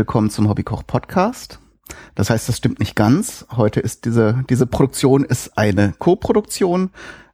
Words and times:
willkommen 0.00 0.30
zum 0.30 0.48
Hobbykoch 0.48 0.86
Podcast. 0.86 1.58
Das 2.14 2.30
heißt, 2.30 2.48
das 2.48 2.56
stimmt 2.56 2.78
nicht 2.78 2.96
ganz. 2.96 3.44
Heute 3.54 3.80
ist 3.80 4.06
diese, 4.06 4.46
diese 4.48 4.66
Produktion 4.66 5.24
ist 5.24 5.58
eine 5.58 5.92
Co-Produktion. 5.98 6.88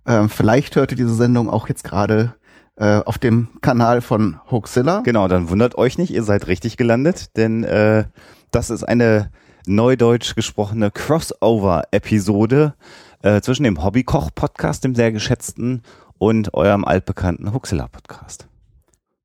Äh, 0.05 0.27
vielleicht 0.27 0.75
hört 0.75 0.91
ihr 0.91 0.97
diese 0.97 1.15
Sendung 1.15 1.49
auch 1.49 1.69
jetzt 1.69 1.85
gerade 1.85 2.35
äh, 2.75 3.03
auf 3.05 3.19
dem 3.19 3.51
Kanal 3.61 4.01
von 4.01 4.41
Hoaxilla. 4.51 5.03
Genau, 5.03 5.29
dann 5.29 5.49
wundert 5.49 5.79
euch 5.79 5.97
nicht, 5.97 6.13
ihr 6.13 6.25
seid 6.25 6.49
richtig 6.49 6.77
gelandet, 6.77 7.37
denn 7.37 7.63
äh, 7.63 8.07
das 8.51 8.71
ist 8.71 8.83
eine 8.83 9.31
neudeutsch 9.67 10.35
gesprochene 10.35 10.91
Crossover-Episode 10.91 12.75
äh, 13.23 13.41
zwischen 13.43 13.63
dem 13.63 13.85
Hobbykoch-Podcast, 13.85 14.83
dem 14.83 14.97
sehr 14.97 15.13
geschätzten, 15.13 15.83
und 16.19 16.53
eurem 16.53 16.85
altbekannten 16.85 17.53
Huxilla-Podcast. 17.53 18.49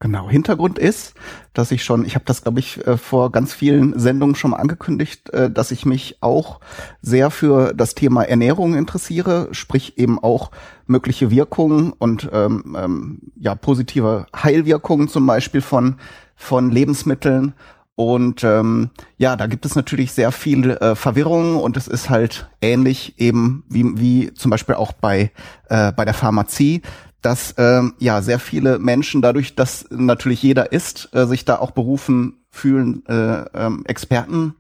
Genau, 0.02 0.32
Hintergrund 0.32 0.80
ist, 0.80 1.14
dass 1.54 1.70
ich 1.70 1.84
schon, 1.84 2.06
ich 2.06 2.16
habe 2.16 2.26
das, 2.26 2.42
glaube 2.42 2.60
ich, 2.60 2.86
äh, 2.88 2.98
vor 2.98 3.32
ganz 3.32 3.54
vielen 3.54 4.00
Sendungen 4.00 4.36
schon 4.36 4.50
mal 4.50 4.58
angekündigt, 4.58 5.30
äh, 5.30 5.52
dass 5.52 5.70
ich 5.70 5.86
mich 5.86 6.18
auch 6.22 6.60
sehr 7.04 7.30
für 7.30 7.72
das 7.76 7.94
Thema 7.94 8.24
Ernährung 8.24 8.74
interessiere, 8.74 9.50
sprich 9.52 10.00
eben 10.00 10.18
auch 10.18 10.50
mögliche 10.88 11.30
Wirkungen 11.30 11.94
und 11.94 12.28
ähm, 12.34 12.76
ähm, 12.76 13.20
ja 13.36 13.54
positive 13.54 14.26
Heilwirkungen 14.36 15.08
zum 15.08 15.28
Beispiel 15.28 15.62
von 15.62 15.98
von 16.36 16.72
Lebensmitteln. 16.72 17.54
Und 17.94 18.44
ähm, 18.44 18.90
ja, 19.18 19.36
da 19.36 19.46
gibt 19.46 19.68
es 19.68 19.76
natürlich 19.76 20.14
sehr 20.14 20.32
viel 20.32 20.72
äh, 20.72 20.96
Verwirrung 20.96 21.58
und 21.58 21.78
es 21.78 21.88
ist 21.88 22.10
halt 22.10 22.50
ähnlich 22.60 23.20
eben 23.20 23.64
wie, 23.70 23.86
wie 24.00 24.34
zum 24.34 24.50
Beispiel 24.50 24.74
auch 24.74 24.94
bei, 24.94 25.32
äh, 25.70 25.92
bei 25.92 26.06
der 26.06 26.16
Pharmazie, 26.16 26.82
dass 27.22 27.56
ähm, 27.58 27.94
ja 28.00 28.22
sehr 28.22 28.40
viele 28.40 28.80
Menschen 28.80 29.22
dadurch, 29.22 29.56
dass 29.56 29.86
natürlich 29.90 30.42
jeder 30.42 30.72
ist, 30.72 31.10
äh, 31.14 31.26
sich 31.26 31.46
da 31.46 31.60
auch 31.60 31.72
berufen 31.72 32.38
fühlen, 32.50 33.06
äh, 33.08 33.46
ähm, 33.54 33.84
Experten 33.86 34.56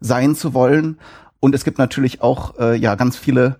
sein 0.00 0.34
zu 0.34 0.54
wollen. 0.54 0.98
Und 1.40 1.54
es 1.54 1.64
gibt 1.64 1.78
natürlich 1.78 2.22
auch 2.22 2.58
äh, 2.58 2.76
ja 2.76 2.94
ganz 2.94 3.16
viele 3.16 3.56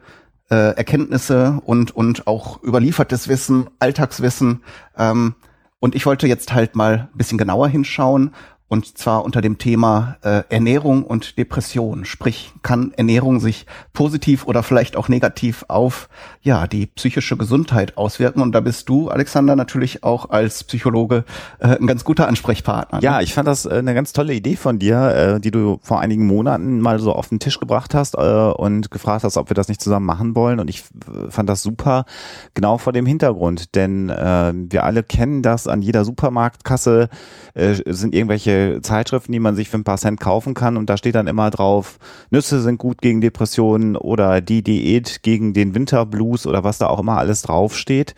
äh, 0.51 0.77
Erkenntnisse 0.77 1.61
und 1.65 1.97
und 1.97 2.27
auch 2.27 2.63
überliefertes 2.63 3.29
Wissen, 3.29 3.69
Alltagswissen. 3.79 4.63
Ähm, 4.97 5.35
und 5.81 5.95
ich 5.95 6.07
wollte 6.07 6.27
jetzt 6.27 6.53
halt 6.55 6.77
mal 6.77 7.09
ein 7.13 7.19
bisschen 7.19 7.39
genauer 7.39 7.69
hinschauen 7.69 8.33
und 8.69 8.97
zwar 8.97 9.25
unter 9.25 9.43
dem 9.43 9.59
Thema 9.59 10.17
äh, 10.23 10.43
Ernährung 10.49 11.05
und 11.05 11.37
Depression. 11.37 12.07
Sprich, 12.07 12.53
kann 12.63 12.93
Ernährung 12.97 13.39
sich 13.39 13.67
positiv 13.93 14.47
oder 14.47 14.63
vielleicht 14.63 14.97
auch 14.97 15.09
negativ 15.09 15.67
auf 15.69 16.09
ja 16.43 16.67
die 16.67 16.87
psychische 16.87 17.37
Gesundheit 17.37 17.99
auswirken? 17.99 18.41
Und 18.41 18.53
da 18.53 18.61
bist 18.61 18.89
du, 18.89 19.11
Alexander, 19.11 19.55
natürlich 19.55 20.03
auch 20.03 20.31
als 20.31 20.65
Psychologe 20.65 21.25
äh, 21.59 21.77
ein 21.77 21.87
ganz 21.87 22.05
guter 22.05 22.27
Ansprechpartner. 22.27 22.99
Ne? 22.99 23.05
Ja, 23.05 23.21
ich 23.21 23.35
fand 23.35 23.47
das 23.47 23.67
äh, 23.67 23.75
eine 23.75 23.93
ganz 23.93 24.15
tolle 24.15 24.33
Idee 24.33 24.57
von 24.57 24.79
dir, 24.79 25.37
äh, 25.37 25.41
die 25.41 25.51
du 25.51 25.79
vor 25.83 26.01
einigen 26.01 26.27
Monaten 26.27 26.81
mal 26.81 26.99
so 26.99 27.13
auf 27.13 27.29
den 27.29 27.41
Tisch 27.41 27.61
gebracht 27.61 27.95
hast 27.95 28.15
äh, 28.15 28.19
und 28.19 28.91
gefragt 28.91 29.25
hast, 29.25 29.37
ob 29.37 29.51
wir 29.51 29.55
das 29.55 29.69
nicht 29.69 29.83
zusammen 29.83 30.07
machen 30.07 30.35
wollen. 30.35 30.59
Und 30.59 30.71
ich 30.71 30.85
fand 31.29 31.51
das 31.51 31.63
super, 31.63 32.07
genau 32.55 32.79
vor 32.79 32.95
dem 32.95 33.05
Hintergrund, 33.05 33.75
denn 33.75 34.09
äh, 34.09 34.53
wir 34.55 34.85
alle 34.85 35.03
kennen 35.03 35.43
das 35.43 35.69
an 35.69 35.83
jeder 35.83 36.07
Supermarktkasse 36.07 37.11
äh, 37.53 37.75
sind 37.87 38.15
irgendwelche 38.15 38.54
Zeitschriften, 38.83 39.33
die 39.33 39.41
man 39.41 39.57
sich 39.57 39.69
für 39.69 39.79
ein 39.79 39.85
paar 39.85 39.99
Cent 39.99 40.21
kaufen 40.21 40.55
kann 40.55 40.77
und 40.77 40.91
da 40.91 40.97
steht 40.97 41.15
dann 41.15 41.27
immer 41.27 41.51
drauf, 41.51 41.99
Nüsse 42.31 42.61
sind 42.61 42.79
gut 42.79 43.01
gegen 43.01 43.21
Depressionen 43.21 43.97
oder 43.97 44.41
die 44.41 44.63
Diät 44.63 45.23
gegen 45.23 45.55
den 45.55 45.75
Winterblues 45.75 46.47
oder 46.47 46.65
was 46.65 46.79
da 46.79 46.89
auch 46.89 47.01
immer 47.01 47.19
alles 47.19 47.43
draufsteht. 47.43 48.15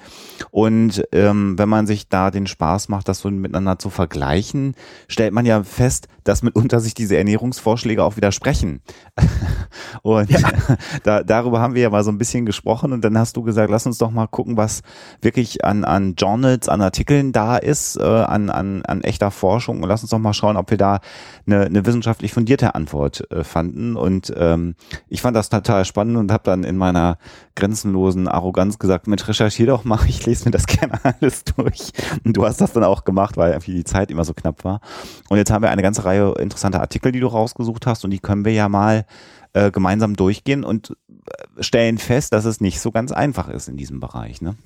Und 0.51 1.05
ähm, 1.13 1.59
wenn 1.59 1.69
man 1.69 1.87
sich 1.87 2.09
da 2.09 2.31
den 2.31 2.47
Spaß 2.47 2.89
macht, 2.89 3.09
das 3.09 3.21
so 3.21 3.31
miteinander 3.31 3.79
zu 3.79 3.91
vergleichen, 3.91 4.75
stellt 5.09 5.33
man 5.33 5.47
ja 5.47 5.63
fest, 5.63 6.09
dass 6.25 6.43
mitunter 6.43 6.81
sich 6.81 6.95
diese 6.95 7.17
Ernährungsvorschläge 7.17 8.03
auch 8.03 8.17
widersprechen. 8.17 8.81
und 10.03 10.31
ja. 10.31 10.41
da, 11.05 11.23
darüber 11.23 11.61
haben 11.61 11.75
wir 11.75 11.83
ja 11.83 11.91
mal 11.91 12.05
so 12.05 12.11
ein 12.11 12.19
bisschen 12.19 12.47
gesprochen 12.47 12.93
und 12.93 13.05
dann 13.05 13.19
hast 13.19 13.37
du 13.37 13.43
gesagt, 13.43 13.71
lass 13.71 13.87
uns 13.87 13.99
doch 13.99 14.11
mal 14.11 14.27
gucken, 14.27 14.57
was 14.57 14.83
wirklich 15.21 15.65
an, 15.65 15.85
an 15.85 16.15
Journals, 16.17 16.69
an 16.69 16.83
Artikeln 16.83 17.33
da 17.33 17.57
ist, 17.57 17.97
äh, 17.97 18.03
an, 18.03 18.51
an, 18.51 18.83
an 18.85 19.03
echter 19.03 19.31
Forschung 19.31 19.83
und 19.83 19.89
lass 19.89 20.03
uns 20.03 20.11
doch 20.11 20.19
mal 20.19 20.26
schauen, 20.35 20.57
ob 20.57 20.71
wir 20.71 20.79
da 20.79 21.01
eine, 21.47 21.67
eine 21.67 21.87
wissenschaftlich 21.87 22.33
fundierte 22.33 22.75
Antwort 22.75 23.31
äh, 23.31 23.45
fanden. 23.45 23.97
Und 23.97 24.33
ähm, 24.37 24.75
ich 25.09 25.23
fand 25.23 25.37
das 25.37 25.49
total 25.49 25.85
spannend 25.85 26.17
und 26.17 26.33
habe 26.33 26.45
dann 26.45 26.65
in 26.65 26.77
meiner 26.77 27.19
grenzenlosen 27.55 28.29
Arroganz 28.29 28.79
gesagt, 28.79 29.07
Mensch, 29.07 29.27
recherchier 29.27 29.67
doch 29.67 29.85
mal, 29.85 29.99
ich 30.09 30.25
lese 30.27 30.45
mir 30.47 30.51
das 30.51 30.67
gerne 30.67 30.99
alles 31.21 31.45
durch. 31.45 31.93
Und 32.25 32.37
du 32.37 32.45
hast 32.45 32.61
das 32.61 32.73
dann 32.73 32.85
auch 32.85 33.05
gemacht, 33.05 33.37
weil 33.37 33.53
irgendwie 33.53 33.75
die 33.75 33.85
Zeit 33.85 34.11
immer 34.11 34.25
so 34.25 34.35
knapp 34.35 34.65
war. 34.65 34.81
Und 35.29 35.39
jetzt 35.39 35.51
haben 35.51 35.63
wir 35.63 35.71
eine 35.71 35.83
ganze 35.83 36.05
Reihe 36.05 36.35
interessanter 36.39 36.81
Artikel, 36.81 37.13
die 37.13 37.21
du 37.21 37.27
rausgesucht 37.27 37.87
hast 37.87 38.05
und 38.05 38.11
die 38.11 38.19
können 38.19 38.45
wir 38.45 38.53
ja 38.53 38.69
mal 38.69 39.05
äh, 39.53 39.71
gemeinsam 39.71 40.17
durchgehen 40.17 40.65
und 40.65 40.91
äh, 41.09 41.63
stellen 41.63 41.99
fest, 41.99 42.33
dass 42.33 42.45
es 42.45 42.61
nicht 42.61 42.81
so 42.81 42.91
ganz 42.93 43.13
einfach 43.13 43.49
ist 43.49 43.69
in 43.69 43.77
diesem 43.77 44.01
Bereich. 44.01 44.43
Ne? 44.43 44.57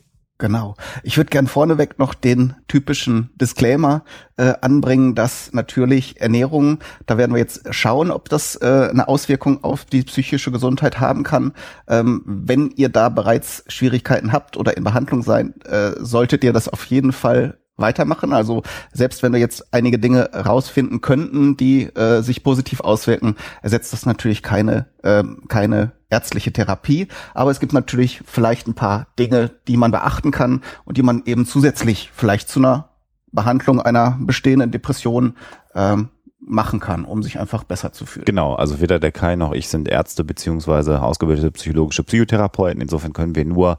Genau. 0.41 0.75
Ich 1.03 1.19
würde 1.19 1.29
gern 1.29 1.47
vorneweg 1.47 1.99
noch 1.99 2.15
den 2.15 2.55
typischen 2.67 3.29
Disclaimer 3.39 4.05
äh, 4.39 4.55
anbringen, 4.63 5.15
dass 5.15 5.53
natürlich 5.53 6.19
Ernährung, 6.19 6.79
da 7.05 7.19
werden 7.19 7.33
wir 7.33 7.39
jetzt 7.39 7.75
schauen, 7.75 8.11
ob 8.11 8.31
das 8.31 8.57
äh, 8.57 8.89
eine 8.91 9.07
Auswirkung 9.07 9.63
auf 9.63 9.85
die 9.85 10.03
psychische 10.03 10.51
Gesundheit 10.51 10.99
haben 10.99 11.25
kann. 11.25 11.53
Ähm, 11.87 12.23
wenn 12.25 12.71
ihr 12.71 12.89
da 12.89 13.11
bereits 13.11 13.65
Schwierigkeiten 13.69 14.33
habt 14.33 14.57
oder 14.57 14.79
in 14.79 14.83
Behandlung 14.83 15.23
sein, 15.23 15.61
äh, 15.67 15.93
solltet 15.99 16.43
ihr 16.43 16.55
das 16.55 16.69
auf 16.69 16.87
jeden 16.87 17.13
Fall 17.13 17.59
weitermachen. 17.81 18.33
Also 18.33 18.63
selbst 18.93 19.23
wenn 19.23 19.33
wir 19.33 19.41
jetzt 19.41 19.73
einige 19.73 19.99
Dinge 19.99 20.31
rausfinden 20.33 21.01
könnten, 21.01 21.57
die 21.57 21.85
äh, 21.85 22.23
sich 22.23 22.43
positiv 22.43 22.81
auswirken, 22.81 23.37
ersetzt 23.63 23.93
das 23.93 24.07
natürlich 24.07 24.43
keine, 24.43 24.87
äh, 25.03 25.25
keine 25.49 25.93
ärztliche 26.11 26.53
Therapie. 26.53 27.09
Aber 27.35 27.51
es 27.51 27.61
gibt 27.61 27.73
natürlich 27.73 28.23
vielleicht 28.25 28.67
ein 28.67 28.75
paar 28.75 29.07
Dinge, 29.19 29.51
die 29.69 29.77
man 29.77 29.91
beachten 29.91 30.31
kann 30.31 30.63
und 30.85 30.97
die 30.97 31.03
man 31.03 31.23
eben 31.25 31.47
zusätzlich 31.47 32.11
vielleicht 32.15 32.49
zu 32.49 32.61
einer 32.61 32.91
Behandlung 33.33 33.81
einer 33.81 34.19
bestehenden 34.21 34.71
Depression 34.71 35.35
ähm, 35.75 36.09
machen 36.41 36.81
kann, 36.81 37.05
um 37.05 37.23
sich 37.23 37.39
einfach 37.39 37.65
besser 37.65 37.93
zu 37.93 38.07
fühlen. 38.07 38.25
Genau, 38.25 38.55
also 38.55 38.81
weder 38.81 38.99
der 38.99 39.13
Kai 39.13 39.37
noch 39.37 39.53
ich 39.53 39.69
sind 39.69 39.89
Ärzte 39.89 40.25
beziehungsweise 40.25 41.03
ausgebildete 41.03 41.51
psychologische 41.53 42.03
Psychotherapeuten. 42.03 42.81
Insofern 42.81 43.13
können 43.13 43.35
wir 43.35 43.45
nur 43.45 43.79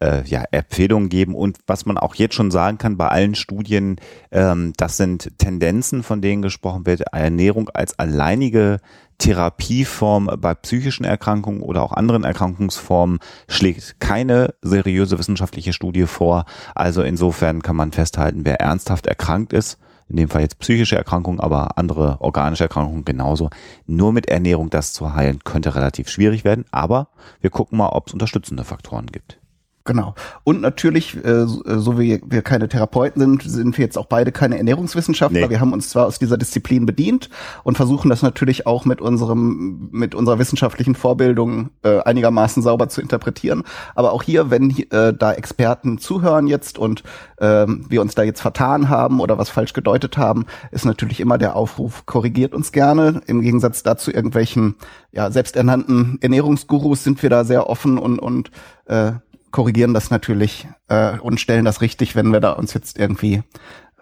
äh, 0.00 0.22
ja, 0.24 0.44
Empfehlungen 0.50 1.08
geben 1.08 1.34
und 1.34 1.58
was 1.66 1.86
man 1.86 1.98
auch 1.98 2.14
jetzt 2.14 2.34
schon 2.34 2.50
sagen 2.50 2.78
kann 2.78 2.96
bei 2.96 3.08
allen 3.08 3.34
Studien, 3.34 3.96
ähm, 4.32 4.72
das 4.76 4.96
sind 4.96 5.38
Tendenzen, 5.38 6.02
von 6.02 6.20
denen 6.20 6.42
gesprochen 6.42 6.86
wird, 6.86 7.02
Ernährung 7.12 7.68
als 7.70 7.98
alleinige 7.98 8.80
Therapieform 9.18 10.30
bei 10.38 10.54
psychischen 10.54 11.04
Erkrankungen 11.04 11.60
oder 11.60 11.82
auch 11.82 11.92
anderen 11.92 12.24
Erkrankungsformen 12.24 13.18
schlägt 13.48 14.00
keine 14.00 14.54
seriöse 14.62 15.18
wissenschaftliche 15.18 15.74
Studie 15.74 16.06
vor. 16.06 16.46
Also 16.74 17.02
insofern 17.02 17.62
kann 17.62 17.76
man 17.76 17.92
festhalten, 17.92 18.46
wer 18.46 18.60
ernsthaft 18.60 19.06
erkrankt 19.06 19.52
ist, 19.52 19.78
in 20.08 20.16
dem 20.16 20.28
Fall 20.30 20.40
jetzt 20.40 20.58
psychische 20.58 20.96
Erkrankungen, 20.96 21.38
aber 21.38 21.76
andere 21.76 22.20
organische 22.20 22.64
Erkrankungen 22.64 23.04
genauso. 23.04 23.50
Nur 23.86 24.12
mit 24.14 24.28
Ernährung 24.28 24.70
das 24.70 24.94
zu 24.94 25.14
heilen, 25.14 25.40
könnte 25.44 25.74
relativ 25.74 26.08
schwierig 26.08 26.44
werden, 26.44 26.64
aber 26.70 27.08
wir 27.42 27.50
gucken 27.50 27.76
mal, 27.78 27.90
ob 27.90 28.08
es 28.08 28.14
unterstützende 28.14 28.64
Faktoren 28.64 29.06
gibt. 29.06 29.39
Genau. 29.84 30.14
Und 30.44 30.60
natürlich, 30.60 31.16
äh, 31.24 31.46
so 31.46 31.98
wie 31.98 32.20
wir 32.26 32.42
keine 32.42 32.68
Therapeuten 32.68 33.20
sind, 33.20 33.42
sind 33.42 33.78
wir 33.78 33.84
jetzt 33.84 33.96
auch 33.96 34.06
beide 34.06 34.30
keine 34.30 34.58
Ernährungswissenschaftler. 34.58 35.40
Nee. 35.40 35.50
Wir 35.50 35.60
haben 35.60 35.72
uns 35.72 35.88
zwar 35.88 36.06
aus 36.06 36.18
dieser 36.18 36.36
Disziplin 36.36 36.84
bedient 36.84 37.30
und 37.64 37.76
versuchen 37.76 38.10
das 38.10 38.20
natürlich 38.20 38.66
auch 38.66 38.84
mit 38.84 39.00
unserem, 39.00 39.88
mit 39.90 40.14
unserer 40.14 40.38
wissenschaftlichen 40.38 40.94
Vorbildung 40.94 41.70
äh, 41.82 42.00
einigermaßen 42.00 42.62
sauber 42.62 42.90
zu 42.90 43.00
interpretieren. 43.00 43.64
Aber 43.94 44.12
auch 44.12 44.22
hier, 44.22 44.50
wenn 44.50 44.70
äh, 44.90 45.14
da 45.14 45.32
Experten 45.32 45.96
zuhören 45.96 46.46
jetzt 46.46 46.78
und 46.78 47.02
äh, 47.38 47.66
wir 47.66 48.02
uns 48.02 48.14
da 48.14 48.22
jetzt 48.22 48.42
vertan 48.42 48.90
haben 48.90 49.18
oder 49.18 49.38
was 49.38 49.48
falsch 49.48 49.72
gedeutet 49.72 50.18
haben, 50.18 50.44
ist 50.72 50.84
natürlich 50.84 51.20
immer 51.20 51.38
der 51.38 51.56
Aufruf, 51.56 52.04
korrigiert 52.04 52.54
uns 52.54 52.72
gerne. 52.72 53.22
Im 53.26 53.40
Gegensatz 53.40 53.82
dazu 53.82 54.12
irgendwelchen 54.12 54.74
ja, 55.10 55.30
selbsternannten 55.30 56.18
Ernährungsgurus 56.20 57.02
sind 57.02 57.22
wir 57.22 57.30
da 57.30 57.44
sehr 57.44 57.68
offen 57.68 57.96
und, 57.96 58.18
und 58.18 58.50
äh, 58.84 59.12
korrigieren 59.50 59.94
das 59.94 60.10
natürlich 60.10 60.68
äh, 60.88 61.18
und 61.18 61.40
stellen 61.40 61.64
das 61.64 61.80
richtig, 61.80 62.16
wenn 62.16 62.32
wir 62.32 62.40
da 62.40 62.52
uns 62.52 62.74
jetzt 62.74 62.98
irgendwie 62.98 63.42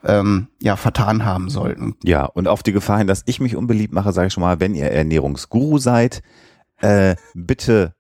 ähm, 0.05 0.49
ja 0.61 0.77
vertan 0.77 1.25
haben 1.25 1.51
sollten. 1.51 1.97
Ja, 2.05 2.25
und 2.25 2.49
auf 2.49 2.63
die 2.63 2.73
Gefahr 2.73 2.99
hin, 2.99 3.07
dass 3.07 3.23
ich 3.27 3.41
mich 3.41 3.57
unbeliebt 3.57 3.93
mache, 3.93 4.13
sage 4.13 4.29
ich 4.29 4.33
schon 4.33 4.43
mal, 4.43 4.61
wenn 4.61 4.75
ihr 4.75 4.91
Ernährungsguru 4.91 5.79
seid, 5.79 6.23
äh, 6.81 7.17
bitte 7.35 7.95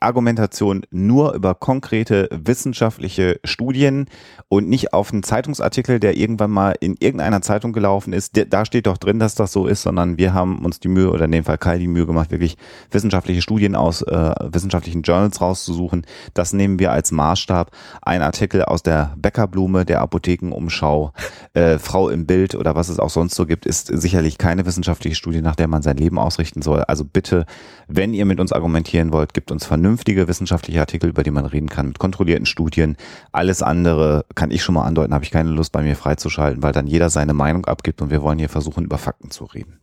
Argumentation 0.00 0.82
nur 0.90 1.34
über 1.34 1.54
konkrete 1.54 2.28
wissenschaftliche 2.30 3.40
Studien 3.44 4.06
und 4.48 4.68
nicht 4.68 4.92
auf 4.92 5.12
einen 5.12 5.22
Zeitungsartikel, 5.22 6.00
der 6.00 6.16
irgendwann 6.16 6.50
mal 6.50 6.74
in 6.80 6.96
irgendeiner 6.98 7.42
Zeitung 7.42 7.72
gelaufen 7.72 8.12
ist. 8.12 8.40
Da 8.50 8.64
steht 8.64 8.86
doch 8.86 8.98
drin, 8.98 9.18
dass 9.18 9.34
das 9.34 9.52
so 9.52 9.66
ist, 9.66 9.82
sondern 9.82 10.18
wir 10.18 10.34
haben 10.34 10.64
uns 10.64 10.80
die 10.80 10.88
Mühe 10.88 11.10
oder 11.10 11.24
in 11.24 11.32
dem 11.32 11.44
Fall 11.44 11.58
Kai 11.58 11.78
die 11.78 11.88
Mühe 11.88 12.06
gemacht, 12.06 12.30
wirklich 12.30 12.56
wissenschaftliche 12.90 13.42
Studien 13.42 13.74
aus 13.74 14.02
äh, 14.02 14.34
wissenschaftlichen 14.42 15.02
Journals 15.02 15.40
rauszusuchen. 15.40 16.06
Das 16.34 16.52
nehmen 16.52 16.78
wir 16.78 16.92
als 16.92 17.12
Maßstab. 17.12 17.70
Ein 18.02 18.22
Artikel 18.22 18.64
aus 18.64 18.82
der 18.82 19.14
Bäckerblume, 19.16 19.84
der 19.84 20.00
Apothekenumschau, 20.00 21.12
äh, 21.54 21.78
Frau 21.78 22.08
im 22.08 22.26
Bild 22.26 22.54
oder 22.54 22.74
was 22.74 22.88
es 22.88 22.98
auch 22.98 23.10
sonst 23.10 23.34
so 23.34 23.46
gibt, 23.46 23.66
ist 23.66 23.86
sicherlich 23.86 24.38
keine 24.38 24.66
wissenschaftliche 24.66 25.16
Studie, 25.16 25.42
nach 25.42 25.56
der 25.56 25.68
man 25.68 25.82
sein 25.82 25.96
Leben 25.96 26.18
ausrichten 26.18 26.62
soll. 26.62 26.82
Also 26.82 27.04
bitte, 27.04 27.46
wenn 27.88 28.14
ihr 28.14 28.24
mit 28.24 28.40
uns 28.40 28.52
argumentieren 28.52 29.12
wollt, 29.12 29.25
gibt 29.34 29.50
uns 29.50 29.64
vernünftige 29.64 30.28
wissenschaftliche 30.28 30.80
Artikel, 30.80 31.10
über 31.10 31.22
die 31.22 31.30
man 31.30 31.46
reden 31.46 31.68
kann, 31.68 31.88
mit 31.88 31.98
kontrollierten 31.98 32.46
Studien. 32.46 32.96
Alles 33.32 33.62
andere 33.62 34.24
kann 34.34 34.50
ich 34.50 34.62
schon 34.62 34.74
mal 34.74 34.84
andeuten, 34.84 35.14
habe 35.14 35.24
ich 35.24 35.30
keine 35.30 35.50
Lust 35.50 35.72
bei 35.72 35.82
mir 35.82 35.96
freizuschalten, 35.96 36.62
weil 36.62 36.72
dann 36.72 36.86
jeder 36.86 37.10
seine 37.10 37.34
Meinung 37.34 37.66
abgibt 37.66 38.02
und 38.02 38.10
wir 38.10 38.22
wollen 38.22 38.38
hier 38.38 38.48
versuchen, 38.48 38.84
über 38.84 38.98
Fakten 38.98 39.30
zu 39.30 39.44
reden. 39.44 39.78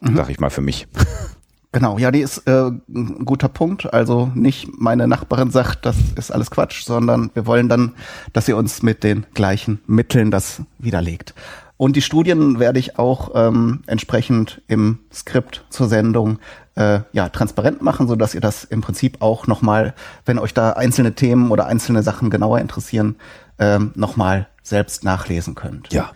Mhm. 0.00 0.16
Sag 0.16 0.30
ich 0.30 0.40
mal 0.40 0.50
für 0.50 0.62
mich. 0.62 0.88
Genau, 1.72 1.98
ja, 1.98 2.10
die 2.10 2.20
ist 2.20 2.48
äh, 2.48 2.66
ein 2.66 3.24
guter 3.24 3.48
Punkt. 3.48 3.94
Also 3.94 4.30
nicht 4.34 4.68
meine 4.76 5.06
Nachbarin 5.06 5.52
sagt, 5.52 5.86
das 5.86 5.96
ist 6.16 6.32
alles 6.32 6.50
Quatsch, 6.50 6.82
sondern 6.82 7.30
wir 7.34 7.46
wollen 7.46 7.68
dann, 7.68 7.94
dass 8.32 8.48
ihr 8.48 8.56
uns 8.56 8.82
mit 8.82 9.04
den 9.04 9.24
gleichen 9.34 9.78
Mitteln 9.86 10.32
das 10.32 10.62
widerlegt. 10.78 11.32
Und 11.76 11.94
die 11.94 12.02
Studien 12.02 12.58
werde 12.58 12.78
ich 12.78 12.98
auch 12.98 13.30
ähm, 13.34 13.82
entsprechend 13.86 14.62
im 14.66 14.98
Skript 15.12 15.64
zur 15.70 15.88
Sendung 15.88 16.38
äh, 16.80 17.00
ja 17.12 17.28
transparent 17.28 17.82
machen, 17.82 18.08
so 18.08 18.16
dass 18.16 18.34
ihr 18.34 18.40
das 18.40 18.64
im 18.64 18.80
Prinzip 18.80 19.20
auch 19.20 19.46
nochmal, 19.46 19.94
wenn 20.24 20.38
euch 20.38 20.54
da 20.54 20.70
einzelne 20.70 21.14
Themen 21.14 21.50
oder 21.50 21.66
einzelne 21.66 22.02
Sachen 22.02 22.30
genauer 22.30 22.58
interessieren, 22.58 23.16
ähm, 23.58 23.92
nochmal 23.94 24.48
selbst 24.62 25.04
nachlesen 25.04 25.54
könnt. 25.54 25.92
Ja. 25.92 26.12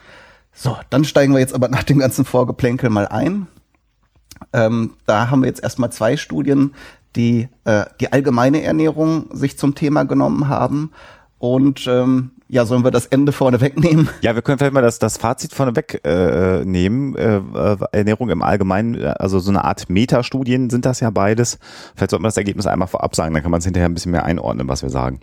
So, 0.52 0.76
dann 0.88 1.04
steigen 1.04 1.34
wir 1.34 1.40
jetzt 1.40 1.54
aber 1.54 1.68
nach 1.68 1.82
dem 1.82 1.98
ganzen 1.98 2.24
Vorgeplänkel 2.24 2.88
mal 2.88 3.06
ein. 3.06 3.46
Ähm, 4.52 4.94
da 5.04 5.30
haben 5.30 5.42
wir 5.42 5.48
jetzt 5.48 5.62
erstmal 5.62 5.92
zwei 5.92 6.16
Studien, 6.16 6.74
die 7.14 7.48
äh, 7.64 7.84
die 8.00 8.12
allgemeine 8.12 8.62
Ernährung 8.62 9.26
sich 9.32 9.58
zum 9.58 9.74
Thema 9.74 10.04
genommen 10.04 10.48
haben 10.48 10.92
und 11.38 11.86
ähm, 11.86 12.30
ja, 12.46 12.66
sollen 12.66 12.84
wir 12.84 12.90
das 12.90 13.06
Ende 13.06 13.32
vorne 13.32 13.60
wegnehmen? 13.60 14.08
Ja, 14.20 14.34
wir 14.34 14.42
können 14.42 14.58
vielleicht 14.58 14.74
mal 14.74 14.82
das, 14.82 14.98
das 14.98 15.16
Fazit 15.16 15.52
vorne 15.54 15.74
wegnehmen. 15.74 17.16
Äh, 17.16 17.36
äh, 17.36 17.76
Ernährung 17.92 18.28
im 18.28 18.42
Allgemeinen, 18.42 19.02
also 19.02 19.38
so 19.38 19.50
eine 19.50 19.64
Art 19.64 19.88
Metastudien 19.88 20.68
sind 20.68 20.84
das 20.84 21.00
ja 21.00 21.10
beides. 21.10 21.58
Vielleicht 21.94 22.10
sollten 22.10 22.22
wir 22.22 22.28
das 22.28 22.36
Ergebnis 22.36 22.66
einmal 22.66 22.88
vorab 22.88 23.16
sagen, 23.16 23.32
dann 23.32 23.42
kann 23.42 23.50
man 23.50 23.58
es 23.58 23.64
hinterher 23.64 23.88
ein 23.88 23.94
bisschen 23.94 24.12
mehr 24.12 24.24
einordnen, 24.24 24.68
was 24.68 24.82
wir 24.82 24.90
sagen. 24.90 25.20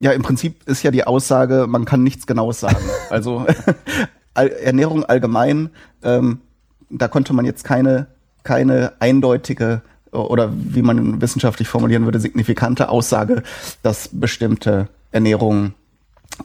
Ja, 0.00 0.12
im 0.12 0.22
Prinzip 0.22 0.68
ist 0.68 0.82
ja 0.82 0.90
die 0.90 1.04
Aussage, 1.06 1.66
man 1.68 1.84
kann 1.84 2.02
nichts 2.02 2.26
Genaues 2.26 2.60
sagen. 2.60 2.76
Also 3.10 3.44
Ernährung 4.34 5.04
allgemein, 5.04 5.68
ähm, 6.02 6.40
da 6.88 7.08
konnte 7.08 7.34
man 7.34 7.44
jetzt 7.44 7.62
keine, 7.62 8.06
keine 8.42 8.92
eindeutige 9.00 9.82
oder 10.12 10.50
wie 10.54 10.80
man 10.80 11.20
wissenschaftlich 11.20 11.68
formulieren 11.68 12.04
würde, 12.06 12.20
signifikante 12.20 12.88
Aussage, 12.88 13.42
dass 13.82 14.08
bestimmte 14.12 14.88
Ernährung 15.10 15.74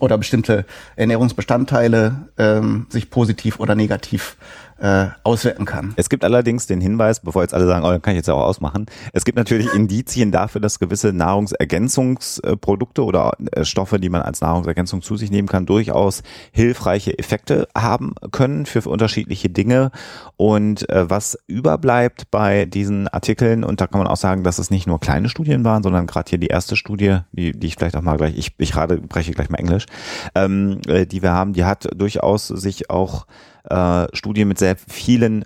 oder 0.00 0.18
bestimmte 0.18 0.64
Ernährungsbestandteile 0.96 2.28
ähm, 2.38 2.86
sich 2.90 3.10
positiv 3.10 3.60
oder 3.60 3.74
negativ 3.74 4.36
äh, 4.80 5.06
auswirken 5.24 5.64
kann. 5.64 5.92
Es 5.96 6.08
gibt 6.08 6.24
allerdings 6.24 6.66
den 6.66 6.80
Hinweis, 6.80 7.20
bevor 7.20 7.42
jetzt 7.42 7.54
alle 7.54 7.66
sagen, 7.66 7.84
oh, 7.84 7.90
dann 7.90 8.02
kann 8.02 8.12
ich 8.12 8.18
jetzt 8.18 8.30
auch 8.30 8.42
ausmachen. 8.42 8.86
Es 9.12 9.24
gibt 9.24 9.36
natürlich 9.36 9.72
Indizien 9.74 10.32
dafür, 10.32 10.60
dass 10.60 10.78
gewisse 10.78 11.12
Nahrungsergänzungsprodukte 11.12 13.04
oder 13.04 13.32
äh, 13.52 13.64
Stoffe, 13.64 13.98
die 13.98 14.08
man 14.08 14.22
als 14.22 14.40
Nahrungsergänzung 14.40 15.02
zu 15.02 15.16
sich 15.16 15.30
nehmen 15.30 15.48
kann, 15.48 15.66
durchaus 15.66 16.22
hilfreiche 16.52 17.18
Effekte 17.18 17.68
haben 17.76 18.14
können 18.30 18.66
für, 18.66 18.88
unterschiedliche 18.88 19.50
Dinge. 19.50 19.90
Und 20.36 20.88
äh, 20.88 21.10
was 21.10 21.38
überbleibt 21.46 22.30
bei 22.30 22.64
diesen 22.64 23.08
Artikeln, 23.08 23.64
und 23.64 23.80
da 23.80 23.86
kann 23.86 23.98
man 23.98 24.06
auch 24.06 24.16
sagen, 24.16 24.44
dass 24.44 24.58
es 24.58 24.70
nicht 24.70 24.86
nur 24.86 25.00
kleine 25.00 25.28
Studien 25.28 25.64
waren, 25.64 25.82
sondern 25.82 26.06
gerade 26.06 26.30
hier 26.30 26.38
die 26.38 26.46
erste 26.46 26.76
Studie, 26.76 27.18
die, 27.32 27.52
die 27.52 27.66
ich 27.66 27.74
vielleicht 27.76 27.96
auch 27.96 28.02
mal 28.02 28.16
gleich, 28.16 28.36
ich, 28.36 28.54
ich 28.58 28.72
gerade 28.72 28.98
breche 28.98 29.32
gleich 29.32 29.50
mal 29.50 29.58
Englisch, 29.58 29.86
ähm, 30.34 30.80
äh, 30.86 31.06
die 31.06 31.22
wir 31.22 31.32
haben, 31.32 31.52
die 31.52 31.64
hat 31.64 31.88
durchaus 31.94 32.48
sich 32.48 32.90
auch 32.90 33.26
äh, 33.64 34.06
Studie 34.12 34.44
mit 34.44 34.58
sehr 34.58 34.76
vielen 34.76 35.44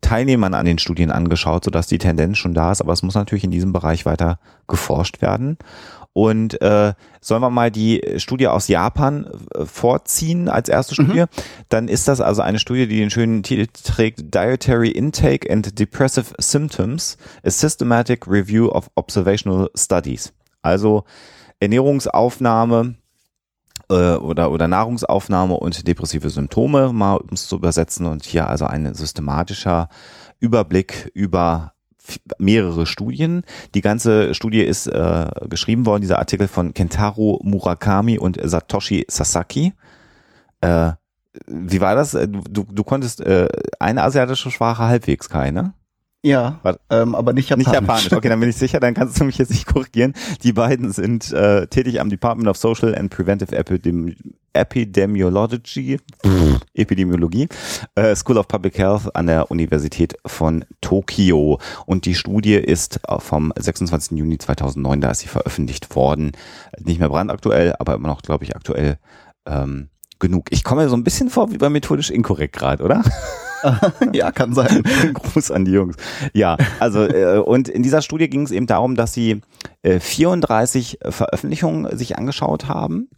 Teilnehmern 0.00 0.54
an 0.54 0.66
den 0.66 0.78
Studien 0.78 1.12
angeschaut, 1.12 1.64
sodass 1.64 1.86
die 1.86 1.98
Tendenz 1.98 2.38
schon 2.38 2.54
da 2.54 2.72
ist, 2.72 2.80
aber 2.80 2.92
es 2.92 3.02
muss 3.02 3.14
natürlich 3.14 3.44
in 3.44 3.52
diesem 3.52 3.72
Bereich 3.72 4.04
weiter 4.04 4.40
geforscht 4.66 5.22
werden. 5.22 5.56
Und 6.14 6.60
äh, 6.60 6.92
sollen 7.20 7.40
wir 7.40 7.48
mal 7.48 7.70
die 7.70 8.02
Studie 8.18 8.48
aus 8.48 8.68
Japan 8.68 9.26
äh, 9.54 9.64
vorziehen 9.64 10.48
als 10.48 10.68
erste 10.68 10.94
Studie? 10.94 11.20
Mhm. 11.20 11.26
Dann 11.70 11.88
ist 11.88 12.06
das 12.06 12.20
also 12.20 12.42
eine 12.42 12.58
Studie, 12.58 12.86
die 12.86 12.98
den 12.98 13.10
schönen 13.10 13.42
Titel 13.42 13.66
trägt 13.82 14.34
Dietary 14.34 14.90
Intake 14.90 15.50
and 15.50 15.78
Depressive 15.78 16.34
Symptoms, 16.38 17.16
a 17.44 17.50
Systematic 17.50 18.26
Review 18.26 18.68
of 18.68 18.90
Observational 18.94 19.70
Studies. 19.74 20.34
Also 20.60 21.04
Ernährungsaufnahme 21.60 22.96
äh, 23.92 24.16
oder, 24.16 24.50
oder 24.50 24.68
Nahrungsaufnahme 24.68 25.54
und 25.54 25.86
depressive 25.86 26.30
Symptome, 26.30 26.92
mal 26.92 27.16
um 27.16 27.28
es 27.32 27.46
zu 27.46 27.56
übersetzen. 27.56 28.06
Und 28.06 28.24
hier 28.24 28.48
also 28.48 28.66
ein 28.66 28.94
systematischer 28.94 29.88
Überblick 30.40 31.10
über 31.14 31.72
mehrere 32.38 32.86
Studien. 32.86 33.42
Die 33.74 33.80
ganze 33.80 34.34
Studie 34.34 34.62
ist 34.62 34.86
äh, 34.86 35.26
geschrieben 35.48 35.86
worden, 35.86 36.02
dieser 36.02 36.18
Artikel 36.18 36.48
von 36.48 36.74
Kentaro 36.74 37.40
Murakami 37.44 38.18
und 38.18 38.38
Satoshi 38.42 39.04
Sasaki. 39.08 39.72
Äh, 40.60 40.92
wie 41.46 41.80
war 41.80 41.94
das? 41.94 42.12
Du, 42.12 42.64
du 42.64 42.84
konntest 42.84 43.20
äh, 43.20 43.48
eine 43.78 44.02
asiatische 44.02 44.50
Sprache 44.50 44.84
halbwegs 44.84 45.28
keine? 45.28 45.74
Ja, 46.24 46.60
ähm, 46.88 47.16
aber 47.16 47.32
nicht 47.32 47.50
japanisch. 47.50 47.66
Nicht 47.66 47.74
japanisch, 47.74 48.12
okay, 48.12 48.28
dann 48.28 48.38
bin 48.38 48.48
ich 48.48 48.56
sicher, 48.56 48.78
dann 48.78 48.94
kannst 48.94 49.18
du 49.18 49.24
mich 49.24 49.38
jetzt 49.38 49.50
nicht 49.50 49.66
korrigieren. 49.66 50.14
Die 50.44 50.52
beiden 50.52 50.92
sind 50.92 51.32
äh, 51.32 51.66
tätig 51.66 52.00
am 52.00 52.10
Department 52.10 52.48
of 52.48 52.56
Social 52.56 52.94
and 52.94 53.10
Preventive 53.10 53.54
Epidemi 53.54 54.16
Epidemiology, 54.54 55.98
Epidemiologie, 56.74 57.48
äh, 57.94 58.14
School 58.14 58.36
of 58.36 58.48
Public 58.48 58.76
Health 58.78 59.14
an 59.16 59.26
der 59.26 59.50
Universität 59.50 60.14
von 60.26 60.64
Tokio. 60.82 61.58
Und 61.86 62.04
die 62.04 62.14
Studie 62.14 62.56
ist 62.56 63.00
vom 63.18 63.52
26. 63.56 64.18
Juni 64.18 64.38
2009, 64.38 65.00
da 65.00 65.10
ist 65.10 65.20
sie 65.20 65.28
veröffentlicht 65.28 65.96
worden. 65.96 66.32
Nicht 66.78 67.00
mehr 67.00 67.08
brandaktuell, 67.08 67.74
aber 67.78 67.94
immer 67.94 68.08
noch, 68.08 68.20
glaube 68.20 68.44
ich, 68.44 68.54
aktuell 68.54 68.98
ähm, 69.46 69.88
genug. 70.18 70.48
Ich 70.50 70.64
komme 70.64 70.88
so 70.88 70.96
ein 70.96 71.04
bisschen 71.04 71.30
vor 71.30 71.50
wie 71.50 71.58
bei 71.58 71.70
methodisch 71.70 72.10
inkorrekt 72.10 72.54
gerade, 72.54 72.84
oder? 72.84 73.02
ja, 74.12 74.32
kann 74.32 74.54
sein. 74.54 74.82
Gruß 75.14 75.50
an 75.50 75.64
die 75.64 75.72
Jungs. 75.72 75.96
Ja, 76.32 76.56
also 76.80 77.04
äh, 77.04 77.38
und 77.38 77.68
in 77.68 77.82
dieser 77.82 78.02
Studie 78.02 78.28
ging 78.28 78.42
es 78.42 78.50
eben 78.50 78.66
darum, 78.66 78.94
dass 78.94 79.14
sie 79.14 79.40
äh, 79.82 80.00
34 80.00 80.98
Veröffentlichungen 81.08 81.96
sich 81.96 82.18
angeschaut 82.18 82.68
haben. 82.68 83.08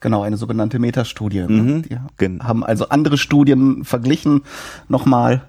Genau, 0.00 0.22
eine 0.22 0.36
sogenannte 0.36 0.78
Metastudie. 0.78 1.42
Mhm, 1.42 1.82
die 1.82 1.98
haben 2.40 2.64
also 2.64 2.88
andere 2.88 3.18
Studien 3.18 3.84
verglichen 3.84 4.42
nochmal 4.88 5.42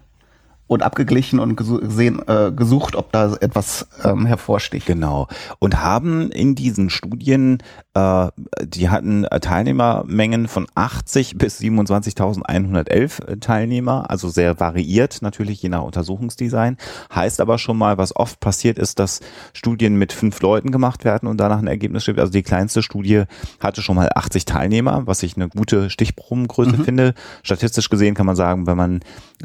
und 0.67 0.82
abgeglichen 0.82 1.39
und 1.39 1.55
gesehen, 1.55 2.22
äh, 2.27 2.51
gesucht, 2.51 2.96
ob 2.96 3.12
da 3.12 3.36
etwas 3.36 3.88
ähm, 4.03 4.25
hervorsticht. 4.25 4.88
Genau. 4.88 5.27
Und 5.60 5.82
haben 5.82 6.32
in 6.32 6.55
diesen 6.55 6.89
Studien, 6.89 7.60
äh, 7.93 8.27
die 8.63 8.89
hatten 8.89 9.24
Teilnehmermengen 9.24 10.48
von 10.48 10.67
80 10.74 11.38
bis 11.38 11.60
27.111 11.60 13.27
äh, 13.27 13.38
Teilnehmer, 13.38 14.10
also 14.10 14.29
sehr 14.29 14.60
variiert 14.60 15.22
natürlich 15.22 15.62
je 15.62 15.70
nach 15.70 15.84
Untersuchungsdesign. 15.84 16.77
Heißt 17.13 17.41
aber 17.41 17.58
schon 17.58 17.77
mal, 17.77 17.98
was 17.98 18.15
oft 18.15 18.39
passiert 18.39 18.79
ist, 18.79 19.00
dass 19.00 19.20
Studien 19.53 19.98
mit 19.98 20.13
fünf 20.13 20.41
Leuten 20.41 20.72
gemacht 20.72 21.03
werden 21.03 21.27
und 21.27 21.38
danach 21.38 21.60
ein 21.60 21.67
Ergebnis 21.67 22.03
steht. 22.03 22.20
Also 22.20 22.32
die 22.32 22.43
kleinste 22.43 22.82
Studie 22.82 23.24
hatte 23.60 23.82
schon 23.82 23.96
mal 23.96 24.10
80 24.15 24.46
Teilnehmer, 24.46 25.05
was 25.05 25.24
ich 25.24 25.36
eine 25.36 25.50
gute 25.50 25.89
Stichprobengröße 25.89 26.77
mhm. 26.77 26.84
finde. 26.86 27.13
Statistisch 27.43 27.89
gesehen 27.89 28.15
kann 28.15 28.25
man 28.25 28.36
sagen, 28.36 28.65
wenn 28.65 28.77
man 28.77 28.96
äh, 28.98 29.01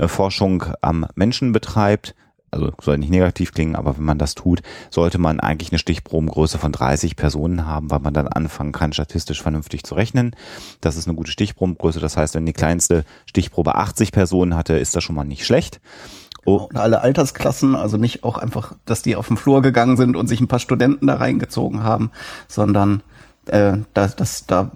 Forschung 0.06 0.64
am 0.80 1.06
Menschen 1.14 1.52
betreibt, 1.52 2.14
also 2.50 2.72
soll 2.80 2.98
nicht 2.98 3.10
negativ 3.10 3.52
klingen, 3.52 3.76
aber 3.76 3.98
wenn 3.98 4.04
man 4.04 4.18
das 4.18 4.34
tut, 4.34 4.62
sollte 4.90 5.18
man 5.18 5.40
eigentlich 5.40 5.70
eine 5.70 5.78
Stichprobengröße 5.78 6.58
von 6.58 6.72
30 6.72 7.16
Personen 7.16 7.66
haben, 7.66 7.90
weil 7.90 8.00
man 8.00 8.14
dann 8.14 8.28
anfangen 8.28 8.72
kann, 8.72 8.92
statistisch 8.92 9.42
vernünftig 9.42 9.84
zu 9.84 9.94
rechnen. 9.94 10.34
Das 10.80 10.96
ist 10.96 11.06
eine 11.06 11.16
gute 11.16 11.30
Stichprobengröße. 11.30 12.00
Das 12.00 12.16
heißt, 12.16 12.34
wenn 12.34 12.46
die 12.46 12.52
kleinste 12.52 13.04
Stichprobe 13.26 13.74
80 13.74 14.12
Personen 14.12 14.56
hatte, 14.56 14.78
ist 14.78 14.96
das 14.96 15.04
schon 15.04 15.16
mal 15.16 15.24
nicht 15.24 15.44
schlecht. 15.44 15.80
Oh. 16.44 16.68
Und 16.70 16.78
alle 16.78 17.02
Altersklassen, 17.02 17.74
also 17.74 17.98
nicht 17.98 18.24
auch 18.24 18.38
einfach, 18.38 18.74
dass 18.86 19.02
die 19.02 19.16
auf 19.16 19.28
den 19.28 19.36
Flur 19.36 19.60
gegangen 19.60 19.96
sind 19.96 20.16
und 20.16 20.28
sich 20.28 20.40
ein 20.40 20.48
paar 20.48 20.60
Studenten 20.60 21.06
da 21.06 21.16
reingezogen 21.16 21.82
haben, 21.82 22.10
sondern 22.46 23.02
äh, 23.46 23.78
das, 23.92 24.16
das, 24.16 24.46
da 24.46 24.70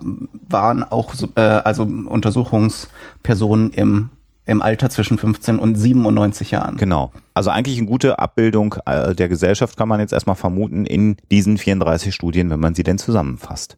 waren 0.49 0.85
auch 0.85 1.15
äh, 1.37 1.41
also 1.41 1.85
Untersuchungspersonen 1.85 3.71
im 3.71 4.11
im 4.45 4.61
Alter 4.61 4.91
zwischen 4.91 5.19
15 5.19 5.59
und 5.59 5.77
97 5.77 6.51
Jahren. 6.51 6.77
Genau. 6.77 7.13
Also 7.35 7.51
eigentlich 7.51 7.79
eine 7.79 7.87
gute 7.87 8.19
Abbildung 8.19 8.75
äh, 8.87 9.15
der 9.15 9.29
Gesellschaft 9.29 9.77
kann 9.77 9.89
man 9.89 10.01
jetzt 10.01 10.13
erstmal 10.13 10.37
vermuten 10.37 10.85
in 10.85 11.17
diesen 11.31 11.59
34 11.59 12.15
Studien, 12.15 12.51
wenn 12.51 12.61
man 12.61 12.75
sie 12.75 12.83
denn 12.83 12.99
zusammenfasst. 12.99 13.77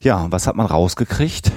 Ja, 0.00 0.26
was 0.30 0.46
hat 0.46 0.56
man 0.56 0.66
rausgekriegt? 0.66 1.52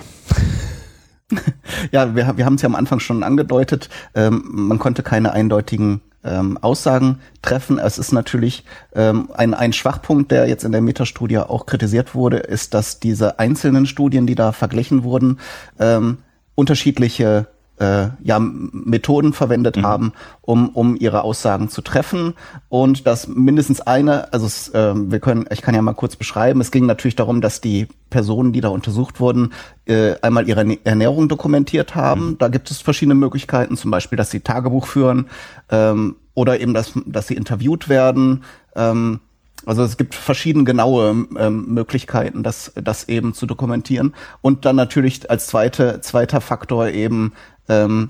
ja, 1.92 2.16
wir, 2.16 2.38
wir 2.38 2.46
haben 2.46 2.56
es 2.56 2.62
ja 2.62 2.68
am 2.68 2.76
Anfang 2.76 3.00
schon 3.00 3.24
angedeutet. 3.24 3.90
Ähm, 4.16 4.44
man 4.46 4.80
konnte 4.80 5.04
keine 5.04 5.32
eindeutigen 5.32 6.02
ähm, 6.24 6.58
Aussagen 6.58 7.20
treffen. 7.42 7.80
Es 7.80 7.98
ist 7.98 8.12
natürlich 8.12 8.66
ähm, 8.96 9.30
ein, 9.34 9.54
ein 9.54 9.74
Schwachpunkt, 9.74 10.32
der 10.32 10.48
jetzt 10.48 10.66
in 10.66 10.72
der 10.72 10.82
Metastudie 10.82 11.40
auch 11.40 11.66
kritisiert 11.66 12.16
wurde, 12.16 12.38
ist, 12.38 12.74
dass 12.74 13.00
diese 13.00 13.40
einzelnen 13.40 13.86
Studien, 13.86 14.28
die 14.28 14.36
da 14.36 14.52
verglichen 14.52 15.04
wurden, 15.04 15.40
ähm, 15.80 16.20
unterschiedliche 16.56 17.48
äh, 17.80 18.10
ja, 18.24 18.40
Methoden 18.40 19.34
verwendet 19.34 19.78
mhm. 19.78 19.86
haben, 19.86 20.14
um, 20.42 20.70
um 20.70 20.96
ihre 20.96 21.24
Aussagen 21.24 21.70
zu 21.70 21.82
treffen. 21.82 22.34
Und 22.70 23.06
dass 23.08 23.28
mindestens 23.28 23.82
eine, 23.82 24.34
also 24.34 24.46
es, 24.46 24.70
äh, 24.70 24.94
wir 24.96 25.20
können, 25.20 25.46
ich 25.52 25.62
kann 25.62 25.76
ja 25.76 25.82
mal 25.82 25.94
kurz 25.94 26.16
beschreiben, 26.16 26.62
es 26.62 26.72
ging 26.72 26.86
natürlich 26.86 27.16
darum, 27.16 27.42
dass 27.42 27.62
die 27.62 27.88
Personen, 28.10 28.54
die 28.54 28.62
da 28.62 28.70
untersucht 28.70 29.20
wurden, 29.20 29.54
äh, 29.86 30.16
einmal 30.22 30.48
ihre 30.48 30.78
Ernährung 30.84 31.30
dokumentiert 31.30 31.96
haben. 31.96 32.32
Mhm. 32.32 32.38
Da 32.38 32.48
gibt 32.48 32.72
es 32.72 32.82
verschiedene 32.82 33.16
Möglichkeiten, 33.16 33.78
zum 33.78 33.92
Beispiel, 33.92 34.18
dass 34.18 34.32
sie 34.32 34.40
Tagebuch 34.40 34.88
führen 34.88 35.28
ähm, 35.70 36.16
oder 36.34 36.60
eben, 36.60 36.74
dass, 36.74 36.94
dass 37.06 37.28
sie 37.28 37.36
interviewt 37.36 37.90
werden. 37.90 38.44
Ähm, 38.76 39.20
also 39.66 39.84
es 39.84 39.98
gibt 39.98 40.16
verschiedene 40.16 40.64
genaue 40.66 41.28
ähm, 41.38 41.66
Möglichkeiten, 41.68 42.44
das, 42.44 42.72
das 42.76 43.10
eben 43.10 43.34
zu 43.34 43.46
dokumentieren. 43.46 44.14
Und 44.42 44.66
dann 44.66 44.76
natürlich 44.76 45.30
als 45.30 45.48
zweite, 45.48 46.00
zweiter 46.02 46.42
Faktor 46.42 46.90
eben 46.90 47.34
ähm, 47.70 48.10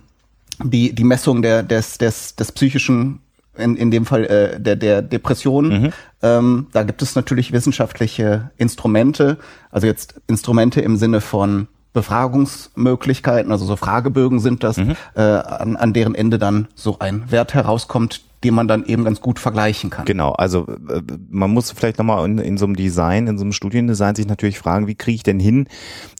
die, 0.63 0.93
die 0.93 1.03
Messung 1.03 1.41
der, 1.41 1.63
des, 1.63 1.97
des, 1.97 2.35
des 2.35 2.51
psychischen, 2.51 3.19
in, 3.57 3.75
in 3.75 3.91
dem 3.91 4.05
Fall 4.05 4.25
äh, 4.25 4.59
der, 4.59 4.75
der 4.75 5.01
Depression. 5.01 5.81
Mhm. 5.81 5.93
Ähm, 6.21 6.67
da 6.71 6.83
gibt 6.83 7.01
es 7.01 7.15
natürlich 7.15 7.51
wissenschaftliche 7.51 8.51
Instrumente, 8.57 9.37
also 9.71 9.87
jetzt 9.87 10.19
Instrumente 10.27 10.81
im 10.81 10.97
Sinne 10.97 11.21
von 11.21 11.67
Befragungsmöglichkeiten, 11.93 13.51
also 13.51 13.65
so 13.65 13.75
Fragebögen 13.75 14.39
sind 14.39 14.63
das, 14.63 14.77
mhm. 14.77 14.95
äh, 15.15 15.21
an, 15.21 15.75
an 15.75 15.93
deren 15.93 16.13
Ende 16.13 16.37
dann 16.37 16.67
so 16.75 16.99
ein 16.99 17.31
Wert 17.31 17.53
herauskommt, 17.53 18.21
die 18.43 18.51
man 18.51 18.67
dann 18.67 18.85
eben 18.85 19.03
ganz 19.03 19.19
gut 19.19 19.39
vergleichen 19.39 19.89
kann. 19.89 20.05
Genau, 20.05 20.31
also 20.33 20.67
äh, 20.67 21.01
man 21.29 21.51
muss 21.51 21.71
vielleicht 21.71 21.97
nochmal 21.97 22.23
in, 22.25 22.37
in 22.37 22.57
so 22.57 22.65
einem 22.65 22.75
Design, 22.75 23.27
in 23.27 23.37
so 23.37 23.43
einem 23.43 23.51
Studiendesign 23.51 24.15
sich 24.15 24.27
natürlich 24.27 24.59
fragen, 24.59 24.87
wie 24.87 24.95
kriege 24.95 25.15
ich 25.15 25.23
denn 25.23 25.39
hin, 25.39 25.67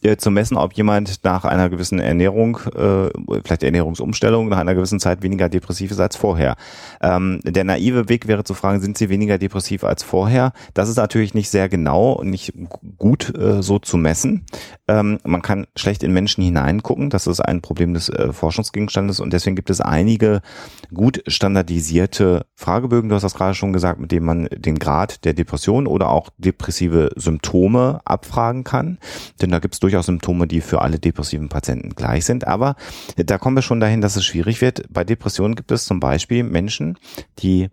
äh, 0.02 0.16
zu 0.16 0.30
messen, 0.30 0.56
ob 0.56 0.72
jemand 0.72 1.24
nach 1.24 1.44
einer 1.44 1.68
gewissen 1.68 2.00
Ernährung, 2.00 2.58
äh, 2.74 3.10
vielleicht 3.44 3.62
Ernährungsumstellung, 3.62 4.48
nach 4.48 4.58
einer 4.58 4.74
gewissen 4.74 4.98
Zeit 4.98 5.22
weniger 5.22 5.48
depressiv 5.48 5.92
ist 5.92 6.00
als 6.00 6.16
vorher. 6.16 6.56
Ähm, 7.00 7.40
der 7.44 7.64
naive 7.64 8.08
Weg 8.08 8.26
wäre 8.26 8.42
zu 8.42 8.54
fragen, 8.54 8.80
sind 8.80 8.98
sie 8.98 9.08
weniger 9.08 9.38
depressiv 9.38 9.84
als 9.84 10.02
vorher? 10.02 10.52
Das 10.74 10.88
ist 10.88 10.96
natürlich 10.96 11.34
nicht 11.34 11.50
sehr 11.50 11.68
genau 11.68 12.12
und 12.12 12.30
nicht 12.30 12.52
gut 12.98 13.32
äh, 13.38 13.62
so 13.62 13.78
zu 13.78 13.96
messen. 13.96 14.44
Ähm, 14.88 15.20
man 15.24 15.42
kann 15.42 15.66
schlecht 15.76 16.02
in 16.02 16.12
Menschen 16.12 16.42
hineingucken, 16.42 17.10
das 17.10 17.28
ist 17.28 17.40
ein 17.40 17.60
Problem 17.60 17.94
des 17.94 18.08
äh, 18.08 18.32
Forschungsgegenstandes 18.32 19.20
und 19.20 19.32
deswegen 19.32 19.54
gibt 19.54 19.70
es 19.70 19.80
einige 19.80 20.40
gut 20.92 21.22
standardisierte 21.28 22.07
Fragebögen, 22.16 23.08
du 23.08 23.14
hast 23.14 23.22
das 23.22 23.34
gerade 23.34 23.54
schon 23.54 23.72
gesagt, 23.72 24.00
mit 24.00 24.12
denen 24.12 24.26
man 24.26 24.48
den 24.50 24.78
Grad 24.78 25.24
der 25.24 25.34
Depression 25.34 25.86
oder 25.86 26.10
auch 26.10 26.30
depressive 26.38 27.10
Symptome 27.16 28.00
abfragen 28.04 28.64
kann. 28.64 28.98
Denn 29.40 29.50
da 29.50 29.58
gibt 29.58 29.74
es 29.74 29.80
durchaus 29.80 30.06
Symptome, 30.06 30.46
die 30.46 30.60
für 30.60 30.82
alle 30.82 30.98
depressiven 30.98 31.48
Patienten 31.48 31.90
gleich 31.90 32.24
sind. 32.24 32.46
Aber 32.46 32.76
da 33.16 33.38
kommen 33.38 33.56
wir 33.56 33.62
schon 33.62 33.80
dahin, 33.80 34.00
dass 34.00 34.16
es 34.16 34.24
schwierig 34.24 34.60
wird. 34.60 34.82
Bei 34.90 35.04
Depressionen 35.04 35.54
gibt 35.54 35.70
es 35.70 35.84
zum 35.84 36.00
Beispiel 36.00 36.42
Menschen, 36.42 36.98
die 37.38 37.68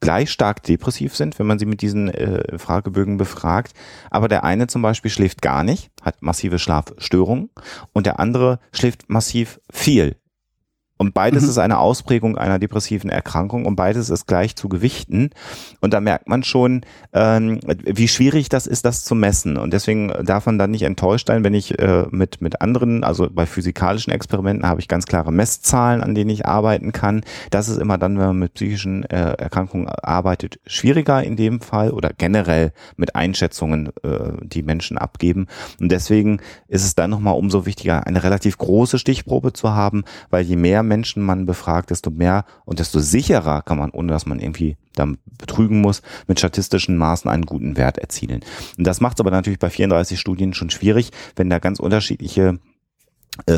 gleich 0.00 0.30
stark 0.30 0.62
depressiv 0.62 1.14
sind, 1.14 1.38
wenn 1.38 1.46
man 1.46 1.58
sie 1.58 1.66
mit 1.66 1.82
diesen 1.82 2.08
äh, 2.08 2.58
Fragebögen 2.58 3.18
befragt. 3.18 3.72
Aber 4.10 4.28
der 4.28 4.44
eine 4.44 4.66
zum 4.66 4.82
Beispiel 4.82 5.10
schläft 5.10 5.42
gar 5.42 5.62
nicht, 5.62 5.90
hat 6.02 6.22
massive 6.22 6.58
Schlafstörungen 6.58 7.50
und 7.92 8.06
der 8.06 8.18
andere 8.18 8.58
schläft 8.72 9.08
massiv 9.08 9.60
viel. 9.70 10.16
Und 11.00 11.14
beides 11.14 11.44
mhm. 11.44 11.48
ist 11.48 11.56
eine 11.56 11.78
Ausprägung 11.78 12.36
einer 12.36 12.58
depressiven 12.58 13.08
Erkrankung 13.08 13.64
und 13.64 13.74
beides 13.74 14.10
ist 14.10 14.26
gleich 14.26 14.54
zu 14.54 14.68
gewichten. 14.68 15.30
Und 15.80 15.94
da 15.94 16.00
merkt 16.02 16.28
man 16.28 16.42
schon, 16.42 16.82
ähm, 17.14 17.58
wie 17.86 18.06
schwierig 18.06 18.50
das 18.50 18.66
ist, 18.66 18.84
das 18.84 19.02
zu 19.02 19.14
messen. 19.14 19.56
Und 19.56 19.72
deswegen 19.72 20.12
darf 20.22 20.44
man 20.44 20.58
dann 20.58 20.72
nicht 20.72 20.82
enttäuscht 20.82 21.28
sein, 21.28 21.42
wenn 21.42 21.54
ich 21.54 21.78
äh, 21.78 22.04
mit, 22.10 22.42
mit 22.42 22.60
anderen, 22.60 23.02
also 23.02 23.30
bei 23.32 23.46
physikalischen 23.46 24.12
Experimenten 24.12 24.68
habe 24.68 24.82
ich 24.82 24.88
ganz 24.88 25.06
klare 25.06 25.32
Messzahlen, 25.32 26.02
an 26.02 26.14
denen 26.14 26.28
ich 26.28 26.44
arbeiten 26.44 26.92
kann. 26.92 27.22
Das 27.48 27.70
ist 27.70 27.78
immer 27.78 27.96
dann, 27.96 28.18
wenn 28.18 28.26
man 28.26 28.38
mit 28.38 28.52
psychischen 28.52 29.04
äh, 29.04 29.32
Erkrankungen 29.38 29.88
arbeitet, 29.88 30.60
schwieriger 30.66 31.24
in 31.24 31.34
dem 31.34 31.62
Fall 31.62 31.92
oder 31.92 32.10
generell 32.18 32.74
mit 32.96 33.16
Einschätzungen, 33.16 33.88
äh, 34.02 34.32
die 34.42 34.62
Menschen 34.62 34.98
abgeben. 34.98 35.46
Und 35.80 35.90
deswegen 35.90 36.42
ist 36.68 36.84
es 36.84 36.94
dann 36.94 37.08
nochmal 37.08 37.36
umso 37.36 37.64
wichtiger, 37.64 38.06
eine 38.06 38.22
relativ 38.22 38.58
große 38.58 38.98
Stichprobe 38.98 39.54
zu 39.54 39.70
haben, 39.70 40.04
weil 40.28 40.44
je 40.44 40.56
mehr 40.56 40.89
Menschen 40.90 41.22
man 41.22 41.46
befragt, 41.46 41.90
desto 41.90 42.10
mehr 42.10 42.44
und 42.66 42.78
desto 42.80 43.00
sicherer 43.00 43.62
kann 43.62 43.78
man, 43.78 43.90
ohne 43.90 44.12
dass 44.12 44.26
man 44.26 44.40
irgendwie 44.40 44.76
dann 44.94 45.16
betrügen 45.38 45.80
muss, 45.80 46.02
mit 46.26 46.38
statistischen 46.38 46.96
Maßen 46.98 47.30
einen 47.30 47.46
guten 47.46 47.76
Wert 47.76 47.96
erzielen. 47.96 48.40
Und 48.76 48.86
das 48.86 49.00
macht 49.00 49.16
es 49.16 49.20
aber 49.20 49.30
natürlich 49.30 49.58
bei 49.58 49.70
34 49.70 50.20
Studien 50.20 50.52
schon 50.52 50.68
schwierig, 50.68 51.12
wenn 51.36 51.48
da 51.48 51.58
ganz 51.58 51.80
unterschiedliche 51.80 52.58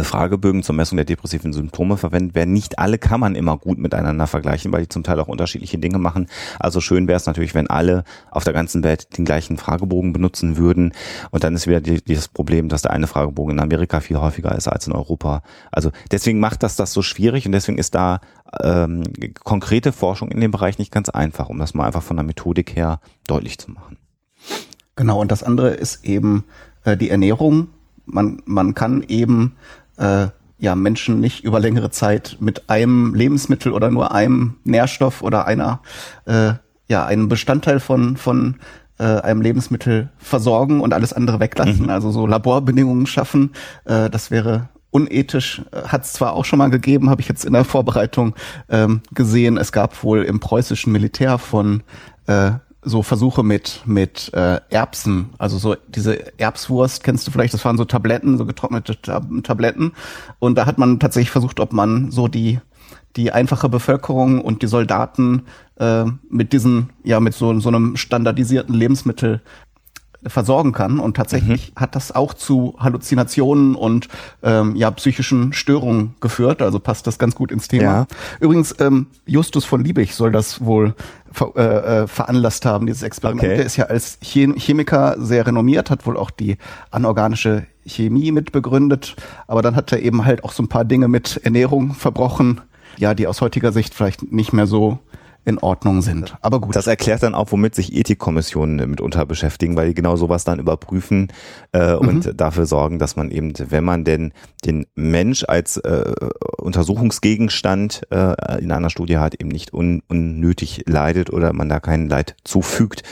Fragebögen 0.02 0.62
zur 0.62 0.74
Messung 0.74 0.96
der 0.96 1.04
depressiven 1.04 1.52
Symptome 1.52 1.96
verwendet 1.96 2.34
werden. 2.34 2.52
Nicht 2.52 2.78
alle 2.78 2.98
kann 2.98 3.20
man 3.20 3.34
immer 3.34 3.56
gut 3.56 3.78
miteinander 3.78 4.26
vergleichen, 4.26 4.72
weil 4.72 4.82
die 4.82 4.88
zum 4.88 5.02
Teil 5.02 5.18
auch 5.18 5.28
unterschiedliche 5.28 5.78
Dinge 5.78 5.98
machen. 5.98 6.28
Also 6.58 6.80
schön 6.80 7.08
wäre 7.08 7.16
es 7.16 7.26
natürlich, 7.26 7.54
wenn 7.54 7.68
alle 7.68 8.04
auf 8.30 8.44
der 8.44 8.52
ganzen 8.52 8.84
Welt 8.84 9.16
den 9.16 9.24
gleichen 9.24 9.58
Fragebogen 9.58 10.12
benutzen 10.12 10.56
würden. 10.56 10.92
Und 11.30 11.42
dann 11.44 11.54
ist 11.54 11.66
wieder 11.66 11.80
die, 11.80 12.02
dieses 12.02 12.28
Problem, 12.28 12.68
dass 12.68 12.82
der 12.82 12.92
eine 12.92 13.06
Fragebogen 13.06 13.56
in 13.56 13.60
Amerika 13.60 14.00
viel 14.00 14.18
häufiger 14.18 14.54
ist 14.54 14.68
als 14.68 14.86
in 14.86 14.92
Europa. 14.92 15.42
Also 15.70 15.90
deswegen 16.10 16.38
macht 16.38 16.62
das 16.62 16.76
das 16.76 16.92
so 16.92 17.02
schwierig 17.02 17.46
und 17.46 17.52
deswegen 17.52 17.78
ist 17.78 17.94
da 17.94 18.20
ähm, 18.62 19.02
konkrete 19.42 19.92
Forschung 19.92 20.30
in 20.30 20.40
dem 20.40 20.50
Bereich 20.50 20.78
nicht 20.78 20.92
ganz 20.92 21.08
einfach, 21.08 21.48
um 21.48 21.58
das 21.58 21.74
mal 21.74 21.86
einfach 21.86 22.02
von 22.02 22.16
der 22.16 22.24
Methodik 22.24 22.76
her 22.76 23.00
deutlich 23.26 23.58
zu 23.58 23.70
machen. 23.70 23.96
Genau, 24.96 25.20
und 25.20 25.32
das 25.32 25.42
andere 25.42 25.70
ist 25.70 26.04
eben 26.04 26.44
äh, 26.84 26.96
die 26.96 27.08
Ernährung 27.08 27.68
man, 28.06 28.42
man 28.44 28.74
kann 28.74 29.02
eben 29.08 29.56
äh, 29.96 30.28
ja 30.58 30.74
Menschen 30.74 31.20
nicht 31.20 31.44
über 31.44 31.60
längere 31.60 31.90
Zeit 31.90 32.36
mit 32.40 32.70
einem 32.70 33.14
Lebensmittel 33.14 33.72
oder 33.72 33.90
nur 33.90 34.12
einem 34.12 34.54
Nährstoff 34.64 35.22
oder 35.22 35.46
einer 35.46 35.80
äh, 36.26 36.52
ja 36.88 37.04
einem 37.04 37.28
Bestandteil 37.28 37.80
von 37.80 38.16
von 38.16 38.56
äh, 38.98 39.04
einem 39.04 39.40
Lebensmittel 39.40 40.10
versorgen 40.18 40.80
und 40.80 40.92
alles 40.94 41.12
andere 41.12 41.40
weglassen. 41.40 41.84
Mhm. 41.84 41.90
Also 41.90 42.10
so 42.10 42.26
Laborbedingungen 42.26 43.06
schaffen. 43.06 43.52
Äh, 43.84 44.10
das 44.10 44.30
wäre 44.30 44.68
unethisch. 44.90 45.62
Hat 45.72 46.04
es 46.04 46.12
zwar 46.12 46.34
auch 46.34 46.44
schon 46.44 46.58
mal 46.58 46.70
gegeben, 46.70 47.10
habe 47.10 47.20
ich 47.20 47.28
jetzt 47.28 47.44
in 47.44 47.54
der 47.54 47.64
Vorbereitung 47.64 48.34
ähm, 48.68 49.00
gesehen. 49.12 49.56
Es 49.56 49.72
gab 49.72 50.04
wohl 50.04 50.22
im 50.22 50.38
preußischen 50.38 50.92
Militär 50.92 51.38
von 51.38 51.82
äh, 52.26 52.52
so 52.82 53.02
Versuche 53.02 53.42
mit 53.42 53.82
mit 53.86 54.32
äh, 54.34 54.60
Erbsen, 54.70 55.30
also 55.38 55.58
so 55.58 55.76
diese 55.88 56.38
Erbswurst 56.38 57.04
kennst 57.04 57.26
du 57.26 57.30
vielleicht, 57.30 57.54
das 57.54 57.64
waren 57.64 57.76
so 57.76 57.84
Tabletten, 57.84 58.38
so 58.38 58.44
getrocknete 58.44 59.00
Tab 59.00 59.24
Tabletten. 59.44 59.92
Und 60.40 60.58
da 60.58 60.66
hat 60.66 60.78
man 60.78 60.98
tatsächlich 60.98 61.30
versucht, 61.30 61.60
ob 61.60 61.72
man 61.72 62.10
so 62.10 62.28
die 62.28 62.60
die 63.16 63.30
einfache 63.30 63.68
Bevölkerung 63.68 64.40
und 64.40 64.62
die 64.62 64.66
Soldaten 64.66 65.42
äh, 65.76 66.04
mit 66.28 66.52
diesen 66.52 66.90
ja 67.04 67.20
mit 67.20 67.34
so 67.34 67.58
so 67.60 67.68
einem 67.68 67.96
standardisierten 67.96 68.74
Lebensmittel 68.74 69.42
versorgen 70.26 70.72
kann. 70.72 70.98
Und 70.98 71.16
tatsächlich 71.16 71.72
mhm. 71.74 71.80
hat 71.80 71.94
das 71.94 72.14
auch 72.14 72.34
zu 72.34 72.74
Halluzinationen 72.78 73.74
und 73.74 74.08
ähm, 74.42 74.76
ja 74.76 74.90
psychischen 74.90 75.52
Störungen 75.52 76.14
geführt. 76.20 76.62
Also 76.62 76.78
passt 76.78 77.06
das 77.06 77.18
ganz 77.18 77.34
gut 77.34 77.50
ins 77.50 77.68
Thema. 77.68 77.82
Ja. 77.82 78.06
Übrigens, 78.40 78.74
ähm, 78.78 79.06
Justus 79.26 79.64
von 79.64 79.84
Liebig 79.84 80.14
soll 80.14 80.32
das 80.32 80.64
wohl 80.64 80.94
ver 81.30 81.52
äh, 81.56 82.02
äh 82.02 82.06
veranlasst 82.06 82.66
haben, 82.66 82.86
dieses 82.86 83.02
Experiment. 83.02 83.44
Okay. 83.44 83.56
Der 83.56 83.66
ist 83.66 83.76
ja 83.76 83.86
als 83.86 84.18
Chemiker 84.22 85.16
sehr 85.18 85.46
renommiert, 85.46 85.90
hat 85.90 86.06
wohl 86.06 86.16
auch 86.16 86.30
die 86.30 86.58
anorganische 86.90 87.66
Chemie 87.86 88.32
mitbegründet. 88.32 89.16
Aber 89.46 89.62
dann 89.62 89.76
hat 89.76 89.92
er 89.92 90.00
eben 90.00 90.24
halt 90.24 90.44
auch 90.44 90.52
so 90.52 90.62
ein 90.62 90.68
paar 90.68 90.84
Dinge 90.84 91.08
mit 91.08 91.40
Ernährung 91.42 91.94
verbrochen, 91.94 92.60
ja, 92.98 93.14
die 93.14 93.26
aus 93.26 93.40
heutiger 93.40 93.72
Sicht 93.72 93.94
vielleicht 93.94 94.32
nicht 94.32 94.52
mehr 94.52 94.66
so 94.66 94.98
in 95.44 95.58
Ordnung 95.58 96.02
sind. 96.02 96.36
Aber 96.40 96.60
gut. 96.60 96.76
Das 96.76 96.86
erklärt 96.86 97.22
dann 97.22 97.34
auch, 97.34 97.50
womit 97.50 97.74
sich 97.74 97.94
Ethikkommissionen 97.94 98.88
mitunter 98.88 99.26
beschäftigen, 99.26 99.76
weil 99.76 99.88
die 99.88 99.94
genau 99.94 100.16
sowas 100.16 100.44
dann 100.44 100.58
überprüfen 100.58 101.28
äh, 101.72 101.94
mhm. 101.94 102.08
und 102.08 102.40
dafür 102.40 102.66
sorgen, 102.66 102.98
dass 102.98 103.16
man 103.16 103.30
eben, 103.30 103.52
wenn 103.58 103.84
man 103.84 104.04
denn 104.04 104.32
den 104.64 104.86
Mensch 104.94 105.44
als 105.46 105.78
äh, 105.78 106.12
Untersuchungsgegenstand 106.58 108.02
äh, 108.10 108.60
in 108.60 108.70
einer 108.70 108.90
Studie 108.90 109.18
hat, 109.18 109.34
eben 109.34 109.48
nicht 109.48 109.72
un 109.74 110.02
unnötig 110.08 110.84
leidet 110.86 111.32
oder 111.32 111.52
man 111.52 111.68
da 111.68 111.80
kein 111.80 112.08
Leid 112.08 112.36
zufügt. 112.44 113.02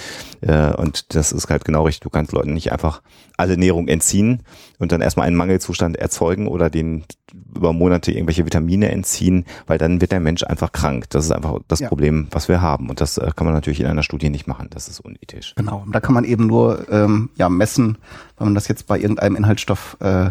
Äh, 0.40 0.72
und 0.74 1.14
das 1.14 1.32
ist 1.32 1.48
halt 1.48 1.64
genau 1.64 1.84
richtig. 1.84 2.02
Du 2.02 2.10
kannst 2.10 2.32
Leuten 2.32 2.54
nicht 2.54 2.72
einfach 2.72 3.02
alle 3.36 3.52
Ernährung 3.52 3.88
entziehen 3.88 4.42
und 4.78 4.92
dann 4.92 5.00
erstmal 5.00 5.26
einen 5.26 5.36
Mangelzustand 5.36 5.96
erzeugen 5.96 6.46
oder 6.46 6.70
den 6.70 7.04
über 7.54 7.72
Monate 7.72 8.12
irgendwelche 8.12 8.44
Vitamine 8.44 8.90
entziehen, 8.90 9.44
weil 9.66 9.78
dann 9.78 10.00
wird 10.00 10.12
der 10.12 10.20
Mensch 10.20 10.42
einfach 10.42 10.72
krank. 10.72 11.06
Das 11.10 11.24
ist 11.24 11.30
einfach 11.30 11.58
das 11.68 11.80
ja. 11.80 11.88
Problem, 11.88 12.28
was 12.30 12.48
wir 12.48 12.60
haben. 12.60 12.88
Und 12.90 13.00
das 13.00 13.18
äh, 13.18 13.30
kann 13.34 13.44
man 13.46 13.54
natürlich 13.54 13.80
in 13.80 13.86
einer 13.86 14.02
Studie 14.02 14.30
nicht 14.30 14.46
machen. 14.46 14.68
Das 14.70 14.88
ist 14.88 15.00
unethisch. 15.00 15.54
Genau. 15.56 15.84
Da 15.90 16.00
kann 16.00 16.14
man 16.14 16.24
eben 16.24 16.46
nur 16.46 16.90
ähm, 16.90 17.30
ja 17.36 17.48
messen, 17.48 17.98
wenn 18.38 18.48
man 18.48 18.54
das 18.54 18.68
jetzt 18.68 18.86
bei 18.86 18.98
irgendeinem 18.98 19.36
Inhaltsstoff 19.36 19.96
äh, 20.00 20.30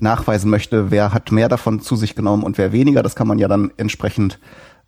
nachweisen 0.00 0.50
möchte, 0.50 0.90
wer 0.90 1.12
hat 1.12 1.32
mehr 1.32 1.48
davon 1.48 1.80
zu 1.80 1.96
sich 1.96 2.14
genommen 2.14 2.42
und 2.42 2.58
wer 2.58 2.72
weniger. 2.72 3.02
Das 3.02 3.16
kann 3.16 3.26
man 3.26 3.38
ja 3.38 3.48
dann 3.48 3.72
entsprechend 3.76 4.38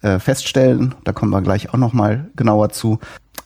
äh, 0.03 0.19
feststellen. 0.19 0.95
Da 1.05 1.13
kommen 1.13 1.31
wir 1.31 1.43
gleich 1.43 1.71
auch 1.71 1.79
nochmal 1.79 2.31
genauer 2.37 2.71
zu. 2.71 2.99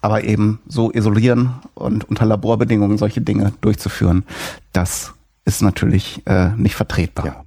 Aber 0.04 0.22
eben 0.22 0.60
so 0.68 0.92
isolieren 0.92 1.54
und 1.72 2.06
unter 2.10 2.26
Laborbedingungen 2.26 2.98
solche 2.98 3.22
Dinge 3.22 3.54
durchzuführen, 3.62 4.24
das 4.74 5.14
ist 5.46 5.62
natürlich 5.62 6.20
äh, 6.26 6.50
nicht 6.58 6.74
vertretbar. 6.74 7.24
Ja. 7.24 7.44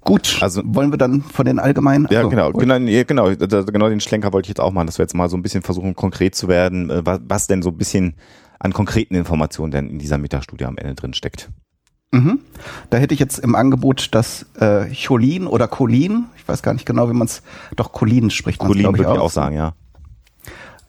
Gut, 0.00 0.38
also 0.40 0.60
wollen 0.64 0.90
wir 0.92 0.98
dann 0.98 1.22
von 1.22 1.46
den 1.46 1.60
allgemeinen? 1.60 2.08
Ja, 2.10 2.24
genau, 2.24 2.50
genau, 2.50 2.88
genau, 3.04 3.32
genau 3.36 3.88
den 3.88 4.00
Schlenker 4.00 4.32
wollte 4.32 4.46
ich 4.46 4.48
jetzt 4.48 4.60
auch 4.60 4.72
machen, 4.72 4.86
dass 4.86 4.98
wir 4.98 5.04
jetzt 5.04 5.14
mal 5.14 5.28
so 5.28 5.36
ein 5.36 5.42
bisschen 5.42 5.62
versuchen, 5.62 5.94
konkret 5.94 6.34
zu 6.34 6.48
werden, 6.48 6.90
äh, 6.90 7.06
was, 7.06 7.20
was 7.28 7.46
denn 7.46 7.62
so 7.62 7.70
ein 7.70 7.78
bisschen 7.78 8.14
an 8.58 8.72
konkreten 8.72 9.14
Informationen 9.14 9.70
denn 9.70 9.88
in 9.88 10.00
dieser 10.00 10.18
Metastudie 10.18 10.64
am 10.64 10.76
Ende 10.76 10.96
drin 10.96 11.14
steckt. 11.14 11.48
Mhm. 12.10 12.40
Da 12.90 12.98
hätte 12.98 13.14
ich 13.14 13.20
jetzt 13.20 13.38
im 13.38 13.54
Angebot 13.54 14.08
das 14.10 14.46
äh, 14.58 14.86
Cholin 14.92 15.46
oder 15.46 15.68
Cholin, 15.68 16.24
ich 16.36 16.48
weiß 16.48 16.62
gar 16.64 16.74
nicht 16.74 16.86
genau, 16.86 17.08
wie 17.08 17.14
man 17.14 17.28
es, 17.28 17.42
doch 17.76 17.92
Cholin 17.92 18.30
spricht 18.30 18.60
man 18.60 18.72
Cholin 18.72 18.86
würde 18.86 19.02
ich 19.02 19.20
auch 19.20 19.30
sagen, 19.30 19.54
ja. 19.54 19.74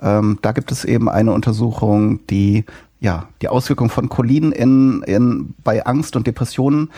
Ähm, 0.06 0.38
da 0.42 0.52
gibt 0.52 0.72
es 0.72 0.86
eben 0.86 1.10
eine 1.10 1.34
Untersuchung, 1.34 2.26
die 2.28 2.64
ja 3.02 3.28
die 3.42 3.50
Auswirkung 3.50 3.90
von 3.90 4.08
Cholin 4.08 4.52
in, 4.52 5.04
in 5.04 5.54
bei 5.64 5.86
Angst 5.86 6.16
und 6.16 6.28
Depressionen 6.28 6.92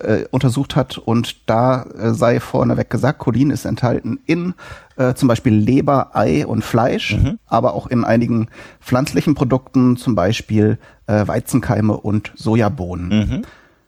äh, 0.00 0.24
untersucht 0.30 0.74
hat 0.74 0.98
und 0.98 1.48
da 1.48 1.82
äh, 1.82 2.12
sei 2.12 2.40
vorneweg 2.40 2.90
gesagt, 2.90 3.20
Cholin 3.20 3.50
ist 3.50 3.64
enthalten 3.64 4.18
in 4.26 4.54
äh, 4.96 5.14
zum 5.14 5.28
Beispiel 5.28 5.54
Leber, 5.54 6.16
Ei 6.16 6.46
und 6.46 6.64
Fleisch, 6.64 7.16
mhm. 7.16 7.38
aber 7.46 7.74
auch 7.74 7.86
in 7.86 8.04
einigen 8.04 8.48
pflanzlichen 8.80 9.34
Produkten, 9.34 9.96
zum 9.96 10.14
Beispiel 10.14 10.78
äh, 11.06 11.26
Weizenkeime 11.26 11.96
und 11.96 12.32
Sojabohnen. 12.34 13.08
Mhm 13.08 13.44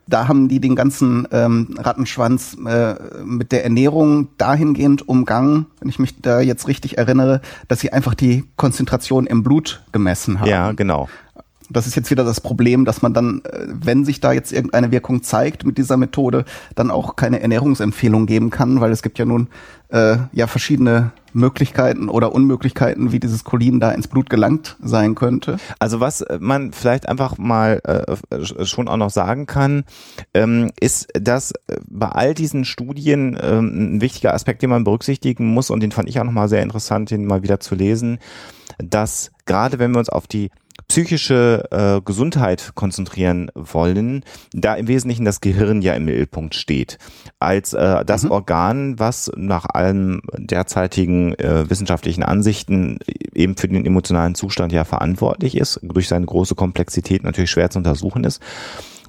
da 0.08 0.28
haben 0.28 0.48
die 0.48 0.60
den 0.60 0.76
ganzen 0.76 1.26
ähm, 1.32 1.76
Rattenschwanz 1.78 2.56
äh, 2.66 2.94
mit 3.24 3.52
der 3.52 3.64
Ernährung 3.64 4.28
dahingehend 4.38 5.08
umgangen, 5.08 5.66
wenn 5.80 5.88
ich 5.88 5.98
mich 5.98 6.20
da 6.20 6.40
jetzt 6.40 6.68
richtig 6.68 6.98
erinnere, 6.98 7.40
dass 7.68 7.80
sie 7.80 7.92
einfach 7.92 8.14
die 8.14 8.44
Konzentration 8.56 9.26
im 9.26 9.42
Blut 9.42 9.82
gemessen 9.92 10.40
haben. 10.40 10.48
Ja, 10.48 10.72
genau. 10.72 11.08
Das 11.70 11.86
ist 11.86 11.96
jetzt 11.96 12.10
wieder 12.10 12.24
das 12.24 12.40
Problem, 12.40 12.84
dass 12.84 13.02
man 13.02 13.12
dann, 13.12 13.42
äh, 13.44 13.66
wenn 13.68 14.04
sich 14.04 14.20
da 14.20 14.32
jetzt 14.32 14.52
irgendeine 14.52 14.90
Wirkung 14.92 15.22
zeigt 15.22 15.64
mit 15.64 15.78
dieser 15.78 15.96
Methode, 15.96 16.44
dann 16.74 16.90
auch 16.90 17.16
keine 17.16 17.40
Ernährungsempfehlung 17.40 18.26
geben 18.26 18.50
kann, 18.50 18.80
weil 18.80 18.92
es 18.92 19.02
gibt 19.02 19.18
ja 19.18 19.24
nun 19.24 19.48
äh, 19.88 20.16
ja 20.32 20.46
verschiedene 20.46 21.12
Möglichkeiten 21.32 22.08
oder 22.08 22.32
Unmöglichkeiten, 22.32 23.12
wie 23.12 23.20
dieses 23.20 23.44
Cholin 23.44 23.78
da 23.78 23.90
ins 23.92 24.08
Blut 24.08 24.30
gelangt 24.30 24.76
sein 24.82 25.14
könnte. 25.14 25.58
Also 25.78 26.00
was 26.00 26.24
man 26.40 26.72
vielleicht 26.72 27.08
einfach 27.08 27.36
mal 27.36 27.80
äh, 27.84 28.64
schon 28.64 28.88
auch 28.88 28.96
noch 28.96 29.10
sagen 29.10 29.46
kann, 29.46 29.84
ähm, 30.34 30.70
ist, 30.80 31.08
dass 31.14 31.52
bei 31.88 32.08
all 32.08 32.34
diesen 32.34 32.64
Studien 32.64 33.38
ähm, 33.40 33.96
ein 33.96 34.00
wichtiger 34.00 34.34
Aspekt, 34.34 34.62
den 34.62 34.70
man 34.70 34.84
berücksichtigen 34.84 35.46
muss, 35.46 35.70
und 35.70 35.80
den 35.80 35.92
fand 35.92 36.08
ich 36.08 36.18
auch 36.18 36.24
nochmal 36.24 36.48
sehr 36.48 36.62
interessant, 36.62 37.10
den 37.10 37.26
mal 37.26 37.42
wieder 37.42 37.60
zu 37.60 37.74
lesen, 37.74 38.18
dass 38.78 39.30
gerade 39.44 39.78
wenn 39.78 39.92
wir 39.92 39.98
uns 39.98 40.08
auf 40.08 40.26
die 40.26 40.50
psychische 40.88 41.64
äh, 41.70 42.00
Gesundheit 42.02 42.72
konzentrieren 42.74 43.50
wollen, 43.54 44.24
da 44.52 44.74
im 44.74 44.88
Wesentlichen 44.88 45.24
das 45.24 45.40
Gehirn 45.40 45.82
ja 45.82 45.94
im 45.94 46.04
Mittelpunkt 46.04 46.54
steht. 46.54 46.98
Als 47.38 47.72
äh, 47.72 48.04
das 48.04 48.24
mhm. 48.24 48.30
Organ, 48.30 48.98
was 48.98 49.30
nach 49.36 49.66
allen 49.66 50.20
derzeitigen 50.36 51.34
äh, 51.34 51.68
wissenschaftlichen 51.68 52.22
Ansichten 52.22 52.98
eben 53.34 53.56
für 53.56 53.68
den 53.68 53.84
emotionalen 53.84 54.34
Zustand 54.34 54.72
ja 54.72 54.84
verantwortlich 54.84 55.56
ist, 55.56 55.80
durch 55.82 56.08
seine 56.08 56.26
große 56.26 56.54
Komplexität 56.54 57.24
natürlich 57.24 57.50
schwer 57.50 57.70
zu 57.70 57.78
untersuchen 57.78 58.24
ist. 58.24 58.40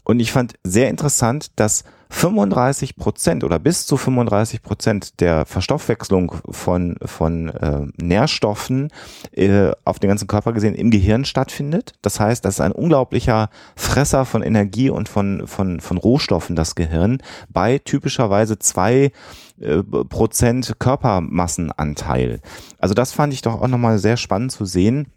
Und 0.03 0.19
ich 0.19 0.31
fand 0.31 0.55
sehr 0.63 0.89
interessant, 0.89 1.51
dass 1.57 1.83
35 2.09 2.95
Prozent 2.95 3.43
oder 3.43 3.59
bis 3.59 3.85
zu 3.85 3.97
35 3.97 4.61
Prozent 4.61 5.19
der 5.19 5.45
Verstoffwechslung 5.45 6.33
von, 6.49 6.97
von 7.03 7.49
äh, 7.49 7.85
Nährstoffen 8.01 8.89
äh, 9.31 9.71
auf 9.85 9.99
den 9.99 10.09
ganzen 10.09 10.27
Körper 10.27 10.53
gesehen 10.53 10.75
im 10.75 10.91
Gehirn 10.91 11.25
stattfindet. 11.25 11.93
Das 12.01 12.19
heißt, 12.19 12.45
das 12.45 12.55
ist 12.55 12.61
ein 12.61 12.71
unglaublicher 12.71 13.49
Fresser 13.75 14.25
von 14.25 14.41
Energie 14.41 14.89
und 14.89 15.09
von, 15.09 15.47
von, 15.47 15.79
von 15.79 15.97
Rohstoffen, 15.97 16.55
das 16.55 16.75
Gehirn, 16.75 17.19
bei 17.49 17.79
typischerweise 17.79 18.59
zwei 18.59 19.11
äh, 19.59 19.83
Prozent 19.83 20.75
Körpermassenanteil. 20.79 22.41
Also 22.79 22.93
das 22.93 23.11
fand 23.11 23.33
ich 23.33 23.41
doch 23.41 23.61
auch 23.61 23.67
nochmal 23.67 23.99
sehr 23.99 24.17
spannend 24.17 24.51
zu 24.51 24.65
sehen 24.65 25.07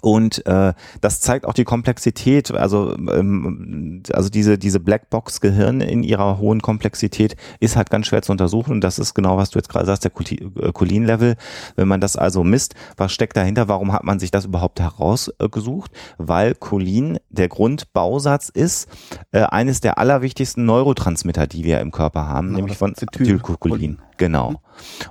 und 0.00 0.46
äh, 0.46 0.72
das 1.00 1.20
zeigt 1.20 1.46
auch 1.46 1.54
die 1.54 1.64
Komplexität, 1.64 2.50
also 2.52 2.94
ähm, 2.96 4.02
also 4.12 4.28
diese 4.28 4.58
diese 4.58 4.80
Blackbox 4.80 5.40
Gehirn 5.40 5.80
in 5.80 6.02
ihrer 6.02 6.38
hohen 6.38 6.62
Komplexität 6.62 7.36
ist 7.60 7.76
halt 7.76 7.90
ganz 7.90 8.06
schwer 8.06 8.22
zu 8.22 8.32
untersuchen 8.32 8.72
und 8.72 8.80
das 8.82 8.98
ist 8.98 9.14
genau 9.14 9.36
was 9.36 9.50
du 9.50 9.58
jetzt 9.58 9.68
gerade 9.68 9.86
sagst 9.86 10.04
der 10.04 10.72
Cholin 10.72 11.04
Level. 11.04 11.36
Wenn 11.76 11.88
man 11.88 12.00
das 12.00 12.16
also 12.16 12.44
misst, 12.44 12.74
was 12.96 13.12
steckt 13.12 13.36
dahinter? 13.36 13.68
Warum 13.68 13.92
hat 13.92 14.04
man 14.04 14.18
sich 14.18 14.30
das 14.30 14.44
überhaupt 14.44 14.80
herausgesucht? 14.80 15.90
Weil 16.18 16.54
Cholin 16.54 17.18
der 17.28 17.48
Grundbausatz 17.48 18.48
ist 18.48 18.88
äh, 19.32 19.42
eines 19.42 19.80
der 19.80 19.98
allerwichtigsten 19.98 20.64
Neurotransmitter, 20.64 21.46
die 21.46 21.64
wir 21.64 21.80
im 21.80 21.90
Körper 21.90 22.26
haben, 22.26 22.48
genau, 22.48 22.58
nämlich 22.58 22.78
von 22.78 22.92
Acetylcholin. 22.92 23.98
Genau. 24.20 24.60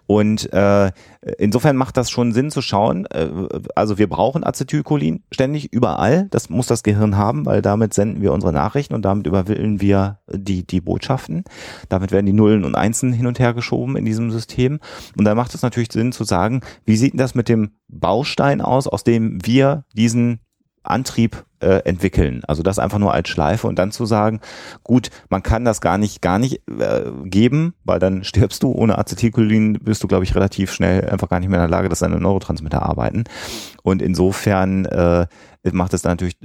Und 0.06 0.54
äh, 0.54 0.92
insofern 1.40 1.76
macht 1.76 1.98
das 1.98 2.12
schon 2.12 2.32
Sinn 2.32 2.52
zu 2.52 2.62
schauen. 2.62 3.08
Äh, 3.08 3.28
also 3.74 3.98
wir 3.98 4.08
brauchen 4.08 4.44
Acetylcholin 4.44 5.24
ständig 5.32 5.74
überall. 5.74 6.28
Das 6.30 6.52
muss 6.52 6.68
das 6.68 6.84
Gehirn 6.84 7.18
haben, 7.18 7.48
weil 7.48 7.64
damit 7.64 7.96
senden 7.96 8.22
wir 8.22 8.34
unsere 8.34 8.54
Nachrichten 8.54 8.94
und 8.94 9.06
damit 9.06 9.26
überwillen 9.26 9.82
wir 9.82 10.20
die, 10.32 10.64
die 10.64 10.80
Botschaften. 10.80 11.44
Damit 11.90 12.12
werden 12.12 12.28
die 12.28 12.34
Nullen 12.34 12.64
und 12.64 12.76
Einsen 12.76 13.12
hin 13.12 13.26
und 13.26 13.40
her 13.40 13.56
geschoben 13.56 13.98
in 13.98 14.06
diesem 14.06 14.30
System. 14.30 14.80
Und 15.18 15.26
da 15.26 15.34
macht 15.34 15.56
es 15.56 15.64
natürlich 15.64 15.92
Sinn 15.92 16.12
zu 16.12 16.24
sagen, 16.24 16.62
wie 16.86 16.96
sieht 16.96 17.14
denn 17.14 17.18
das 17.18 17.34
mit 17.34 17.50
dem 17.50 17.72
Baustein 17.88 18.62
aus, 18.62 18.86
aus 18.86 19.04
dem 19.04 19.44
wir 19.44 19.86
diesen 19.96 20.40
Antrieb 20.84 21.46
äh, 21.60 21.80
entwickeln. 21.86 22.44
Also 22.48 22.64
das 22.64 22.80
einfach 22.80 23.00
nur 23.00 23.14
als 23.14 23.30
Schleife 23.30 23.68
und 23.68 23.78
dann 23.78 23.92
zu 23.92 24.06
sagen, 24.06 24.40
gut, 24.84 25.10
man 25.30 25.44
kann 25.44 25.66
das 25.66 25.82
gar 25.82 25.98
nicht, 25.98 26.22
gar 26.22 26.40
nicht 26.40 26.62
äh, 26.68 27.12
geben, 27.26 27.74
weil 27.84 28.00
dann 28.00 28.24
stirbst 28.24 28.64
du. 28.64 28.72
Ohne 28.72 28.98
Acetylcholin 28.98 29.74
bist 29.74 30.04
du, 30.04 30.08
glaube 30.08 30.24
ich, 30.24 30.36
relativ 30.36 30.72
schnell 30.72 31.10
einfach 31.10 31.30
gar 31.30 31.40
nicht 31.40 31.50
mehr 31.50 31.60
in 31.60 31.70
der 31.70 31.78
Lage, 31.78 31.90
dass 31.90 32.00
deine 32.00 32.20
Neurotransmitter 32.20 32.82
arbeiten. 32.82 33.24
Und 33.84 34.02
insofern 34.02 34.86
äh, 34.86 35.28
macht 35.72 35.94
es 35.94 36.04
natürlich 36.04 36.38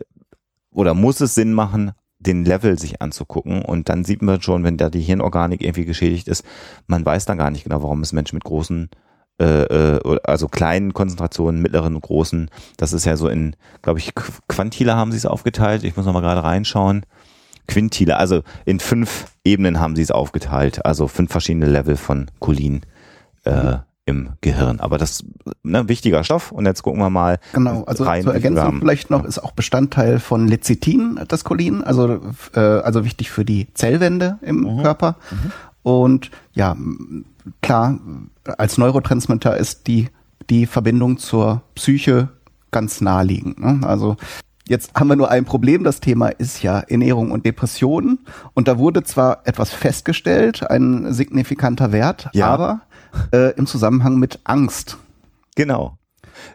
oder 0.73 0.95
muss 0.95 1.21
es 1.21 1.35
Sinn 1.35 1.53
machen, 1.53 1.93
den 2.19 2.45
Level 2.45 2.79
sich 2.79 3.03
anzugucken 3.03 3.63
und 3.63 3.89
dann 3.89 4.05
sieht 4.05 4.23
man 4.23 4.41
schon, 4.41 4.65
wenn 4.65 4.77
da 4.77 4.91
die 4.91 5.01
Hirnorganik 5.01 5.63
irgendwie 5.63 5.85
geschädigt 5.85 6.29
ist, 6.29 6.45
man 6.87 7.05
weiß 7.05 7.27
dann 7.27 7.39
gar 7.39 7.51
nicht 7.51 7.65
genau, 7.65 7.83
warum 7.83 8.01
es 8.01 8.13
Menschen 8.13 8.37
mit 8.37 8.45
großen 8.45 8.89
äh, 9.41 9.45
äh 9.45 10.19
also 10.25 10.49
kleinen 10.49 10.95
Konzentrationen, 10.95 11.61
mittleren 11.61 11.95
und 11.95 12.03
großen. 12.03 12.51
Das 12.77 12.93
ist 12.93 13.05
ja 13.05 13.17
so 13.17 13.29
in, 13.29 13.57
glaube 13.83 13.99
ich, 13.99 14.13
Quantile 14.49 14.97
haben 14.97 15.13
sie 15.13 15.19
es 15.19 15.27
aufgeteilt. 15.27 15.85
Ich 15.85 15.97
muss 15.97 16.07
noch 16.07 16.13
mal 16.13 16.21
gerade 16.21 16.43
reinschauen. 16.43 17.05
Quintile, 17.67 18.17
also 18.17 18.43
in 18.65 18.81
fünf 18.81 19.27
Ebenen 19.45 19.81
haben 19.81 19.97
sie 19.97 20.03
es 20.03 20.11
aufgeteilt, 20.11 20.85
also 20.85 21.09
fünf 21.09 21.31
verschiedene 21.31 21.67
Level 21.67 21.97
von 21.97 22.31
Cholin 22.41 22.83
äh, 23.45 23.51
mhm. 23.51 23.79
im 24.05 24.29
Gehirn. 24.41 24.81
Aber 24.81 24.99
das 24.99 25.25
ne, 25.63 25.89
wichtiger 25.89 26.25
Stoff 26.25 26.53
und 26.53 26.67
jetzt 26.67 26.83
gucken 26.83 27.01
wir 27.01 27.11
mal. 27.11 27.39
Genau, 27.53 27.85
also 27.85 28.05
rein, 28.05 28.23
zur 28.23 28.35
Ergänzung 28.35 28.81
vielleicht 28.81 29.11
noch 29.11 29.25
ist 29.25 29.39
auch 29.39 29.53
Bestandteil 29.53 30.21
von 30.21 30.47
Lecithin 30.47 31.21
das 31.27 31.45
Cholin, 31.45 31.83
also 31.83 32.21
äh, 32.55 32.61
also 32.61 33.05
wichtig 33.05 33.31
für 33.31 33.45
die 33.45 33.73
Zellwände 33.73 34.39
im 34.43 34.61
mhm. 34.61 34.83
Körper. 34.83 35.17
Mhm. 35.31 35.53
Und 35.85 36.33
ja, 36.55 36.77
klar, 37.63 38.01
als 38.59 38.79
Neurotransmitter 38.79 39.57
ist 39.57 39.87
die, 39.87 40.09
die 40.51 40.67
Verbindung 40.67 41.19
zur 41.19 41.63
Psyche 41.77 42.31
ganz 42.73 43.01
naheliegend. 43.01 43.61
Ne? 43.61 43.87
Also 43.87 44.17
Jetzt 44.67 44.95
haben 44.95 45.09
wir 45.09 45.17
nur 45.17 45.31
ein 45.31 45.45
Problem. 45.45 45.85
Das 45.85 46.01
Thema 46.01 46.29
ist 46.29 46.63
ja 46.63 46.81
Ernährung 46.81 47.33
und 47.33 47.45
Depressionen. 47.45 48.21
Und 48.55 48.67
da 48.67 48.79
wurde 48.79 49.03
zwar 49.03 49.43
etwas 49.45 49.71
festgestellt, 49.71 50.69
ein 50.71 51.13
signifikanter 51.13 51.93
Wert, 51.93 52.31
ja. 52.33 52.47
aber 52.47 52.81
äh, 53.31 53.53
im 53.57 53.67
Zusammenhang 53.67 54.19
mit 54.19 54.41
Angst. 54.45 54.97
Genau. 55.55 55.99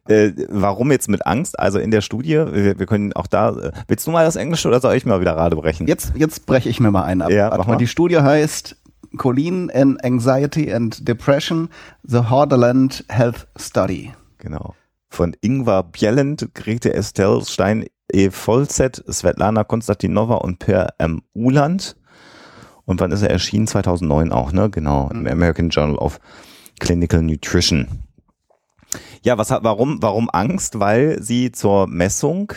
Äh, 0.08 0.32
warum 0.50 0.92
jetzt 0.92 1.08
mit 1.08 1.28
Angst? 1.28 1.60
Also 1.60 1.78
in 1.78 1.92
der 1.92 2.02
Studie, 2.02 2.34
wir, 2.52 2.80
wir, 2.80 2.86
können 2.88 3.14
auch 3.14 3.28
da, 3.28 3.52
äh, 3.52 3.72
willst 3.88 4.08
du 4.08 4.12
mal 4.12 4.26
das 4.26 4.36
Englische 4.36 4.68
oder 4.68 4.80
soll 4.82 4.96
ich 4.96 5.06
mal 5.06 5.22
wieder 5.22 5.36
gerade 5.36 5.56
brechen? 5.56 5.88
Jetzt, 5.88 6.14
jetzt 6.16 6.48
breche 6.48 6.68
ich 6.68 6.80
mir 6.80 6.92
mal 6.92 7.04
ein 7.04 7.22
ab. 7.22 7.30
Ja, 7.30 7.54
mach 7.56 7.68
mal. 7.68 7.78
Die 7.78 7.88
Studie 7.88 8.18
heißt 8.18 8.76
Colleen 9.18 9.70
in 9.70 9.98
Anxiety 10.04 10.74
and 10.74 11.08
Depression, 11.08 11.70
The 12.04 12.30
Hordaland 12.30 13.04
Health 13.10 13.48
Study. 13.58 14.14
Genau. 14.38 14.76
von 15.10 15.36
Ingvar 15.42 15.84
Bjelland, 15.84 16.54
Grete 16.54 16.94
Estelle 16.94 17.44
Stein, 17.44 17.86
E. 18.12 18.30
Vollset, 18.30 19.04
Svetlana 19.10 19.64
Konstantinova 19.64 20.36
und 20.36 20.60
Per 20.60 20.94
M. 20.98 21.22
Uland. 21.34 21.96
Und 22.86 23.02
wann 23.02 23.12
ist 23.12 23.22
er 23.22 23.30
erschienen? 23.30 23.68
2009 23.68 24.32
auch, 24.32 24.52
ne? 24.52 24.70
Genau, 24.70 25.10
im 25.12 25.28
American 25.28 25.70
Journal 25.70 25.98
of 25.98 26.20
Clinical 26.80 27.22
Nutrition. 27.22 27.88
Ja, 29.22 29.38
was 29.38 29.52
hat, 29.52 29.64
warum, 29.64 30.02
warum 30.02 30.30
Angst? 30.32 30.80
Weil 30.80 31.22
sie 31.22 31.52
zur 31.52 31.88
Messung 31.88 32.54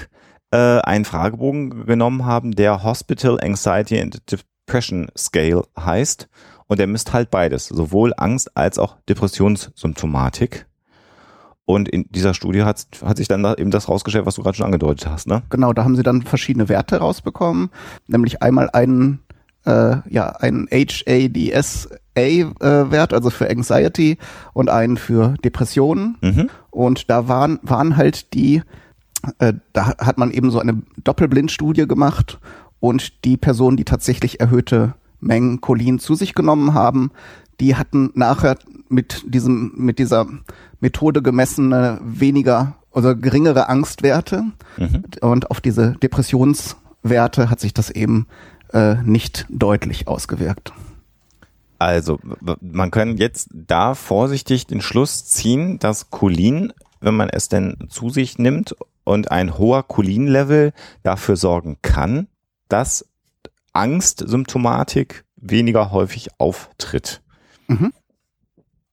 äh, 0.51 0.79
einen 0.81 1.05
Fragebogen 1.05 1.85
genommen 1.87 2.25
haben, 2.25 2.53
der 2.53 2.83
Hospital 2.83 3.39
Anxiety 3.43 4.01
and 4.01 4.23
Depression 4.73 5.09
Scale 5.17 5.65
heißt. 5.79 6.29
Und 6.67 6.79
der 6.79 6.87
misst 6.87 7.13
halt 7.13 7.31
beides, 7.31 7.67
sowohl 7.67 8.15
Angst 8.17 8.57
als 8.57 8.79
auch 8.79 8.97
Depressionssymptomatik. 9.09 10.67
Und 11.67 11.89
in 11.89 12.07
dieser 12.09 12.33
Studie 12.33 12.63
hat, 12.63 12.87
hat 13.05 13.19
sich 13.19 13.29
dann 13.29 13.43
da 13.43 13.55
eben 13.55 13.71
das 13.71 13.89
rausgestellt, 13.89 14.25
was 14.25 14.37
du 14.37 14.43
gerade 14.43 14.57
schon 14.57 14.67
angedeutet 14.67 15.07
hast, 15.07 15.27
ne? 15.27 15.43
Genau, 15.51 15.73
da 15.75 15.85
haben 15.85 15.97
sie 15.97 16.03
dann 16.03 16.23
verschiedene 16.23 16.71
Werte 16.71 16.97
rausbekommen, 16.97 17.71
nämlich 18.09 18.43
einmal 18.43 18.71
einen 18.71 19.21
äh, 19.65 19.97
ja, 20.09 20.29
einen 20.31 20.67
HADSA-Wert, 20.73 21.93
äh, 22.17 23.15
also 23.15 23.31
für 23.31 23.49
Anxiety 23.49 24.19
und 24.55 24.71
einen 24.71 24.97
für 24.97 25.35
Depressionen. 25.45 26.17
Mhm. 26.21 26.51
Und 26.71 27.11
da 27.11 27.29
waren, 27.29 27.61
waren 27.63 27.97
halt 27.97 28.35
die, 28.35 28.63
äh, 29.39 29.53
da 29.73 29.99
hat 29.99 30.19
man 30.19 30.33
eben 30.33 30.51
so 30.51 30.59
eine 30.59 30.83
Doppelblindstudie 31.05 31.87
gemacht 31.87 32.41
und 32.83 33.25
die 33.25 33.37
Personen, 33.37 33.77
die 33.77 33.85
tatsächlich 33.85 34.41
erhöhte 34.41 34.95
Mengen 35.21 35.61
Cholin 35.61 36.01
zu 36.01 36.17
sich 36.17 36.35
genommen 36.35 36.75
haben, 36.75 37.13
die 37.61 37.77
hatten 37.77 38.11
nachher 38.15 38.59
mit 38.89 39.23
diesem, 39.25 39.73
mit 39.77 40.01
dieser 40.01 40.27
Methode 40.81 41.23
gemessene 41.23 42.01
weniger 42.03 42.75
oder 42.91 43.15
geringere 43.15 43.69
Angstwerte. 43.69 44.43
Mhm. 44.79 45.05
Und 45.21 45.49
auf 45.53 45.61
diese 45.61 45.93
Depressionswerte 46.03 47.51
hat 47.51 47.61
sich 47.61 47.73
das 47.73 47.89
eben 47.89 48.27
äh, 48.73 48.97
nicht 48.97 49.47
deutlich 49.49 50.09
ausgewirkt. 50.09 50.73
Also, 51.79 52.19
man 52.61 52.91
kann 52.91 53.17
jetzt 53.17 53.49
da 53.53 53.95
vorsichtig 53.95 54.67
den 54.67 54.81
Schluss 54.81 55.25
ziehen, 55.25 55.79
dass 55.79 56.11
Cholin, 56.11 56.73
wenn 57.01 57.15
man 57.15 57.29
es 57.29 57.49
denn 57.49 57.77
zu 57.89 58.11
sich 58.11 58.39
nimmt 58.39 58.75
und 59.05 59.31
ein 59.31 59.57
hoher 59.57 59.85
Cholin-Level 59.85 60.73
dafür 61.05 61.37
sorgen 61.37 61.77
kann, 61.81 62.27
dass 62.73 63.07
Angstsymptomatik 63.73 65.25
weniger 65.37 65.91
häufig 65.91 66.29
auftritt. 66.39 67.23
Mhm. 67.69 67.93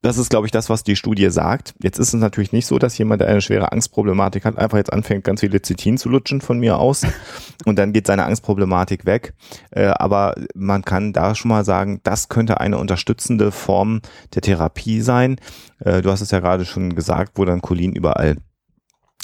Das 0.02 0.18
ist, 0.18 0.30
glaube 0.30 0.48
ich, 0.48 0.52
das, 0.52 0.70
was 0.70 0.84
die 0.84 0.96
Studie 0.96 1.30
sagt. 1.30 1.74
Jetzt 1.84 2.00
ist 2.00 2.14
es 2.14 2.22
natürlich 2.22 2.54
nicht 2.54 2.68
so, 2.68 2.80
dass 2.80 2.98
jemand, 2.98 3.20
der 3.20 3.28
eine 3.28 3.42
schwere 3.42 3.74
Angstproblematik 3.74 4.46
hat, 4.46 4.58
einfach 4.58 4.78
jetzt 4.78 4.94
anfängt, 4.94 5.26
ganz 5.26 5.42
viel 5.42 5.52
Lecithin 5.52 5.98
zu 5.98 6.08
lutschen 6.08 6.40
von 6.40 6.58
mir 6.58 6.78
aus 6.78 7.06
und 7.66 7.78
dann 7.78 7.92
geht 7.92 8.08
seine 8.08 8.24
Angstproblematik 8.24 9.06
weg. 9.06 9.34
Äh, 9.72 9.88
aber 9.88 10.36
man 10.56 10.84
kann 10.84 11.12
da 11.12 11.36
schon 11.36 11.50
mal 11.50 11.66
sagen, 11.66 12.00
das 12.04 12.30
könnte 12.30 12.62
eine 12.62 12.78
unterstützende 12.78 13.52
Form 13.52 14.02
der 14.34 14.42
Therapie 14.42 15.02
sein. 15.02 15.36
Äh, 15.80 16.02
du 16.02 16.10
hast 16.12 16.22
es 16.22 16.32
ja 16.32 16.40
gerade 16.40 16.64
schon 16.64 16.96
gesagt, 16.96 17.34
wo 17.36 17.44
dann 17.44 17.62
Cholin 17.62 17.92
überall 17.92 18.38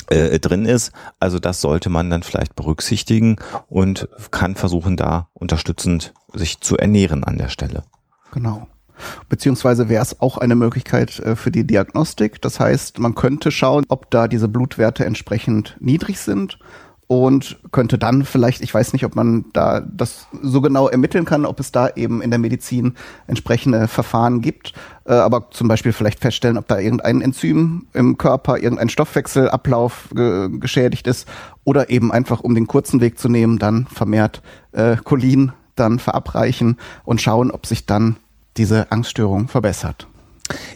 äh, 0.08 0.40
drin 0.40 0.66
ist. 0.66 0.92
Also 1.20 1.40
das 1.40 1.62
sollte 1.62 1.90
man 1.90 2.10
dann 2.10 2.24
vielleicht 2.24 2.56
berücksichtigen 2.56 3.38
und 3.68 4.08
kann 4.32 4.56
versuchen, 4.56 4.98
da 4.98 5.30
unterstützend 5.34 6.14
sich 6.34 6.62
zu 6.62 6.78
ernähren 6.78 7.24
an 7.24 7.38
der 7.38 7.50
Stelle. 7.50 7.84
Genau. 8.32 8.68
Beziehungsweise 9.28 9.90
wäre 9.90 10.02
es 10.02 10.22
auch 10.22 10.38
eine 10.38 10.56
Möglichkeit 10.56 11.20
äh, 11.20 11.36
für 11.36 11.52
die 11.52 11.66
Diagnostik. 11.66 12.42
Das 12.42 12.60
heißt, 12.60 13.00
man 13.00 13.16
könnte 13.16 13.52
schauen, 13.52 13.86
ob 13.90 14.10
da 14.12 14.28
diese 14.28 14.48
Blutwerte 14.48 15.06
entsprechend 15.06 15.76
niedrig 15.80 16.20
sind 16.20 16.60
und 17.08 17.58
könnte 17.72 17.98
dann 17.98 18.26
vielleicht, 18.26 18.62
ich 18.62 18.74
weiß 18.74 18.94
nicht, 18.94 19.06
ob 19.06 19.16
man 19.16 19.46
da 19.54 19.82
das 19.82 20.28
so 20.42 20.62
genau 20.62 20.88
ermitteln 20.88 21.26
kann, 21.26 21.46
ob 21.46 21.60
es 21.60 21.72
da 21.72 21.90
eben 21.96 22.22
in 22.22 22.32
der 22.32 22.40
Medizin 22.40 22.96
entsprechende 23.28 23.88
Verfahren 23.88 24.42
gibt, 24.42 24.74
äh, 25.06 25.14
aber 25.14 25.52
zum 25.52 25.68
Beispiel 25.68 25.94
vielleicht 25.94 26.20
feststellen, 26.20 26.58
ob 26.58 26.68
da 26.68 26.80
irgendein 26.80 27.22
Enzym 27.22 27.88
im 27.94 28.18
Körper, 28.18 28.58
irgendein 28.58 28.90
Stoffwechselablauf 28.90 30.10
ge 30.14 30.50
geschädigt 30.60 31.06
ist 31.08 31.28
oder 31.64 31.90
eben 31.90 32.12
einfach, 32.12 32.40
um 32.40 32.56
den 32.56 32.68
kurzen 32.68 33.02
Weg 33.02 33.20
zu 33.20 33.30
nehmen, 33.30 33.60
dann 33.60 33.86
vermehrt 33.86 34.42
äh, 34.72 34.96
Cholin 34.98 35.52
dann 35.76 36.00
verabreichen 36.00 36.78
und 37.04 37.22
schauen, 37.22 37.52
ob 37.52 37.66
sich 37.66 37.86
dann 37.86 38.16
diese 38.58 38.92
Angststörung 38.92 39.48
verbessert. 39.48 40.08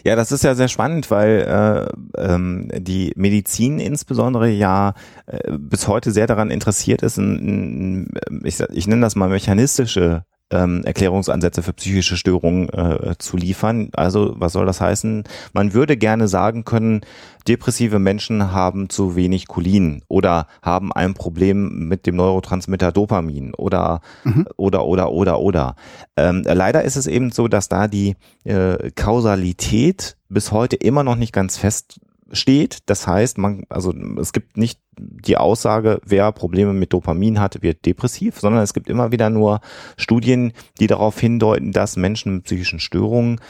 Ja, 0.04 0.16
das 0.16 0.32
ist 0.32 0.44
ja 0.44 0.54
sehr 0.54 0.68
spannend, 0.68 1.10
weil 1.10 1.88
äh, 2.16 2.22
ähm, 2.22 2.68
die 2.74 3.12
Medizin 3.16 3.78
insbesondere 3.78 4.48
ja 4.48 4.94
äh, 5.26 5.52
bis 5.58 5.86
heute 5.88 6.10
sehr 6.10 6.26
daran 6.26 6.50
interessiert 6.50 7.02
ist, 7.02 7.18
in, 7.18 8.08
in, 8.28 8.40
ich, 8.44 8.60
ich 8.60 8.86
nenne 8.86 9.02
das 9.02 9.16
mal 9.16 9.28
mechanistische 9.28 10.24
ähm, 10.50 10.82
Erklärungsansätze 10.84 11.62
für 11.62 11.72
psychische 11.72 12.16
Störungen 12.16 12.68
äh, 12.68 13.14
zu 13.18 13.36
liefern. 13.36 13.90
Also 13.92 14.34
was 14.36 14.52
soll 14.52 14.66
das 14.66 14.80
heißen? 14.80 15.24
Man 15.52 15.74
würde 15.74 15.96
gerne 15.96 16.28
sagen 16.28 16.64
können, 16.64 17.02
depressive 17.46 17.98
Menschen 17.98 18.52
haben 18.52 18.90
zu 18.90 19.16
wenig 19.16 19.48
Cholin 19.48 20.02
oder 20.08 20.46
haben 20.62 20.92
ein 20.92 21.14
Problem 21.14 21.88
mit 21.88 22.06
dem 22.06 22.16
Neurotransmitter 22.16 22.92
Dopamin 22.92 23.54
oder 23.54 24.00
mhm. 24.24 24.46
oder 24.56 24.84
oder 24.84 25.12
oder 25.12 25.40
oder. 25.40 25.76
Ähm, 26.16 26.42
leider 26.44 26.82
ist 26.82 26.96
es 26.96 27.06
eben 27.06 27.30
so, 27.30 27.48
dass 27.48 27.68
da 27.68 27.88
die 27.88 28.16
äh, 28.44 28.90
Kausalität 28.94 30.16
bis 30.28 30.52
heute 30.52 30.76
immer 30.76 31.02
noch 31.04 31.16
nicht 31.16 31.32
ganz 31.32 31.56
fest 31.56 32.00
steht. 32.32 32.78
Das 32.86 33.06
heißt, 33.06 33.38
man, 33.38 33.64
also 33.68 33.92
es 34.18 34.32
gibt 34.32 34.56
nicht 34.56 34.80
die 34.98 35.36
Aussage, 35.36 36.00
wer 36.04 36.32
Probleme 36.32 36.72
mit 36.72 36.92
Dopamin 36.92 37.40
hat, 37.40 37.62
wird 37.62 37.86
depressiv, 37.86 38.38
sondern 38.40 38.62
es 38.62 38.74
gibt 38.74 38.88
immer 38.88 39.12
wieder 39.12 39.30
nur 39.30 39.60
Studien, 39.96 40.52
die 40.78 40.86
darauf 40.86 41.18
hindeuten, 41.18 41.72
dass 41.72 41.96
Menschen 41.96 42.36
mit 42.36 42.44
psychischen 42.44 42.80
Störungen 42.80 43.40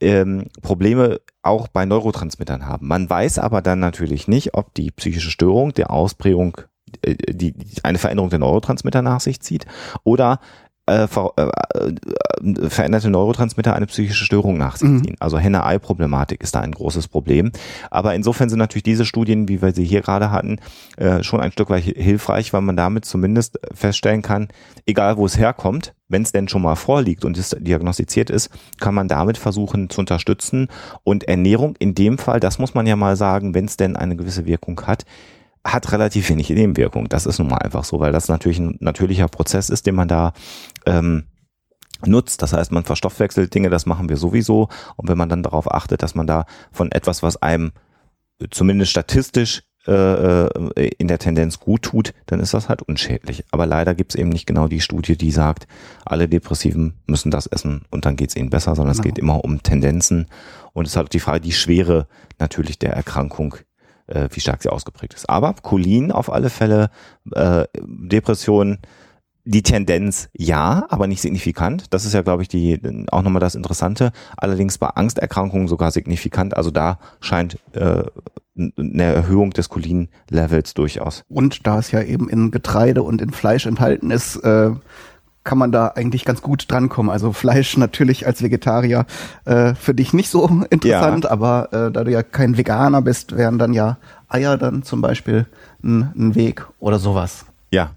ähm, 0.00 0.46
Probleme 0.62 1.20
auch 1.42 1.68
bei 1.68 1.86
Neurotransmittern 1.86 2.66
haben. 2.66 2.88
Man 2.88 3.08
weiß 3.08 3.38
aber 3.38 3.62
dann 3.62 3.78
natürlich 3.78 4.28
nicht, 4.28 4.54
ob 4.54 4.74
die 4.74 4.90
psychische 4.90 5.30
Störung 5.30 5.72
der 5.72 5.90
Ausprägung 5.90 6.58
äh, 7.02 7.14
die, 7.14 7.52
die 7.52 7.84
eine 7.84 7.98
Veränderung 7.98 8.30
der 8.30 8.38
Neurotransmitter 8.38 9.02
nach 9.02 9.20
sich 9.20 9.40
zieht 9.40 9.66
oder 10.04 10.40
äh, 10.86 11.06
ver, 11.06 11.32
äh, 11.36 11.48
äh, 11.78 12.68
veränderte 12.68 13.10
Neurotransmitter 13.10 13.74
eine 13.74 13.86
psychische 13.86 14.24
Störung 14.24 14.56
nach 14.56 14.76
sich 14.76 14.88
mhm. 14.88 15.02
ziehen. 15.02 15.12
Mhm. 15.12 15.20
Also 15.20 15.38
Henne-Ei-Problematik 15.38 16.42
ist 16.42 16.54
da 16.54 16.60
ein 16.60 16.72
großes 16.72 17.08
Problem. 17.08 17.50
Aber 17.90 18.14
insofern 18.14 18.48
sind 18.48 18.58
natürlich 18.58 18.84
diese 18.84 19.04
Studien, 19.04 19.48
wie 19.48 19.62
wir 19.62 19.72
sie 19.72 19.84
hier 19.84 20.02
gerade 20.02 20.30
hatten, 20.30 20.58
äh, 20.96 21.22
schon 21.22 21.40
ein 21.40 21.52
Stück 21.52 21.70
weit 21.70 21.84
hilfreich, 21.84 22.52
weil 22.52 22.62
man 22.62 22.76
damit 22.76 23.04
zumindest 23.04 23.58
feststellen 23.74 24.22
kann, 24.22 24.48
egal 24.86 25.16
wo 25.16 25.26
es 25.26 25.38
herkommt, 25.38 25.94
wenn 26.08 26.22
es 26.22 26.32
denn 26.32 26.48
schon 26.48 26.62
mal 26.62 26.76
vorliegt 26.76 27.24
und 27.24 27.36
es 27.36 27.50
diagnostiziert 27.58 28.30
ist, 28.30 28.50
kann 28.78 28.94
man 28.94 29.08
damit 29.08 29.38
versuchen 29.38 29.90
zu 29.90 30.00
unterstützen. 30.00 30.68
Und 31.02 31.24
Ernährung 31.24 31.74
in 31.78 31.94
dem 31.94 32.18
Fall, 32.18 32.38
das 32.38 32.58
muss 32.58 32.74
man 32.74 32.86
ja 32.86 32.94
mal 32.94 33.16
sagen, 33.16 33.54
wenn 33.54 33.64
es 33.64 33.76
denn 33.76 33.96
eine 33.96 34.16
gewisse 34.16 34.46
Wirkung 34.46 34.80
hat, 34.82 35.04
hat 35.66 35.92
relativ 35.92 36.28
wenig 36.30 36.48
Nebenwirkung. 36.50 37.08
Das 37.08 37.26
ist 37.26 37.38
nun 37.38 37.48
mal 37.48 37.58
einfach 37.58 37.84
so, 37.84 38.00
weil 38.00 38.12
das 38.12 38.28
natürlich 38.28 38.58
ein 38.58 38.76
natürlicher 38.80 39.28
Prozess 39.28 39.68
ist, 39.68 39.86
den 39.86 39.94
man 39.94 40.08
da 40.08 40.32
ähm, 40.86 41.24
nutzt. 42.04 42.42
Das 42.42 42.52
heißt, 42.52 42.72
man 42.72 42.84
verstoffwechselt 42.84 43.54
Dinge, 43.54 43.70
das 43.70 43.86
machen 43.86 44.08
wir 44.08 44.16
sowieso. 44.16 44.68
Und 44.96 45.08
wenn 45.08 45.18
man 45.18 45.28
dann 45.28 45.42
darauf 45.42 45.72
achtet, 45.72 46.02
dass 46.02 46.14
man 46.14 46.26
da 46.26 46.46
von 46.72 46.92
etwas, 46.92 47.22
was 47.22 47.42
einem 47.42 47.72
zumindest 48.50 48.90
statistisch 48.90 49.62
äh, 49.86 49.92
äh 49.92 50.90
in 50.98 51.08
der 51.08 51.18
Tendenz 51.18 51.58
gut 51.58 51.82
tut, 51.82 52.12
dann 52.26 52.40
ist 52.40 52.54
das 52.54 52.68
halt 52.68 52.82
unschädlich. 52.82 53.44
Aber 53.50 53.66
leider 53.66 53.94
gibt 53.94 54.14
es 54.14 54.20
eben 54.20 54.28
nicht 54.28 54.46
genau 54.46 54.68
die 54.68 54.80
Studie, 54.80 55.16
die 55.16 55.30
sagt, 55.30 55.66
alle 56.04 56.28
Depressiven 56.28 56.94
müssen 57.06 57.30
das 57.30 57.46
essen 57.46 57.84
und 57.90 58.04
dann 58.04 58.16
geht 58.16 58.30
es 58.30 58.36
ihnen 58.36 58.50
besser, 58.50 58.74
sondern 58.76 58.94
genau. 58.94 59.00
es 59.00 59.04
geht 59.04 59.18
immer 59.18 59.44
um 59.44 59.62
Tendenzen. 59.62 60.26
Und 60.72 60.84
es 60.84 60.92
ist 60.92 60.96
halt 60.96 61.12
die 61.12 61.20
Frage, 61.20 61.40
die 61.40 61.52
Schwere 61.52 62.06
natürlich 62.38 62.78
der 62.78 62.92
Erkrankung 62.92 63.56
äh, 64.06 64.28
wie 64.32 64.40
stark 64.40 64.62
sie 64.62 64.70
ausgeprägt 64.70 65.14
ist. 65.14 65.28
Aber 65.28 65.54
Cholin 65.54 66.12
auf 66.12 66.32
alle 66.32 66.50
Fälle, 66.50 66.90
äh, 67.32 67.64
Depression, 67.82 68.78
die 69.44 69.62
Tendenz 69.62 70.28
ja, 70.36 70.86
aber 70.88 71.06
nicht 71.06 71.22
signifikant. 71.22 71.94
Das 71.94 72.04
ist 72.04 72.14
ja, 72.14 72.22
glaube 72.22 72.42
ich, 72.42 72.48
die 72.48 72.80
auch 73.12 73.22
nochmal 73.22 73.40
das 73.40 73.54
Interessante. 73.54 74.10
Allerdings 74.36 74.76
bei 74.76 74.88
Angsterkrankungen 74.88 75.68
sogar 75.68 75.92
signifikant. 75.92 76.56
Also 76.56 76.72
da 76.72 76.98
scheint 77.20 77.56
äh, 77.72 78.02
eine 78.56 79.02
Erhöhung 79.02 79.50
des 79.50 79.68
Cholin-Levels 79.68 80.74
durchaus. 80.74 81.24
Und 81.28 81.66
da 81.66 81.78
es 81.78 81.92
ja 81.92 82.02
eben 82.02 82.28
in 82.28 82.50
Getreide 82.50 83.04
und 83.04 83.22
in 83.22 83.30
Fleisch 83.30 83.66
enthalten 83.66 84.10
ist, 84.10 84.36
äh, 84.36 84.70
kann 85.46 85.56
man 85.56 85.72
da 85.72 85.88
eigentlich 85.94 86.26
ganz 86.26 86.42
gut 86.42 86.70
drankommen. 86.70 87.10
Also 87.10 87.32
Fleisch 87.32 87.78
natürlich 87.78 88.26
als 88.26 88.42
Vegetarier 88.42 89.06
äh, 89.46 89.74
für 89.74 89.94
dich 89.94 90.12
nicht 90.12 90.28
so 90.28 90.46
interessant, 90.70 91.24
ja. 91.24 91.30
aber 91.30 91.72
äh, 91.72 91.90
da 91.90 92.04
du 92.04 92.10
ja 92.10 92.22
kein 92.22 92.58
Veganer 92.58 93.00
bist, 93.00 93.34
wären 93.34 93.58
dann 93.58 93.72
ja 93.72 93.96
Eier 94.28 94.58
dann 94.58 94.82
zum 94.82 95.00
Beispiel 95.00 95.46
ein, 95.82 96.12
ein 96.14 96.34
Weg 96.34 96.66
oder 96.78 96.98
sowas. 96.98 97.46
Ja, 97.70 97.92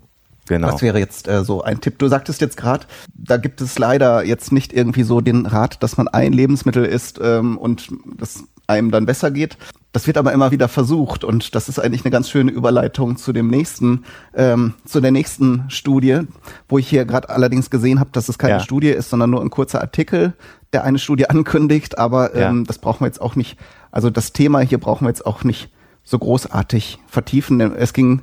Genau. 0.48 0.72
Das 0.72 0.82
wäre 0.82 0.98
jetzt 0.98 1.28
äh, 1.28 1.44
so 1.44 1.62
ein 1.62 1.80
Tipp. 1.80 2.00
Du 2.00 2.08
sagtest 2.08 2.42
jetzt 2.42 2.58
gerade, 2.58 2.88
da 3.14 3.38
gibt 3.38 3.62
es 3.62 3.78
leider 3.78 4.26
jetzt 4.26 4.52
nicht 4.52 4.74
irgendwie 4.74 5.04
so 5.04 5.22
den 5.22 5.46
Rat, 5.46 5.84
dass 5.84 5.96
man 5.96 6.08
ein 6.08 6.34
Lebensmittel 6.34 6.86
isst 6.86 7.20
ähm, 7.24 7.56
und 7.56 7.90
das 8.18 8.46
einem 8.69 8.91
dann 8.91 9.05
besser 9.05 9.32
geht. 9.32 9.58
Das 9.91 10.05
wird 10.05 10.17
aber 10.17 10.32
immer 10.34 10.51
wieder 10.51 10.67
versucht 10.67 11.23
und 11.23 11.55
das 11.55 11.67
ist 11.67 11.79
eigentlich 11.79 12.05
eine 12.05 12.12
ganz 12.12 12.29
schöne 12.29 12.51
Überleitung 12.51 13.17
zu 13.17 13.34
dem 13.34 13.49
nächsten, 13.49 14.05
ähm, 14.36 14.75
zu 14.86 15.01
der 15.01 15.12
nächsten 15.12 15.65
Studie, 15.69 16.21
wo 16.67 16.77
ich 16.77 16.88
hier 16.88 17.05
gerade 17.05 17.29
allerdings 17.29 17.71
gesehen 17.71 17.99
habe, 17.99 18.12
dass 18.13 18.29
es 18.29 18.38
keine 18.38 18.55
ja. 18.55 18.60
Studie 18.60 18.89
ist, 18.89 19.10
sondern 19.10 19.32
nur 19.32 19.41
ein 19.41 19.49
kurzer 19.49 19.82
Artikel, 19.82 20.34
der 20.73 20.84
eine 20.84 20.99
Studie 20.99 21.27
ankündigt. 21.27 21.97
Aber 21.97 22.36
ähm, 22.36 22.60
ja. 22.60 22.63
das 22.67 22.77
brauchen 22.77 23.01
wir 23.01 23.08
jetzt 23.08 23.21
auch 23.21 23.36
nicht. 23.36 23.58
Also 23.91 24.12
das 24.12 24.32
Thema 24.32 24.60
hier 24.60 24.77
brauchen 24.77 25.05
wir 25.05 25.10
jetzt 25.10 25.25
auch 25.25 25.43
nicht 25.43 25.71
so 26.03 26.19
großartig 26.19 26.99
vertiefen. 27.08 27.60
Es 27.60 27.93
ging 27.93 28.21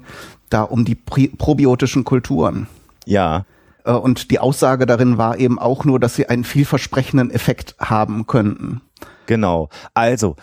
da 0.51 0.63
um 0.63 0.85
die 0.85 0.95
probiotischen 0.95 2.05
Kulturen. 2.05 2.69
Ja. 3.07 3.45
Äh, 3.85 3.93
und 3.93 4.31
die 4.31 4.39
Aussage 4.39 4.87
darin 4.87 5.19
war 5.19 5.39
eben 5.39 5.59
auch 5.59 5.85
nur, 5.85 5.99
dass 5.99 6.15
sie 6.15 6.29
einen 6.29 6.45
vielversprechenden 6.45 7.31
Effekt 7.31 7.75
haben 7.81 8.27
könnten. 8.27 8.83
Genau. 9.27 9.69
Also, 9.95 10.37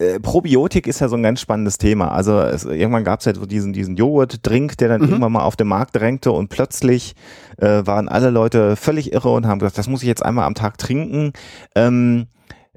äh, 0.00 0.18
Probiotik 0.18 0.86
ist 0.86 1.00
ja 1.00 1.08
so 1.08 1.16
ein 1.16 1.22
ganz 1.22 1.40
spannendes 1.40 1.78
Thema. 1.78 2.10
Also 2.12 2.40
es, 2.40 2.64
irgendwann 2.64 3.04
gab 3.04 3.20
es 3.20 3.26
ja 3.26 3.34
so 3.34 3.44
diesen, 3.44 3.72
diesen 3.72 3.96
Joghurt-Drink, 3.96 4.78
der 4.78 4.88
dann 4.88 5.02
mhm. 5.02 5.08
irgendwann 5.08 5.32
mal 5.32 5.42
auf 5.42 5.56
den 5.56 5.68
Markt 5.68 5.96
drängte 5.96 6.32
und 6.32 6.48
plötzlich 6.48 7.14
äh, 7.58 7.82
waren 7.84 8.08
alle 8.08 8.30
Leute 8.30 8.76
völlig 8.76 9.12
irre 9.12 9.30
und 9.30 9.46
haben 9.46 9.58
gesagt, 9.58 9.78
das 9.78 9.88
muss 9.88 10.02
ich 10.02 10.08
jetzt 10.08 10.24
einmal 10.24 10.46
am 10.46 10.54
Tag 10.54 10.78
trinken. 10.78 11.32
Ähm, 11.74 12.28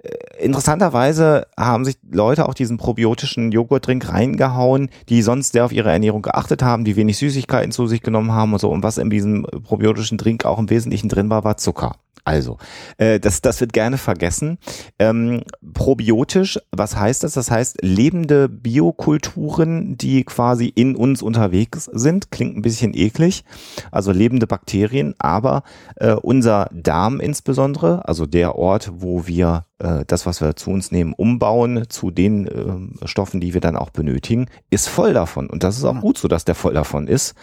äh, 0.04 0.44
interessanterweise 0.44 1.48
haben 1.58 1.86
sich 1.86 1.98
Leute 2.12 2.48
auch 2.48 2.54
diesen 2.54 2.78
probiotischen 2.78 3.54
Joghurtdrink 3.54 4.10
reingehauen, 4.10 4.90
die 5.08 5.22
sonst 5.22 5.54
sehr 5.54 5.64
auf 5.64 5.72
ihre 5.72 5.92
Ernährung 5.92 6.24
geachtet 6.24 6.62
haben, 6.62 6.84
die 6.84 6.98
wenig 6.98 7.18
Süßigkeiten 7.18 7.72
zu 7.72 7.88
sich 7.88 8.02
genommen 8.02 8.34
haben 8.34 8.52
und 8.52 8.60
so. 8.60 8.70
Und 8.70 8.84
was 8.84 8.98
in 8.98 9.10
diesem 9.10 9.44
probiotischen 9.44 10.18
Drink 10.18 10.44
auch 10.44 10.60
im 10.60 10.70
Wesentlichen 10.70 11.08
drin 11.08 11.30
war, 11.30 11.46
war 11.46 11.56
Zucker. 11.56 11.96
Also, 12.26 12.58
äh, 12.98 13.20
das, 13.20 13.42
das 13.42 13.60
wird 13.60 13.74
gerne 13.74 13.98
vergessen. 13.98 14.58
Ähm, 14.98 15.44
probiotisch, 15.74 16.58
was 16.72 16.96
heißt 16.96 17.24
das? 17.24 17.34
Das 17.34 17.52
heißt 17.52 17.80
lebende 17.82 18.48
Biokulturen, 18.48 19.98
die 19.98 20.24
quasi 20.24 20.68
in 20.68 20.96
uns 20.96 21.22
unterwegs 21.22 21.90
sind. 21.92 22.32
Klingt 22.32 22.56
ein 22.56 22.62
bisschen 22.62 22.94
eklig. 22.94 23.44
Also 23.92 24.14
lebende 24.14 24.48
Bakterien, 24.48 25.16
aber 25.20 25.64
äh, 25.98 26.14
unser 26.14 26.70
Darm 26.72 27.20
insbesondere, 27.20 28.08
also 28.08 28.26
der 28.26 28.56
Ort, 28.56 28.92
wo 28.96 29.28
wir 29.28 29.66
äh, 29.80 30.06
das, 30.08 30.26
was 30.26 30.40
wir 30.40 30.56
zu 30.56 30.72
uns 30.72 30.92
nehmen, 30.92 31.14
umbauen 31.14 31.86
zu 31.90 32.10
den 32.10 32.48
äh, 32.48 33.08
Stoffen, 33.08 33.42
die 33.42 33.54
wir 33.54 33.62
dann 33.62 33.76
auch 33.76 33.90
benötigen, 33.90 34.48
ist 34.70 34.88
voll 34.88 35.14
davon. 35.14 35.50
Und 35.50 35.64
das 35.64 35.78
ist 35.78 35.84
auch 35.84 36.00
gut 36.00 36.18
so, 36.18 36.30
dass 36.30 36.46
der 36.46 36.56
voll 36.56 36.74
davon 36.74 37.08
ist. 37.08 37.36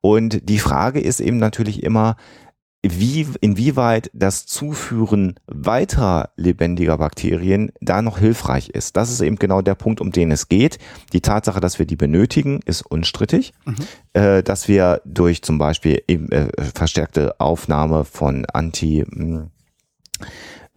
Und 0.00 0.48
die 0.48 0.58
Frage 0.58 1.00
ist 1.00 1.20
eben 1.20 1.38
natürlich 1.38 1.82
immer, 1.82 2.16
wie, 2.82 3.26
inwieweit 3.40 4.10
das 4.14 4.46
Zuführen 4.46 5.34
weiterer 5.46 6.30
lebendiger 6.36 6.98
Bakterien 6.98 7.72
da 7.80 8.02
noch 8.02 8.18
hilfreich 8.18 8.70
ist. 8.70 8.96
Das 8.96 9.10
ist 9.10 9.20
eben 9.20 9.36
genau 9.36 9.62
der 9.62 9.74
Punkt, 9.74 10.00
um 10.00 10.12
den 10.12 10.30
es 10.30 10.48
geht. 10.48 10.78
Die 11.12 11.20
Tatsache, 11.20 11.60
dass 11.60 11.78
wir 11.78 11.86
die 11.86 11.96
benötigen, 11.96 12.60
ist 12.66 12.82
unstrittig. 12.82 13.52
Mhm. 13.64 13.76
Äh, 14.12 14.42
dass 14.42 14.68
wir 14.68 15.02
durch 15.04 15.42
zum 15.42 15.58
Beispiel 15.58 16.02
eben, 16.06 16.30
äh, 16.30 16.50
verstärkte 16.74 17.40
Aufnahme 17.40 18.04
von 18.04 18.46
Anti, 18.46 19.04
mh, 19.08 19.48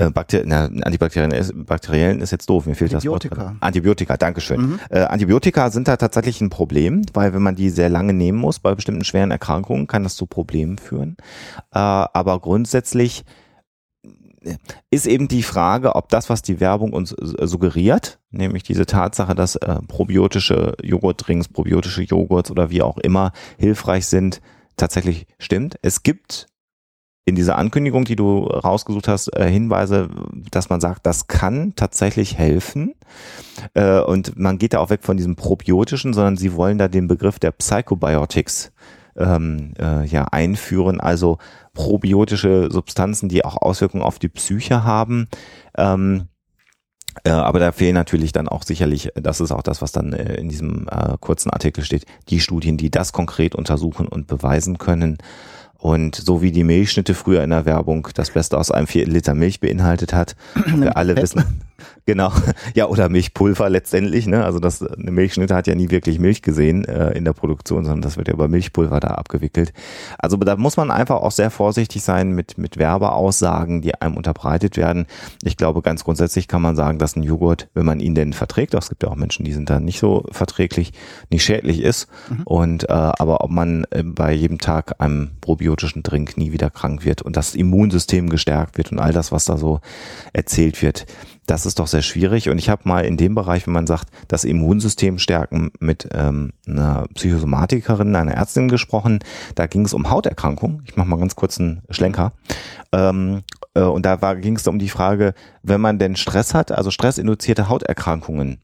äh, 0.02 0.10
Bakter 0.10 0.42
na, 0.46 0.70
bakteriellen 0.70 2.22
ist 2.22 2.32
jetzt 2.32 2.50
doof, 2.50 2.66
mir 2.66 2.76
fehlt 2.76 2.94
Antibiotika. 2.94 3.36
das 3.36 3.46
Wort. 3.46 3.56
Antibiotika, 3.60 4.18
Dankeschön. 4.18 4.62
Mhm. 4.62 4.80
Äh, 4.90 5.02
Antibiotika 5.02 5.70
sind 5.70 5.88
da 5.88 5.98
tatsächlich 5.98 6.42
ein 6.42 6.50
Problem, 6.50 7.04
weil 7.14 7.34
wenn 7.34 7.42
man 7.42 7.56
die 7.56 7.70
sehr 7.70 7.90
lange 7.90 8.14
nehmen 8.14 8.38
muss, 8.40 8.60
bei 8.60 8.76
bestimmten 8.76 9.04
schweren 9.04 9.32
Erkrankungen, 9.32 9.88
kann 9.88 10.04
das 10.04 10.16
zu 10.16 10.26
Problemen 10.26 10.78
führen. 10.78 11.18
Äh, 11.74 11.80
aber 11.80 12.40
grundsätzlich 12.40 13.24
äh, 14.44 14.56
ist 14.90 15.08
eben 15.08 15.28
die 15.28 15.44
Frage, 15.44 15.96
ob 15.96 16.10
das, 16.10 16.30
was 16.30 16.42
die 16.42 16.60
Werbung 16.60 16.94
uns 16.94 17.14
äh, 17.14 17.48
suggeriert, 17.48 18.20
nämlich 18.32 18.64
diese 18.64 18.86
Tatsache, 18.86 19.36
dass 19.36 19.56
äh, 19.56 19.76
probiotische 19.88 20.76
Joghurtdrinks, 20.82 21.48
probiotische 21.48 22.04
Joghurts 22.04 22.52
oder 22.52 22.70
wie 22.70 22.82
auch 22.82 22.98
immer 22.98 23.32
hilfreich 23.58 24.08
sind, 24.08 24.42
tatsächlich 24.78 25.28
stimmt. 25.38 25.78
Es 25.82 26.04
gibt 26.04 26.48
in 27.26 27.36
dieser 27.36 27.58
Ankündigung, 27.58 28.06
die 28.06 28.16
du 28.16 28.46
rausgesucht 28.46 29.08
hast, 29.08 29.36
äh, 29.36 29.50
Hinweise, 29.50 30.10
dass 30.50 30.70
man 30.70 30.82
sagt, 30.82 31.06
das 31.06 31.28
kann 31.28 31.74
tatsächlich 31.76 32.38
helfen. 32.38 32.96
Äh, 33.74 34.02
und 34.02 34.38
man 34.38 34.58
geht 34.58 34.74
da 34.74 34.80
auch 34.80 34.90
weg 34.90 35.04
von 35.04 35.18
diesem 35.18 35.36
probiotischen, 35.36 36.14
sondern 36.14 36.38
sie 36.38 36.56
wollen 36.56 36.78
da 36.78 36.88
den 36.88 37.08
Begriff 37.08 37.38
der 37.38 37.52
Psychobiotics 37.52 38.72
ähm, 39.16 39.74
äh, 39.80 40.06
ja 40.06 40.26
einführen, 40.26 41.00
also 41.00 41.38
probiotische 41.74 42.70
Substanzen, 42.72 43.30
die 43.30 43.46
auch 43.46 43.58
Auswirkungen 43.58 44.04
auf 44.04 44.18
die 44.18 44.30
Psyche 44.30 44.84
haben. 44.84 45.28
Ähm, 45.78 46.28
äh, 47.24 47.30
aber 47.30 47.60
da 47.60 47.72
fehlen 47.72 47.94
natürlich 47.94 48.32
dann 48.32 48.48
auch 48.48 48.64
sicherlich, 48.64 49.12
das 49.14 49.42
ist 49.42 49.52
auch 49.52 49.64
das, 49.64 49.82
was 49.82 49.92
dann 49.92 50.14
in 50.14 50.50
diesem 50.50 50.88
kurzen 51.20 51.52
Artikel 51.52 51.84
steht, 51.84 52.06
die 52.30 52.40
Studien, 52.40 52.78
die 52.78 52.90
das 52.90 53.12
konkret 53.12 53.54
untersuchen 53.54 54.08
und 54.08 54.28
beweisen 54.28 54.78
können. 54.78 55.18
Und 55.82 56.16
so 56.16 56.44
wie 56.44 56.52
die 56.52 56.64
Milchschnitte 56.64 57.16
früher 57.16 57.44
in 57.44 57.50
der 57.50 57.66
Werbung 57.66 58.08
das 58.14 58.30
Beste 58.30 58.56
aus 58.60 58.70
einem 58.70 58.86
Viertel 58.86 59.14
Liter 59.14 59.34
Milch 59.34 59.60
beinhaltet 59.60 60.14
hat, 60.14 60.36
wir 60.76 60.96
alle 60.96 61.18
wissen, 61.18 61.44
Genau, 62.06 62.32
ja, 62.76 62.88
oder 62.88 63.10
Milchpulver 63.10 63.70
letztendlich. 63.70 64.28
Ne? 64.28 64.44
Also 64.44 64.60
das 64.60 64.82
eine 64.84 65.12
Milchschnitte 65.12 65.56
hat 65.56 65.68
ja 65.68 65.76
nie 65.76 65.92
wirklich 65.92 66.20
Milch 66.20 66.42
gesehen 66.42 66.86
äh, 66.86 67.12
in 67.12 67.26
der 67.26 67.34
Produktion, 67.34 67.86
sondern 67.86 68.02
das 68.02 68.18
wird 68.18 68.28
ja 68.28 68.34
über 68.34 68.48
Milchpulver 68.48 69.00
da 69.00 69.10
abgewickelt. 69.10 69.74
Also 70.18 70.38
da 70.38 70.56
muss 70.56 70.78
man 70.78 70.92
einfach 70.92 71.18
auch 71.18 71.32
sehr 71.32 71.52
vorsichtig 71.52 72.04
sein 72.04 72.32
mit, 72.32 72.58
mit 72.58 72.78
Werbeaussagen, 72.78 73.82
die 73.82 73.96
einem 73.96 74.18
unterbreitet 74.18 74.78
werden. 74.78 75.06
Ich 75.44 75.58
glaube, 75.58 75.82
ganz 75.82 76.04
grundsätzlich 76.04 76.48
kann 76.48 76.62
man 76.62 76.76
sagen, 76.76 76.98
dass 76.98 77.16
ein 77.16 77.24
Joghurt, 77.24 77.70
wenn 77.74 77.86
man 77.86 78.00
ihn 78.00 78.16
denn 78.16 78.34
verträgt, 78.34 78.76
auch 78.76 78.82
es 78.82 78.90
gibt 78.90 79.04
ja 79.04 79.10
auch 79.10 79.16
Menschen, 79.16 79.46
die 79.46 79.54
sind 79.54 79.70
da 79.70 79.80
nicht 79.80 80.00
so 80.00 80.26
verträglich, 80.32 80.94
nicht 81.30 81.44
schädlich 81.44 81.82
ist. 81.82 82.08
Mhm. 82.30 82.44
Und 82.44 82.90
äh, 82.90 82.94
aber 82.94 83.44
ob 83.44 83.52
man 83.52 83.86
äh, 83.92 84.04
bei 84.04 84.34
jedem 84.34 84.58
Tag 84.58 85.00
einem 85.00 85.32
probiotischen 85.40 86.04
Drink 86.04 86.38
nie 86.38 86.52
wieder 86.52 86.70
krank 86.70 87.06
wird 87.06 87.22
und 87.22 87.38
das 87.38 87.56
Immunsystem 87.56 88.30
gestärkt 88.30 88.78
wird 88.78 88.92
und 88.92 89.00
all 89.00 89.14
das, 89.14 89.32
was 89.32 89.46
da 89.46 89.58
so 89.58 89.82
erzählt 90.34 90.82
wird, 90.82 91.06
das 91.48 91.66
ist 91.66 91.80
doch 91.80 91.88
sehr 91.88 92.02
schwierig. 92.02 92.50
Und 92.50 92.58
ich 92.58 92.70
habe 92.70 92.88
mal 92.88 93.06
in 93.06 93.18
dem 93.18 93.36
Bereich, 93.36 93.68
wenn 93.68 93.74
man 93.74 93.88
sagt, 93.88 94.10
das 94.28 94.44
Immunsystem 94.44 95.20
stärken, 95.20 95.72
mit 95.80 96.08
ähm, 96.14 96.52
einer 96.68 97.08
Psychosomatikerin, 97.14 98.16
einer 98.16 98.34
Ärztin 98.34 98.70
gesprochen. 98.70 99.20
Da 99.56 99.68
ging 99.68 99.86
es 99.86 99.94
um 99.94 100.10
Hauterkrankungen. 100.10 100.84
Ich 100.86 100.96
mache 100.96 101.08
mal 101.08 101.20
ganz 101.20 101.36
kurz 101.36 101.60
einen 101.60 101.82
Schlenker. 101.90 102.34
Ähm, 102.92 103.42
äh, 103.74 103.82
und 103.82 104.06
da 104.06 104.16
ging 104.36 104.56
es 104.56 104.68
um 104.68 104.80
die 104.80 104.90
Frage, 104.90 105.34
wenn 105.64 105.82
man 105.82 106.00
denn 106.00 106.16
Stress 106.16 106.54
hat, 106.54 106.72
also 106.72 106.92
stressinduzierte 106.92 107.70
Hauterkrankungen, 107.70 108.60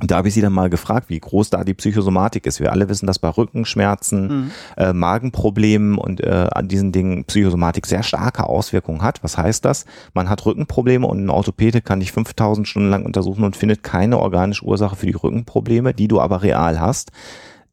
da 0.00 0.16
habe 0.16 0.28
ich 0.28 0.34
sie 0.34 0.40
dann 0.40 0.52
mal 0.52 0.70
gefragt, 0.70 1.08
wie 1.08 1.20
groß 1.20 1.50
da 1.50 1.62
die 1.62 1.74
Psychosomatik 1.74 2.46
ist. 2.46 2.58
Wir 2.58 2.72
alle 2.72 2.88
wissen, 2.88 3.06
dass 3.06 3.20
bei 3.20 3.28
Rückenschmerzen, 3.28 4.26
mhm. 4.26 4.50
äh, 4.76 4.92
Magenproblemen 4.92 5.98
und 5.98 6.20
äh, 6.20 6.48
an 6.52 6.66
diesen 6.66 6.90
Dingen 6.90 7.24
Psychosomatik 7.24 7.86
sehr 7.86 8.02
starke 8.02 8.44
Auswirkungen 8.44 9.02
hat. 9.02 9.22
Was 9.22 9.38
heißt 9.38 9.64
das? 9.64 9.84
Man 10.12 10.28
hat 10.28 10.44
Rückenprobleme 10.44 11.06
und 11.06 11.24
ein 11.24 11.30
Orthopäde 11.30 11.80
kann 11.80 12.00
dich 12.00 12.10
5000 12.10 12.66
Stunden 12.66 12.90
lang 12.90 13.06
untersuchen 13.06 13.44
und 13.44 13.56
findet 13.56 13.84
keine 13.84 14.18
organische 14.18 14.64
Ursache 14.64 14.96
für 14.96 15.06
die 15.06 15.12
Rückenprobleme, 15.12 15.94
die 15.94 16.08
du 16.08 16.20
aber 16.20 16.42
real 16.42 16.80
hast. 16.80 17.12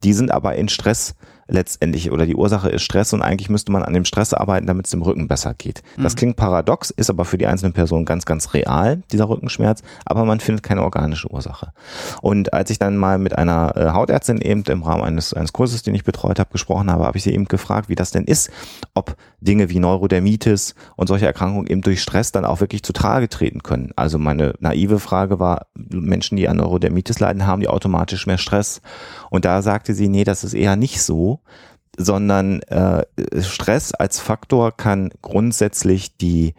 Die 0.03 0.13
sind 0.13 0.31
aber 0.31 0.55
in 0.55 0.69
Stress 0.69 1.15
letztendlich 1.51 2.11
oder 2.11 2.25
die 2.25 2.35
Ursache 2.35 2.69
ist 2.69 2.83
Stress 2.83 3.13
und 3.13 3.21
eigentlich 3.21 3.49
müsste 3.49 3.71
man 3.71 3.83
an 3.83 3.93
dem 3.93 4.05
Stress 4.05 4.33
arbeiten, 4.33 4.65
damit 4.65 4.85
es 4.85 4.91
dem 4.91 5.01
Rücken 5.01 5.27
besser 5.27 5.53
geht. 5.53 5.83
Mhm. 5.97 6.03
Das 6.03 6.15
klingt 6.15 6.37
paradox, 6.37 6.89
ist 6.89 7.09
aber 7.09 7.25
für 7.25 7.37
die 7.37 7.45
einzelne 7.45 7.73
Person 7.73 8.05
ganz, 8.05 8.25
ganz 8.25 8.53
real, 8.53 9.03
dieser 9.11 9.29
Rückenschmerz, 9.29 9.83
aber 10.05 10.25
man 10.25 10.39
findet 10.39 10.63
keine 10.63 10.83
organische 10.83 11.29
Ursache. 11.29 11.73
Und 12.21 12.53
als 12.53 12.69
ich 12.69 12.79
dann 12.79 12.97
mal 12.97 13.17
mit 13.17 13.37
einer 13.37 13.75
äh, 13.75 13.91
Hautärztin 13.91 14.39
eben 14.41 14.63
im 14.63 14.83
Rahmen 14.83 15.03
eines, 15.03 15.33
eines 15.33 15.53
Kurses, 15.53 15.83
den 15.83 15.93
ich 15.93 16.03
betreut 16.03 16.39
habe, 16.39 16.51
gesprochen 16.51 16.89
habe, 16.89 17.05
habe 17.05 17.17
ich 17.17 17.23
sie 17.23 17.33
eben 17.33 17.45
gefragt, 17.45 17.89
wie 17.89 17.95
das 17.95 18.11
denn 18.11 18.23
ist, 18.23 18.49
ob 18.93 19.15
Dinge 19.41 19.69
wie 19.69 19.79
Neurodermitis 19.79 20.75
und 20.95 21.07
solche 21.07 21.25
Erkrankungen 21.25 21.67
eben 21.67 21.81
durch 21.81 22.01
Stress 22.01 22.31
dann 22.31 22.45
auch 22.45 22.61
wirklich 22.61 22.83
zu 22.83 22.93
Trage 22.93 23.27
treten 23.27 23.63
können. 23.63 23.91
Also 23.95 24.17
meine 24.17 24.53
naive 24.59 24.99
Frage 24.99 25.39
war, 25.39 25.67
Menschen, 25.75 26.37
die 26.37 26.47
an 26.47 26.57
Neurodermitis 26.57 27.19
leiden, 27.19 27.45
haben 27.45 27.61
die 27.61 27.67
automatisch 27.67 28.25
mehr 28.27 28.37
Stress? 28.37 28.81
Und 29.31 29.45
da 29.45 29.61
sagte 29.61 29.93
sie, 29.93 30.09
nee, 30.09 30.25
das 30.25 30.43
ist 30.43 30.53
eher 30.53 30.75
nicht 30.75 31.01
so, 31.01 31.39
sondern 31.97 32.61
äh, 32.63 33.03
Stress 33.41 33.93
als 33.93 34.19
Faktor 34.19 34.75
kann 34.75 35.09
grundsätzlich 35.21 36.17
die 36.17 36.53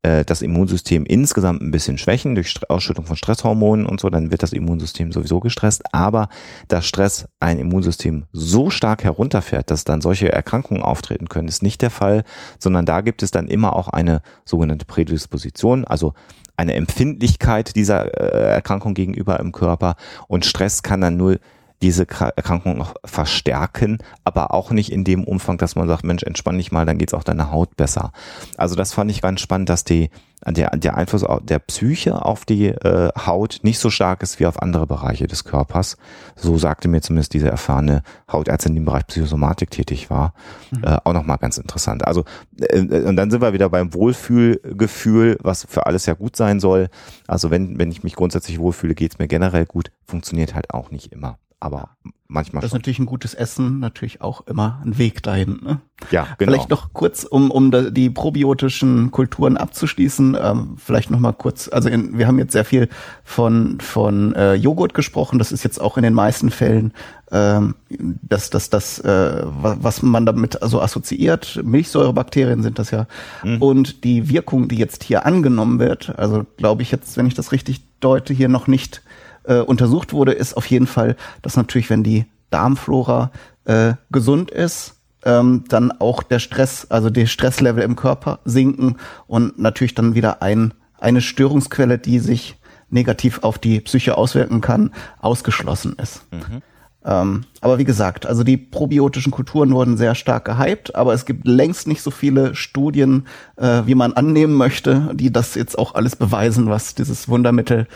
äh, 0.00 0.24
das 0.24 0.40
Immunsystem 0.40 1.04
insgesamt 1.04 1.60
ein 1.60 1.70
bisschen 1.70 1.98
schwächen 1.98 2.34
durch 2.34 2.54
Ausschüttung 2.70 3.04
von 3.04 3.16
Stresshormonen 3.16 3.84
und 3.84 4.00
so, 4.00 4.08
dann 4.08 4.30
wird 4.30 4.42
das 4.42 4.54
Immunsystem 4.54 5.12
sowieso 5.12 5.40
gestresst. 5.40 5.82
Aber 5.92 6.30
dass 6.68 6.86
Stress 6.86 7.28
ein 7.40 7.58
Immunsystem 7.58 8.24
so 8.32 8.70
stark 8.70 9.04
herunterfährt, 9.04 9.70
dass 9.70 9.84
dann 9.84 10.00
solche 10.00 10.32
Erkrankungen 10.32 10.82
auftreten 10.82 11.28
können, 11.28 11.48
ist 11.48 11.62
nicht 11.62 11.82
der 11.82 11.90
Fall, 11.90 12.24
sondern 12.58 12.86
da 12.86 13.02
gibt 13.02 13.22
es 13.22 13.32
dann 13.32 13.48
immer 13.48 13.76
auch 13.76 13.88
eine 13.88 14.22
sogenannte 14.46 14.86
Prädisposition, 14.86 15.84
also 15.84 16.14
eine 16.56 16.72
Empfindlichkeit 16.72 17.76
dieser 17.76 18.14
äh, 18.14 18.54
Erkrankung 18.54 18.94
gegenüber 18.94 19.40
im 19.40 19.52
Körper 19.52 19.96
und 20.26 20.46
Stress 20.46 20.82
kann 20.82 21.02
dann 21.02 21.18
nur 21.18 21.38
diese 21.84 22.06
Erkrankung 22.08 22.78
noch 22.78 22.94
verstärken, 23.04 23.98
aber 24.24 24.54
auch 24.54 24.70
nicht 24.70 24.90
in 24.90 25.04
dem 25.04 25.22
Umfang, 25.22 25.58
dass 25.58 25.76
man 25.76 25.86
sagt, 25.86 26.02
Mensch, 26.02 26.22
entspann 26.22 26.56
dich 26.56 26.72
mal, 26.72 26.86
dann 26.86 26.96
geht's 26.96 27.12
auch 27.12 27.24
deiner 27.24 27.52
Haut 27.52 27.76
besser. 27.76 28.12
Also 28.56 28.74
das 28.74 28.94
fand 28.94 29.10
ich 29.10 29.20
ganz 29.20 29.42
spannend, 29.42 29.68
dass 29.68 29.84
die 29.84 30.08
der, 30.46 30.76
der 30.76 30.96
Einfluss 30.96 31.24
der 31.42 31.58
Psyche 31.58 32.22
auf 32.22 32.44
die 32.44 32.66
äh, 32.68 33.10
Haut 33.26 33.60
nicht 33.62 33.78
so 33.78 33.88
stark 33.88 34.22
ist 34.22 34.40
wie 34.40 34.46
auf 34.46 34.60
andere 34.60 34.86
Bereiche 34.86 35.26
des 35.26 35.44
Körpers. 35.44 35.96
So 36.36 36.58
sagte 36.58 36.88
mir 36.88 37.00
zumindest 37.00 37.32
diese 37.34 37.48
erfahrene 37.48 38.02
Hautärztin, 38.30 38.72
die 38.72 38.78
im 38.78 38.84
Bereich 38.84 39.06
Psychosomatik 39.06 39.70
tätig 39.70 40.10
war. 40.10 40.34
Mhm. 40.70 40.84
Äh, 40.84 40.98
auch 41.04 41.12
nochmal 41.12 41.38
ganz 41.38 41.56
interessant. 41.56 42.06
Also, 42.06 42.24
äh, 42.58 42.80
und 42.80 43.16
dann 43.16 43.30
sind 43.30 43.40
wir 43.40 43.52
wieder 43.52 43.70
beim 43.70 43.94
Wohlfühlgefühl, 43.94 45.38
was 45.42 45.66
für 45.68 45.86
alles 45.86 46.06
ja 46.06 46.14
gut 46.14 46.36
sein 46.36 46.60
soll. 46.60 46.88
Also 47.26 47.50
wenn, 47.50 47.78
wenn 47.78 47.90
ich 47.90 48.02
mich 48.02 48.14
grundsätzlich 48.14 48.58
wohlfühle, 48.58 48.94
geht's 48.94 49.18
mir 49.18 49.28
generell 49.28 49.64
gut. 49.64 49.92
Funktioniert 50.06 50.54
halt 50.54 50.74
auch 50.74 50.90
nicht 50.90 51.12
immer 51.12 51.38
aber 51.64 51.96
manchmal 52.28 52.60
Das 52.60 52.70
ist 52.70 52.74
natürlich 52.74 52.98
ein 52.98 53.06
gutes 53.06 53.32
Essen, 53.32 53.78
natürlich 53.78 54.20
auch 54.20 54.46
immer 54.46 54.82
ein 54.84 54.98
Weg 54.98 55.22
dahin. 55.22 55.60
Ne? 55.62 55.80
Ja, 56.10 56.28
genau. 56.36 56.52
Vielleicht 56.52 56.68
noch 56.68 56.92
kurz, 56.92 57.24
um, 57.24 57.50
um 57.50 57.70
die 57.94 58.10
probiotischen 58.10 59.10
Kulturen 59.10 59.56
abzuschließen, 59.56 60.36
ähm, 60.38 60.76
vielleicht 60.76 61.10
noch 61.10 61.20
mal 61.20 61.32
kurz, 61.32 61.68
also 61.68 61.88
in, 61.88 62.18
wir 62.18 62.26
haben 62.26 62.38
jetzt 62.38 62.52
sehr 62.52 62.66
viel 62.66 62.90
von, 63.24 63.80
von 63.80 64.34
äh, 64.34 64.54
Joghurt 64.54 64.92
gesprochen, 64.92 65.38
das 65.38 65.52
ist 65.52 65.64
jetzt 65.64 65.80
auch 65.80 65.96
in 65.96 66.02
den 66.02 66.12
meisten 66.12 66.50
Fällen 66.50 66.92
ähm, 67.30 67.76
das, 67.88 68.50
das, 68.50 68.68
das, 68.68 68.98
äh, 68.98 69.42
was 69.44 70.02
man 70.02 70.26
damit 70.26 70.62
also 70.62 70.82
assoziiert, 70.82 71.60
Milchsäurebakterien 71.64 72.62
sind 72.62 72.78
das 72.78 72.90
ja. 72.90 73.06
Mhm. 73.42 73.62
Und 73.62 74.04
die 74.04 74.28
Wirkung, 74.28 74.68
die 74.68 74.76
jetzt 74.76 75.02
hier 75.02 75.24
angenommen 75.24 75.78
wird, 75.78 76.18
also 76.18 76.44
glaube 76.58 76.82
ich 76.82 76.90
jetzt, 76.90 77.16
wenn 77.16 77.26
ich 77.26 77.34
das 77.34 77.52
richtig 77.52 77.80
deute, 78.00 78.34
hier 78.34 78.50
noch 78.50 78.66
nicht 78.66 79.02
äh, 79.44 79.58
untersucht 79.58 80.12
wurde, 80.12 80.32
ist 80.32 80.56
auf 80.56 80.66
jeden 80.66 80.86
Fall, 80.86 81.16
dass 81.42 81.56
natürlich, 81.56 81.90
wenn 81.90 82.02
die 82.02 82.26
Darmflora 82.50 83.30
äh, 83.64 83.94
gesund 84.10 84.50
ist, 84.50 84.96
ähm, 85.24 85.64
dann 85.68 85.92
auch 85.92 86.22
der 86.22 86.38
Stress, 86.38 86.86
also 86.90 87.10
die 87.10 87.26
Stresslevel 87.26 87.82
im 87.82 87.96
Körper 87.96 88.40
sinken 88.44 88.96
und 89.26 89.58
natürlich 89.58 89.94
dann 89.94 90.14
wieder 90.14 90.42
ein, 90.42 90.74
eine 90.98 91.20
Störungsquelle, 91.20 91.98
die 91.98 92.18
sich 92.18 92.58
negativ 92.90 93.40
auf 93.42 93.58
die 93.58 93.80
Psyche 93.80 94.16
auswirken 94.16 94.60
kann, 94.60 94.92
ausgeschlossen 95.20 95.96
ist. 96.00 96.22
Mhm. 96.32 96.62
Ähm, 97.06 97.44
aber 97.60 97.78
wie 97.78 97.84
gesagt, 97.84 98.24
also 98.24 98.44
die 98.44 98.56
probiotischen 98.56 99.30
Kulturen 99.30 99.72
wurden 99.72 99.98
sehr 99.98 100.14
stark 100.14 100.46
gehypt, 100.46 100.94
aber 100.94 101.12
es 101.12 101.26
gibt 101.26 101.46
längst 101.46 101.86
nicht 101.86 102.00
so 102.00 102.10
viele 102.10 102.54
Studien, 102.54 103.26
äh, 103.56 103.82
wie 103.84 103.94
man 103.94 104.14
annehmen 104.14 104.54
möchte, 104.54 105.10
die 105.12 105.30
das 105.30 105.54
jetzt 105.54 105.78
auch 105.78 105.94
alles 105.94 106.16
beweisen, 106.16 106.68
was 106.70 106.94
dieses 106.94 107.28
Wundermittel 107.28 107.88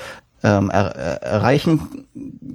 ähm, 0.43 0.71
er, 0.71 0.95
erreichen 1.23 2.07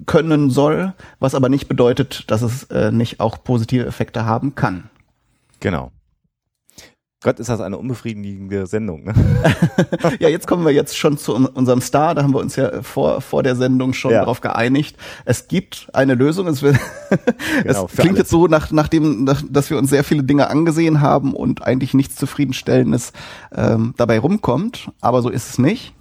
können 0.06 0.50
soll, 0.50 0.94
was 1.20 1.36
aber 1.36 1.50
nicht 1.50 1.68
bedeutet, 1.68 2.30
dass 2.32 2.42
es 2.42 2.64
äh, 2.66 2.92
nicht 2.92 3.20
auch 3.20 3.44
positive 3.44 3.86
Effekte 3.86 4.26
haben 4.26 4.56
kann. 4.56 4.90
Genau. 5.60 5.92
Gott, 7.24 7.40
ist 7.40 7.50
das 7.50 7.62
eine 7.62 7.78
unbefriedigende 7.78 8.68
Sendung. 8.68 9.06
Ne? 9.06 9.14
ja, 10.20 10.28
jetzt 10.28 10.46
kommen 10.46 10.66
wir 10.66 10.74
jetzt 10.74 10.98
schon 10.98 11.18
zu 11.18 11.34
unserem 11.34 11.80
Star. 11.80 12.16
Da 12.16 12.22
haben 12.22 12.34
wir 12.34 12.42
uns 12.42 12.58
ja 12.58 12.82
vor, 12.82 13.22
vor 13.22 13.44
der 13.44 13.56
Sendung 13.56 13.94
schon 13.94 14.12
ja. 14.12 14.20
darauf 14.20 14.42
geeinigt. 14.42 14.98
Es 15.24 15.48
gibt 15.48 15.88
eine 15.94 16.16
Lösung. 16.16 16.48
Es, 16.48 16.62
wird 16.62 16.76
genau, 17.64 17.86
es 17.86 17.94
klingt 17.94 18.10
alles. 18.10 18.20
jetzt 18.20 18.30
so, 18.30 18.48
nach, 18.48 18.72
nachdem, 18.72 19.24
nach, 19.24 19.42
dass 19.50 19.70
wir 19.70 19.78
uns 19.78 19.90
sehr 19.90 20.04
viele 20.04 20.24
Dinge 20.24 20.50
angesehen 20.50 21.00
haben 21.00 21.34
und 21.34 21.64
eigentlich 21.64 21.94
nichts 21.94 22.18
Zufriedenstellendes 22.18 23.14
ähm, 23.56 23.94
dabei 23.96 24.20
rumkommt. 24.20 24.92
Aber 25.00 25.22
so 25.22 25.30
ist 25.30 25.50
es 25.50 25.58
nicht. 25.58 25.94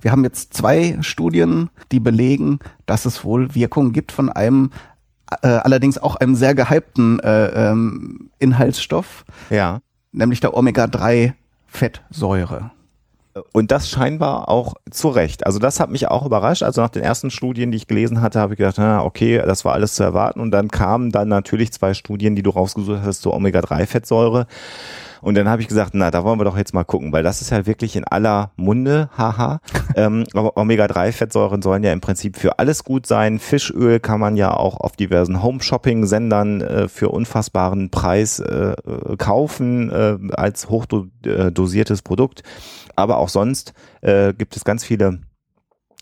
Wir 0.00 0.12
haben 0.12 0.24
jetzt 0.24 0.54
zwei 0.54 0.98
Studien, 1.02 1.70
die 1.92 2.00
belegen, 2.00 2.58
dass 2.86 3.04
es 3.04 3.24
wohl 3.24 3.54
Wirkungen 3.54 3.92
gibt 3.92 4.12
von 4.12 4.28
einem 4.28 4.70
äh, 5.42 5.48
allerdings 5.48 5.98
auch 5.98 6.16
einem 6.16 6.34
sehr 6.34 6.54
gehypten 6.54 7.20
äh, 7.20 7.70
ähm, 7.70 8.30
Inhaltsstoff, 8.38 9.24
ja. 9.50 9.80
nämlich 10.12 10.40
der 10.40 10.54
Omega-3-Fettsäure. 10.54 12.70
Und 13.52 13.70
das 13.70 13.88
scheinbar 13.88 14.50
auch 14.50 14.74
zu 14.90 15.08
Recht. 15.08 15.46
Also 15.46 15.58
das 15.58 15.80
hat 15.80 15.88
mich 15.88 16.08
auch 16.08 16.26
überrascht. 16.26 16.62
Also 16.62 16.82
nach 16.82 16.90
den 16.90 17.02
ersten 17.02 17.30
Studien, 17.30 17.70
die 17.70 17.78
ich 17.78 17.86
gelesen 17.86 18.20
hatte, 18.20 18.40
habe 18.40 18.52
ich 18.52 18.58
gedacht, 18.58 18.74
na, 18.76 19.02
okay, 19.02 19.38
das 19.38 19.64
war 19.64 19.72
alles 19.72 19.94
zu 19.94 20.02
erwarten. 20.02 20.38
Und 20.38 20.50
dann 20.50 20.68
kamen 20.68 21.12
dann 21.12 21.28
natürlich 21.28 21.72
zwei 21.72 21.94
Studien, 21.94 22.36
die 22.36 22.42
du 22.42 22.50
rausgesucht 22.50 23.00
hast, 23.02 23.22
zur 23.22 23.32
Omega-3-Fettsäure. 23.32 24.46
Und 25.22 25.36
dann 25.36 25.48
habe 25.48 25.62
ich 25.62 25.68
gesagt, 25.68 25.94
na, 25.94 26.10
da 26.10 26.24
wollen 26.24 26.38
wir 26.40 26.44
doch 26.44 26.58
jetzt 26.58 26.74
mal 26.74 26.84
gucken, 26.84 27.12
weil 27.12 27.22
das 27.22 27.40
ist 27.40 27.50
ja 27.50 27.64
wirklich 27.64 27.94
in 27.94 28.04
aller 28.04 28.50
Munde, 28.56 29.08
haha. 29.16 29.60
ähm, 29.96 30.24
aber 30.34 30.56
Omega-3-Fettsäuren 30.56 31.62
sollen 31.62 31.84
ja 31.84 31.92
im 31.92 32.00
Prinzip 32.00 32.36
für 32.36 32.58
alles 32.58 32.82
gut 32.82 33.06
sein. 33.06 33.38
Fischöl 33.38 34.00
kann 34.00 34.18
man 34.18 34.36
ja 34.36 34.52
auch 34.52 34.78
auf 34.78 34.96
diversen 34.96 35.40
Home-Shopping-Sendern 35.42 36.60
äh, 36.60 36.88
für 36.88 37.08
unfassbaren 37.10 37.90
Preis 37.90 38.40
äh, 38.40 38.74
kaufen 39.16 39.90
äh, 39.90 40.18
als 40.32 40.68
hochdosiertes 40.68 42.02
Produkt. 42.02 42.42
Aber 42.96 43.18
auch 43.18 43.28
sonst 43.28 43.74
äh, 44.00 44.34
gibt 44.34 44.56
es 44.56 44.64
ganz 44.64 44.84
viele 44.84 45.20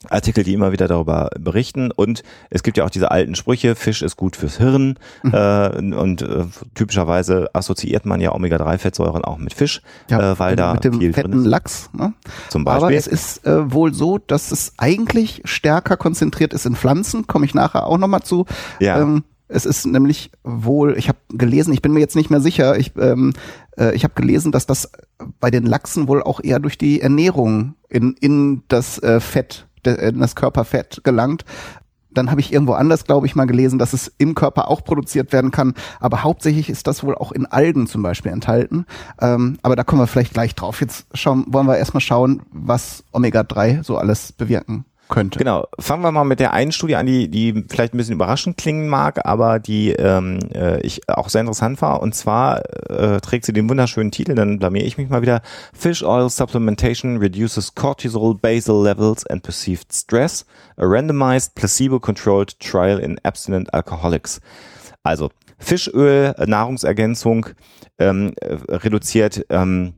Artikel, 0.09 0.45
die 0.45 0.55
immer 0.55 0.73
wieder 0.73 0.89
darüber 0.89 1.31
berichten. 1.39 1.91
Und 1.91 2.23
es 2.49 2.63
gibt 2.63 2.79
ja 2.79 2.85
auch 2.85 2.91
diese 2.91 3.11
alten 3.11 3.35
Sprüche, 3.35 3.75
Fisch 3.75 4.01
ist 4.01 4.17
gut 4.17 4.35
fürs 4.35 4.57
Hirn. 4.57 4.99
Mhm. 5.23 5.35
Äh, 5.35 5.95
und 5.95 6.23
äh, 6.23 6.45
typischerweise 6.75 7.51
assoziiert 7.53 8.07
man 8.07 8.21
ja 8.21 8.33
Omega-3-Fettsäuren 8.33 9.25
auch 9.25 9.37
mit 9.37 9.53
Fisch, 9.53 9.83
ja, 10.09 10.33
äh, 10.33 10.39
weil 10.39 10.57
da 10.57 10.73
mit 10.73 10.85
dem 10.85 10.99
viel 10.99 11.13
fetten 11.13 11.45
Lachs. 11.45 11.91
Ne? 11.93 12.15
Zum 12.49 12.65
Beispiel. 12.65 12.85
Aber 12.85 12.95
es 12.95 13.07
ist 13.07 13.47
äh, 13.47 13.73
wohl 13.73 13.93
so, 13.93 14.19
dass 14.19 14.51
es 14.53 14.73
eigentlich 14.79 15.43
stärker 15.45 15.99
konzentriert 15.99 16.55
ist 16.55 16.65
in 16.65 16.77
Pflanzen. 16.77 17.27
Komme 17.27 17.45
ich 17.45 17.55
nachher 17.55 17.87
auch 17.87 17.99
nochmal 17.99 18.23
zu. 18.23 18.47
Ja. 18.79 19.01
Ähm, 19.01 19.25
es 19.49 19.67
ist 19.67 19.85
nämlich 19.85 20.31
wohl, 20.45 20.97
ich 20.97 21.09
habe 21.09 21.19
gelesen, 21.29 21.75
ich 21.75 21.83
bin 21.83 21.93
mir 21.93 22.01
jetzt 22.01 22.17
nicht 22.17 22.31
mehr 22.31 22.41
sicher, 22.41 22.79
ich, 22.79 22.93
ähm, 22.97 23.33
äh, 23.77 23.95
ich 23.95 24.05
habe 24.05 24.15
gelesen, 24.15 24.53
dass 24.53 24.65
das 24.65 24.93
bei 25.41 25.51
den 25.51 25.67
Lachsen 25.67 26.09
wohl 26.09 26.23
auch 26.23 26.41
eher 26.43 26.61
durch 26.61 26.79
die 26.79 27.01
Ernährung 27.01 27.75
in, 27.89 28.15
in 28.21 28.63
das 28.69 29.03
äh, 29.03 29.19
Fett 29.19 29.67
in 29.87 30.21
das 30.21 30.35
Körperfett 30.35 31.01
gelangt. 31.05 31.45
Dann 32.13 32.31
habe 32.31 32.41
ich 32.41 32.53
irgendwo 32.53 32.73
anders, 32.73 33.05
glaube 33.05 33.27
ich, 33.27 33.37
mal 33.37 33.47
gelesen, 33.47 33.79
dass 33.79 33.93
es 33.93 34.13
im 34.19 34.35
Körper 34.35 34.69
auch 34.69 34.83
produziert 34.83 35.33
werden 35.33 35.53
kann. 35.53 35.75
Aber 36.01 36.25
hauptsächlich 36.25 36.69
ist 36.69 36.89
das 36.89 37.05
wohl 37.05 37.15
auch 37.15 37.31
in 37.31 37.47
Algen 37.47 37.87
zum 37.87 38.03
Beispiel 38.03 38.33
enthalten. 38.33 38.85
Ähm, 39.21 39.59
aber 39.63 39.77
da 39.77 39.85
kommen 39.85 40.03
wir 40.03 40.09
vielleicht 40.09 40.33
gleich 40.33 40.57
drauf. 40.57 40.81
Jetzt 40.81 41.07
schauen, 41.15 41.45
wollen 41.49 41.69
wir 41.69 41.79
erstmal 41.79 42.01
schauen, 42.01 42.43
was 42.51 43.05
Omega-3 43.13 43.85
so 43.85 43.97
alles 43.97 44.33
bewirken 44.33 44.85
könnte. 45.11 45.39
Genau. 45.39 45.67
Fangen 45.79 46.03
wir 46.03 46.11
mal 46.11 46.25
mit 46.25 46.41
der 46.41 46.55
einen 46.55 46.73
Studie 46.73 46.97
an, 46.97 47.05
die, 47.05 47.29
die 47.29 47.67
vielleicht 47.69 47.93
ein 47.93 47.99
bisschen 47.99 48.15
überraschend 48.15 48.57
klingen 48.57 48.89
mag, 48.89 49.27
aber 49.27 49.59
die 49.59 49.91
ähm, 49.91 50.39
äh, 50.55 50.81
ich 50.81 51.07
auch 51.09 51.29
sehr 51.29 51.43
interessant 51.43 51.83
war. 51.83 52.01
Und 52.01 52.15
zwar 52.15 52.63
äh, 52.91 53.21
trägt 53.21 53.45
sie 53.45 53.53
den 53.53 53.69
wunderschönen 53.69 54.11
Titel, 54.11 54.35
dann 54.35 54.59
blamier 54.59 54.85
ich 54.85 54.97
mich 54.97 55.11
mal 55.11 55.21
wieder. 55.21 55.43
Fish 55.75 56.03
Oil 56.03 56.31
Supplementation 56.31 57.19
reduces 57.19 57.75
cortisol 57.75 58.35
basal 58.35 58.83
levels 58.83 59.27
and 59.27 59.43
perceived 59.43 59.93
stress. 59.93 60.47
A 60.79 60.85
randomized 60.85 61.55
placebo-controlled 61.55 62.59
trial 62.59 62.99
in 62.99 63.19
abstinent 63.23 63.75
alcoholics. 63.75 64.41
Also 65.03 65.31
Fischöl, 65.59 66.35
Nahrungsergänzung 66.47 67.47
ähm, 67.99 68.33
äh, 68.41 68.57
reduziert 68.75 69.45
ähm, 69.51 69.95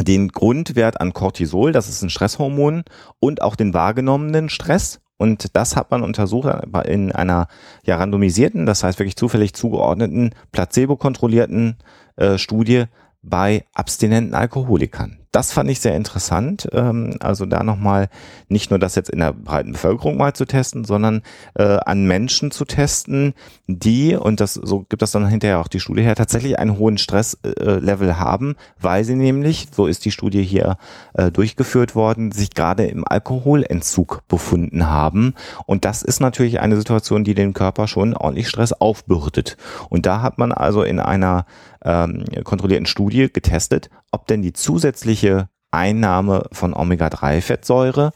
den 0.00 0.28
Grundwert 0.28 1.00
an 1.00 1.12
Cortisol, 1.12 1.72
das 1.72 1.88
ist 1.88 2.02
ein 2.02 2.10
Stresshormon, 2.10 2.84
und 3.18 3.42
auch 3.42 3.56
den 3.56 3.74
wahrgenommenen 3.74 4.48
Stress. 4.48 5.00
Und 5.18 5.56
das 5.56 5.76
hat 5.76 5.90
man 5.90 6.02
untersucht 6.02 6.48
in 6.84 7.10
einer 7.10 7.48
ja 7.84 7.96
randomisierten, 7.96 8.66
das 8.66 8.84
heißt 8.84 8.98
wirklich 8.98 9.16
zufällig 9.16 9.54
zugeordneten, 9.54 10.34
placebo-kontrollierten 10.52 11.76
äh, 12.16 12.36
Studie 12.36 12.84
bei 13.22 13.64
abstinenten 13.72 14.34
Alkoholikern. 14.34 15.25
Das 15.36 15.52
fand 15.52 15.68
ich 15.68 15.80
sehr 15.80 15.94
interessant. 15.94 16.66
Ähm, 16.72 17.18
also 17.20 17.44
da 17.44 17.62
nochmal 17.62 18.08
nicht 18.48 18.70
nur 18.70 18.78
das 18.78 18.94
jetzt 18.94 19.10
in 19.10 19.18
der 19.18 19.34
breiten 19.34 19.72
Bevölkerung 19.72 20.16
mal 20.16 20.32
zu 20.32 20.46
testen, 20.46 20.86
sondern 20.86 21.20
äh, 21.58 21.76
an 21.84 22.06
Menschen 22.06 22.50
zu 22.50 22.64
testen, 22.64 23.34
die, 23.66 24.16
und 24.16 24.40
das 24.40 24.54
so 24.54 24.86
gibt 24.88 25.02
das 25.02 25.10
dann 25.10 25.26
hinterher 25.28 25.58
auch 25.58 25.68
die 25.68 25.78
Studie 25.78 26.00
her, 26.00 26.14
tatsächlich 26.14 26.58
einen 26.58 26.78
hohen 26.78 26.96
Stresslevel 26.96 28.08
äh, 28.08 28.14
haben, 28.14 28.56
weil 28.80 29.04
sie 29.04 29.14
nämlich, 29.14 29.68
so 29.72 29.86
ist 29.86 30.06
die 30.06 30.10
Studie 30.10 30.42
hier 30.42 30.78
äh, 31.12 31.30
durchgeführt 31.30 31.94
worden, 31.94 32.32
sich 32.32 32.54
gerade 32.54 32.86
im 32.86 33.06
Alkoholentzug 33.06 34.22
befunden 34.28 34.88
haben. 34.88 35.34
Und 35.66 35.84
das 35.84 36.00
ist 36.00 36.20
natürlich 36.20 36.60
eine 36.60 36.78
Situation, 36.78 37.24
die 37.24 37.34
den 37.34 37.52
Körper 37.52 37.88
schon 37.88 38.16
ordentlich 38.16 38.48
Stress 38.48 38.72
aufbürdet. 38.72 39.58
Und 39.90 40.06
da 40.06 40.22
hat 40.22 40.38
man 40.38 40.52
also 40.52 40.82
in 40.82 40.98
einer 40.98 41.44
ähm, 41.86 42.24
kontrollierten 42.44 42.86
Studie 42.86 43.28
getestet, 43.32 43.88
ob 44.10 44.26
denn 44.26 44.42
die 44.42 44.52
zusätzliche 44.52 45.48
Einnahme 45.70 46.44
von 46.52 46.74
Omega-3-Fettsäure 46.74 48.12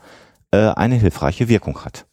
äh, 0.50 0.58
eine 0.58 0.96
hilfreiche 0.96 1.48
Wirkung 1.48 1.84
hat. 1.84 2.06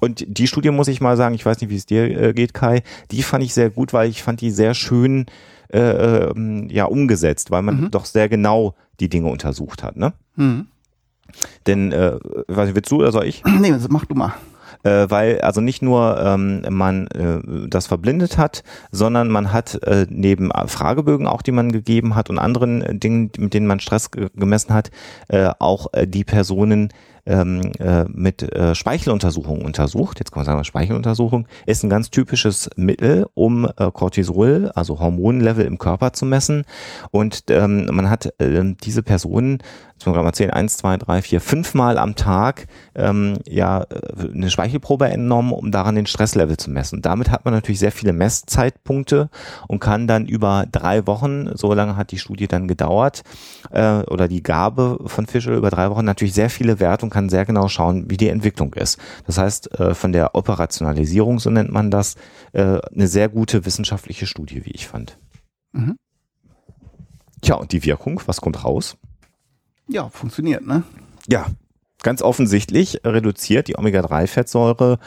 Und 0.00 0.24
die 0.26 0.46
Studie 0.46 0.70
muss 0.70 0.88
ich 0.88 1.00
mal 1.00 1.16
sagen, 1.16 1.34
ich 1.34 1.44
weiß 1.44 1.60
nicht, 1.60 1.68
wie 1.68 1.76
es 1.76 1.84
dir 1.84 2.04
äh, 2.04 2.32
geht, 2.32 2.54
Kai, 2.54 2.82
die 3.10 3.22
fand 3.22 3.44
ich 3.44 3.52
sehr 3.52 3.70
gut, 3.70 3.92
weil 3.92 4.08
ich 4.08 4.22
fand 4.22 4.40
die 4.40 4.50
sehr 4.50 4.72
schön 4.74 5.26
äh, 5.72 5.78
ähm, 5.78 6.68
ja 6.70 6.84
umgesetzt, 6.86 7.50
weil 7.50 7.62
man 7.62 7.80
mhm. 7.82 7.90
doch 7.90 8.06
sehr 8.06 8.28
genau 8.28 8.74
die 9.00 9.08
Dinge 9.08 9.28
untersucht 9.28 9.82
hat. 9.82 9.96
Ne? 9.96 10.12
Mhm. 10.36 10.68
Denn, 11.66 11.92
äh, 11.92 12.18
weiß 12.48 12.70
ich, 12.70 12.74
willst 12.74 12.90
du 12.90 12.96
oder 12.96 13.12
soll 13.12 13.26
ich? 13.26 13.42
Nee, 13.44 13.74
mach 13.88 14.04
du 14.04 14.14
mal. 14.14 14.34
Äh, 14.82 15.06
weil 15.08 15.40
also 15.40 15.60
nicht 15.60 15.82
nur 15.82 16.18
ähm, 16.20 16.64
man 16.70 17.06
äh, 17.08 17.68
das 17.68 17.86
verblindet 17.86 18.38
hat, 18.38 18.62
sondern 18.90 19.28
man 19.28 19.52
hat 19.52 19.82
äh, 19.82 20.06
neben 20.08 20.50
Fragebögen 20.66 21.26
auch, 21.26 21.42
die 21.42 21.52
man 21.52 21.72
gegeben 21.72 22.14
hat 22.14 22.30
und 22.30 22.38
anderen 22.38 23.00
Dingen, 23.00 23.30
mit 23.38 23.54
denen 23.54 23.66
man 23.66 23.80
Stress 23.80 24.10
gemessen 24.10 24.74
hat, 24.74 24.90
äh, 25.28 25.50
auch 25.58 25.88
äh, 25.92 26.06
die 26.06 26.24
Personen 26.24 26.92
ähm, 27.30 27.72
äh, 27.78 28.04
mit 28.08 28.42
äh, 28.42 28.74
Speicheluntersuchungen 28.74 29.62
untersucht. 29.62 30.18
Jetzt 30.18 30.32
kann 30.32 30.40
man 30.40 30.46
sagen, 30.46 30.64
Speicheluntersuchung 30.64 31.46
ist 31.64 31.84
ein 31.84 31.90
ganz 31.90 32.10
typisches 32.10 32.68
Mittel, 32.76 33.26
um 33.34 33.64
äh, 33.64 33.90
Cortisol, 33.92 34.72
also 34.74 34.98
Hormonlevel 34.98 35.64
im 35.64 35.78
Körper 35.78 36.12
zu 36.12 36.26
messen. 36.26 36.64
Und 37.12 37.44
ähm, 37.48 37.86
man 37.92 38.10
hat 38.10 38.34
äh, 38.40 38.74
diese 38.82 39.02
Personen 39.02 39.62
jetzt 40.00 40.06
muss 40.06 40.16
man 40.16 40.24
mal 40.24 40.32
zählen, 40.32 40.50
eins, 40.50 40.78
zwei, 40.78 40.96
drei, 40.96 41.20
vier, 41.20 41.42
fünfmal 41.42 41.98
am 41.98 42.14
Tag 42.14 42.68
ähm, 42.94 43.36
ja 43.46 43.82
äh, 43.82 44.32
eine 44.32 44.48
Speichelprobe 44.48 45.06
entnommen, 45.10 45.52
um 45.52 45.70
daran 45.70 45.94
den 45.94 46.06
Stresslevel 46.06 46.56
zu 46.56 46.70
messen. 46.70 47.02
Damit 47.02 47.30
hat 47.30 47.44
man 47.44 47.52
natürlich 47.52 47.80
sehr 47.80 47.92
viele 47.92 48.14
Messzeitpunkte 48.14 49.28
und 49.68 49.78
kann 49.78 50.06
dann 50.06 50.24
über 50.24 50.64
drei 50.72 51.06
Wochen, 51.06 51.54
so 51.54 51.74
lange 51.74 51.96
hat 51.96 52.12
die 52.12 52.18
Studie 52.18 52.48
dann 52.48 52.66
gedauert, 52.66 53.20
äh, 53.72 53.98
oder 54.04 54.26
die 54.26 54.42
Gabe 54.42 55.00
von 55.04 55.26
Fischel 55.26 55.54
über 55.54 55.68
drei 55.68 55.90
Wochen 55.90 56.06
natürlich 56.06 56.32
sehr 56.32 56.48
viele 56.48 56.80
Werte 56.80 57.04
und 57.04 57.10
kann 57.10 57.19
sehr 57.28 57.44
genau 57.44 57.68
schauen, 57.68 58.10
wie 58.10 58.16
die 58.16 58.28
Entwicklung 58.28 58.74
ist. 58.74 58.98
Das 59.26 59.38
heißt, 59.38 59.78
äh, 59.78 59.94
von 59.94 60.12
der 60.12 60.34
Operationalisierung, 60.34 61.38
so 61.38 61.50
nennt 61.50 61.70
man 61.70 61.90
das, 61.90 62.16
äh, 62.52 62.78
eine 62.94 63.06
sehr 63.06 63.28
gute 63.28 63.64
wissenschaftliche 63.66 64.26
Studie, 64.26 64.64
wie 64.64 64.70
ich 64.70 64.86
fand. 64.88 65.18
Mhm. 65.72 65.96
Tja, 67.42 67.56
und 67.56 67.72
die 67.72 67.84
Wirkung, 67.84 68.20
was 68.26 68.40
kommt 68.40 68.64
raus? 68.64 68.96
Ja, 69.88 70.08
funktioniert, 70.08 70.66
ne? 70.66 70.82
Ja, 71.28 71.46
ganz 72.02 72.22
offensichtlich 72.22 73.00
reduziert 73.04 73.68
die 73.68 73.76
Omega-3-Fettsäure 73.76 74.98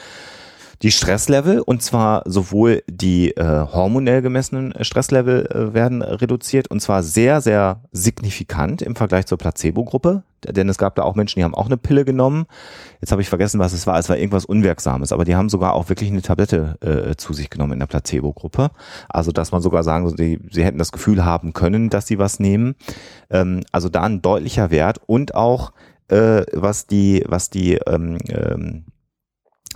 die 0.83 0.91
Stresslevel 0.91 1.61
und 1.61 1.81
zwar 1.81 2.23
sowohl 2.25 2.83
die 2.89 3.31
äh, 3.37 3.65
hormonell 3.71 4.21
gemessenen 4.21 4.73
Stresslevel 4.81 5.45
äh, 5.45 5.73
werden 5.73 6.01
reduziert 6.01 6.69
und 6.69 6.81
zwar 6.81 7.03
sehr, 7.03 7.39
sehr 7.39 7.81
signifikant 7.93 8.81
im 8.81 8.97
Vergleich 8.97 9.25
zur 9.25 9.37
Placebo-Gruppe. 9.37 10.23
Denn 10.45 10.67
es 10.67 10.77
gab 10.77 10.95
da 10.95 11.03
auch 11.03 11.15
Menschen, 11.15 11.39
die 11.39 11.45
haben 11.45 11.55
auch 11.55 11.67
eine 11.67 11.77
Pille 11.77 12.03
genommen. 12.03 12.47
Jetzt 12.99 13.13
habe 13.13 13.21
ich 13.21 13.29
vergessen, 13.29 13.61
was 13.61 13.71
es 13.71 13.87
war. 13.87 13.97
Es 13.97 14.09
war 14.09 14.17
irgendwas 14.17 14.43
Unwirksames, 14.43 15.13
aber 15.13 15.23
die 15.23 15.37
haben 15.37 15.47
sogar 15.47 15.71
auch 15.71 15.87
wirklich 15.87 16.11
eine 16.11 16.21
Tablette 16.21 16.75
äh, 16.81 17.15
zu 17.15 17.31
sich 17.31 17.49
genommen 17.49 17.71
in 17.71 17.79
der 17.79 17.87
Placebo-Gruppe. 17.87 18.71
Also 19.07 19.31
dass 19.31 19.53
man 19.53 19.61
sogar 19.61 19.83
sagen, 19.83 20.13
sie, 20.17 20.41
sie 20.51 20.65
hätten 20.65 20.79
das 20.79 20.91
Gefühl 20.91 21.23
haben 21.23 21.53
können, 21.53 21.89
dass 21.89 22.07
sie 22.07 22.19
was 22.19 22.41
nehmen. 22.41 22.75
Ähm, 23.29 23.61
also 23.71 23.87
da 23.87 24.01
ein 24.01 24.21
deutlicher 24.21 24.69
Wert 24.69 24.99
und 25.05 25.33
auch 25.33 25.71
äh, 26.09 26.43
was 26.51 26.87
die, 26.87 27.23
was 27.25 27.49
die 27.49 27.75
ähm, 27.75 28.17
ähm, 28.27 28.83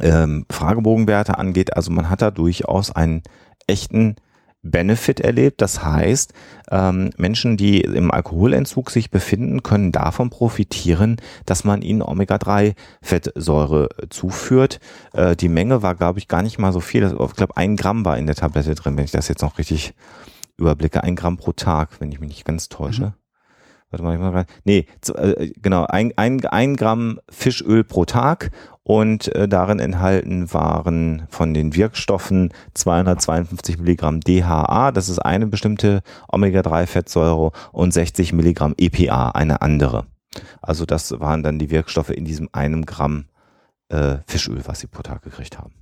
ähm, 0.02 0.45
Fragebogenwerte 0.50 1.38
angeht. 1.38 1.76
Also 1.76 1.91
man 1.91 2.10
hat 2.10 2.22
da 2.22 2.32
durchaus 2.32 2.91
einen 2.91 3.24
echten 3.68 4.16
Benefit 4.64 5.20
erlebt. 5.20 5.62
Das 5.62 5.84
heißt, 5.84 6.34
ähm, 6.72 7.12
Menschen, 7.18 7.58
die 7.58 7.82
im 7.82 8.12
Alkoholentzug 8.12 8.91
sich 8.91 9.12
befinden, 9.12 9.64
können 9.64 9.91
davon 9.91 10.30
profitieren, 10.30 11.18
dass 11.45 11.64
man 11.64 11.82
ihnen 11.82 12.02
Omega-3-Fettsäure 12.02 13.89
zuführt. 14.10 14.80
Äh, 15.14 15.36
die 15.36 15.50
Menge 15.50 15.82
war, 15.82 15.95
glaube 15.95 16.20
ich, 16.20 16.28
gar 16.28 16.41
nicht 16.41 16.60
mal 16.60 16.74
so 16.74 16.80
viel. 16.80 17.04
Ich 17.04 17.36
glaube, 17.36 17.58
ein 17.58 17.76
Gramm 17.76 18.06
war 18.06 18.18
in 18.18 18.26
der 18.26 18.36
Tablette 18.36 18.76
drin, 18.76 18.98
wenn 18.98 19.06
ich 19.06 19.12
das 19.12 19.28
jetzt 19.28 19.41
noch 19.41 19.58
richtig 19.58 19.93
überblicke. 20.58 21.04
Ein 21.04 21.16
Gramm 21.16 21.38
pro 21.38 21.52
Tag, 21.54 22.00
wenn 22.00 22.12
ich 22.12 22.20
mich 22.20 22.30
nicht 22.30 22.45
ganz 22.45 22.70
täusche. 22.70 23.08
Mhm. 23.08 23.14
Warte 23.89 24.04
mal, 24.04 24.16
ich 24.16 24.20
mal 24.20 24.32
rein. 24.32 24.45
Nee, 24.66 24.86
äh, 25.16 25.52
genau, 25.62 25.86
ein, 25.86 26.12
ein, 26.18 26.45
ein 26.45 26.76
Gramm 26.76 27.22
Fischöl 27.30 27.86
pro 27.86 28.04
Tag 28.04 28.52
und 28.88 29.36
äh, 29.36 29.50
darin 29.50 29.80
enthalten 29.80 30.54
waren 30.54 31.28
von 31.30 31.54
den 31.54 31.76
Wirkstoffen 31.76 32.54
252 32.74 33.80
Milligramm 33.80 34.22
DHA, 34.22 34.94
das 34.94 35.10
ist 35.10 35.20
eine 35.20 35.46
bestimmte 35.46 36.02
Omega-3-Fettsäure 36.32 37.52
und 37.74 37.94
60 37.94 38.32
Milligramm 38.32 38.76
EPA, 38.78 39.32
eine 39.32 39.62
andere. 39.62 40.06
Also 40.62 40.86
das 40.86 41.20
waren 41.20 41.44
dann 41.44 41.60
die 41.60 41.70
Wirkstoffe 41.70 42.12
in 42.12 42.24
diesem 42.24 42.48
einem 42.54 42.86
Gramm 42.86 43.26
äh, 43.90 44.20
Fischöl, 44.26 44.62
was 44.64 44.80
sie 44.80 44.88
pro 44.88 45.02
Tag 45.02 45.22
gekriegt 45.22 45.58
haben. 45.60 45.74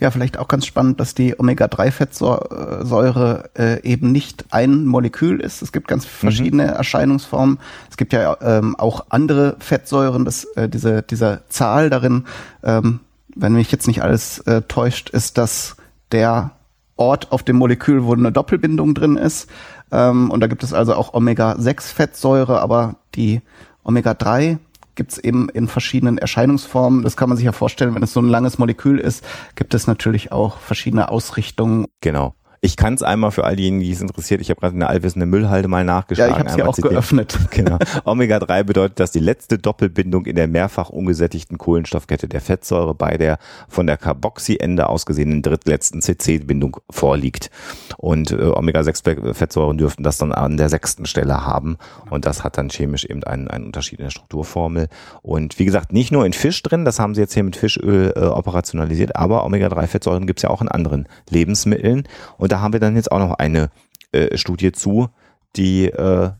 Ja, 0.00 0.10
vielleicht 0.10 0.38
auch 0.38 0.48
ganz 0.48 0.66
spannend, 0.66 1.00
dass 1.00 1.14
die 1.14 1.38
Omega-3-Fettsäure 1.38 3.50
äh, 3.58 3.82
eben 3.82 4.12
nicht 4.12 4.46
ein 4.50 4.84
Molekül 4.84 5.40
ist. 5.40 5.62
Es 5.62 5.72
gibt 5.72 5.88
ganz 5.88 6.04
mhm. 6.04 6.10
verschiedene 6.10 6.64
mhm. 6.64 6.70
Erscheinungsformen. 6.70 7.58
Es 7.90 7.96
gibt 7.96 8.12
ja 8.12 8.36
ähm, 8.40 8.76
auch 8.76 9.06
andere 9.08 9.56
Fettsäuren. 9.58 10.24
Das, 10.24 10.44
äh, 10.56 10.68
diese, 10.68 11.02
dieser 11.02 11.48
Zahl 11.48 11.90
darin, 11.90 12.24
ähm, 12.62 13.00
wenn 13.34 13.52
mich 13.52 13.72
jetzt 13.72 13.86
nicht 13.86 14.02
alles 14.02 14.38
äh, 14.40 14.62
täuscht, 14.62 15.10
ist 15.10 15.38
das 15.38 15.76
der 16.12 16.52
Ort 16.96 17.32
auf 17.32 17.42
dem 17.42 17.56
Molekül, 17.56 18.04
wo 18.04 18.14
eine 18.14 18.32
Doppelbindung 18.32 18.94
drin 18.94 19.16
ist. 19.16 19.48
Ähm, 19.92 20.30
und 20.30 20.40
da 20.40 20.46
gibt 20.46 20.62
es 20.62 20.72
also 20.72 20.94
auch 20.94 21.14
Omega-6-Fettsäure, 21.14 22.60
aber 22.60 22.96
die 23.14 23.42
Omega-3 23.84 24.58
gibt 24.96 25.12
es 25.12 25.18
eben 25.18 25.48
in 25.50 25.68
verschiedenen 25.68 26.18
Erscheinungsformen. 26.18 27.02
Das 27.02 27.16
kann 27.16 27.28
man 27.28 27.36
sich 27.36 27.44
ja 27.44 27.52
vorstellen, 27.52 27.94
wenn 27.94 28.02
es 28.02 28.12
so 28.12 28.20
ein 28.20 28.28
langes 28.28 28.58
Molekül 28.58 28.98
ist, 28.98 29.24
gibt 29.54 29.74
es 29.74 29.86
natürlich 29.86 30.32
auch 30.32 30.58
verschiedene 30.58 31.10
Ausrichtungen. 31.10 31.86
Genau. 32.00 32.34
Ich 32.66 32.76
kann 32.76 32.94
es 32.94 33.04
einmal 33.04 33.30
für 33.30 33.44
all 33.44 33.54
diejenigen, 33.54 33.84
die 33.84 33.92
es 33.92 34.00
interessiert. 34.00 34.40
Ich 34.40 34.50
habe 34.50 34.58
gerade 34.60 34.74
eine 34.74 34.88
allwissende 34.88 35.24
Müllhalde 35.24 35.68
mal 35.68 35.84
nachgeschlagen. 35.84 36.32
Ja, 36.32 36.40
ich 36.40 36.46
habe 36.46 36.50
sie 36.50 36.62
auch 36.64 36.74
zitiert. 36.74 36.94
geöffnet. 36.94 37.38
Genau. 37.56 37.78
Omega-3 38.04 38.64
bedeutet, 38.64 38.98
dass 38.98 39.12
die 39.12 39.20
letzte 39.20 39.56
Doppelbindung 39.56 40.26
in 40.26 40.34
der 40.34 40.48
mehrfach 40.48 40.90
ungesättigten 40.90 41.58
Kohlenstoffkette 41.58 42.28
der 42.28 42.40
Fettsäure 42.40 42.92
bei 42.92 43.16
der 43.16 43.38
von 43.68 43.86
der 43.86 43.96
Carboxy-Ende 43.96 44.88
ausgesehenen 44.88 45.42
drittletzten 45.42 46.02
CC-Bindung 46.02 46.78
vorliegt. 46.90 47.50
Und 47.98 48.32
äh, 48.32 48.36
Omega-6-Fettsäuren 48.36 49.78
dürften 49.78 50.02
das 50.02 50.18
dann 50.18 50.32
an 50.32 50.56
der 50.56 50.68
sechsten 50.68 51.06
Stelle 51.06 51.46
haben. 51.46 51.78
Und 52.10 52.26
das 52.26 52.42
hat 52.42 52.58
dann 52.58 52.68
chemisch 52.68 53.04
eben 53.04 53.22
einen, 53.22 53.46
einen 53.48 53.66
Unterschied 53.66 54.00
in 54.00 54.06
der 54.06 54.10
Strukturformel. 54.10 54.88
Und 55.22 55.60
wie 55.60 55.64
gesagt, 55.64 55.92
nicht 55.92 56.10
nur 56.10 56.26
in 56.26 56.32
Fisch 56.32 56.60
drin, 56.64 56.84
das 56.84 56.98
haben 56.98 57.14
sie 57.14 57.20
jetzt 57.20 57.34
hier 57.34 57.44
mit 57.44 57.54
Fischöl 57.54 58.12
äh, 58.16 58.24
operationalisiert, 58.24 59.14
aber 59.14 59.44
Omega-3-Fettsäuren 59.44 60.26
gibt 60.26 60.40
es 60.40 60.42
ja 60.42 60.50
auch 60.50 60.60
in 60.60 60.68
anderen 60.68 61.08
Lebensmitteln. 61.30 62.08
Und 62.36 62.55
da 62.56 62.62
haben 62.62 62.72
wir 62.72 62.80
dann 62.80 62.96
jetzt 62.96 63.12
auch 63.12 63.18
noch 63.18 63.34
eine 63.34 63.68
äh, 64.12 64.36
Studie 64.38 64.72
zu, 64.72 65.08
die 65.56 65.88
äh, 65.88 66.30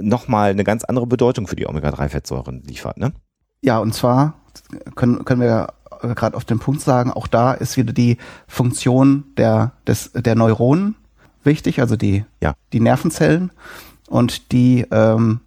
nochmal 0.00 0.50
eine 0.50 0.64
ganz 0.64 0.82
andere 0.82 1.06
Bedeutung 1.06 1.46
für 1.46 1.56
die 1.56 1.66
Omega-3-Fettsäuren 1.66 2.62
liefert. 2.62 2.96
Ne? 2.96 3.12
Ja, 3.60 3.78
und 3.78 3.92
zwar 3.92 4.34
können, 4.94 5.26
können 5.26 5.42
wir 5.42 5.74
gerade 6.00 6.36
auf 6.36 6.46
den 6.46 6.58
Punkt 6.58 6.80
sagen, 6.80 7.12
auch 7.12 7.26
da 7.26 7.52
ist 7.52 7.76
wieder 7.76 7.92
die 7.92 8.16
Funktion 8.48 9.24
der, 9.36 9.72
des, 9.86 10.12
der 10.12 10.34
Neuronen 10.34 10.94
wichtig, 11.44 11.80
also 11.80 11.96
die, 11.96 12.24
ja. 12.40 12.54
die 12.72 12.80
Nervenzellen. 12.80 13.52
Und 14.08 14.52
die 14.52 14.86
ähm, 14.90 15.40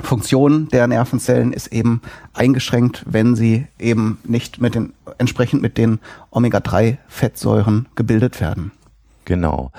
Funktion 0.00 0.68
der 0.68 0.86
Nervenzellen 0.86 1.52
ist 1.52 1.68
eben 1.68 2.02
eingeschränkt, 2.34 3.04
wenn 3.06 3.34
sie 3.34 3.66
eben 3.80 4.18
nicht 4.22 4.60
mit 4.60 4.76
den, 4.76 4.92
entsprechend 5.18 5.60
mit 5.60 5.76
den 5.76 5.98
Omega-3-Fettsäuren 6.30 7.86
gebildet 7.96 8.40
werden. 8.40 8.70
Genau. 9.28 9.72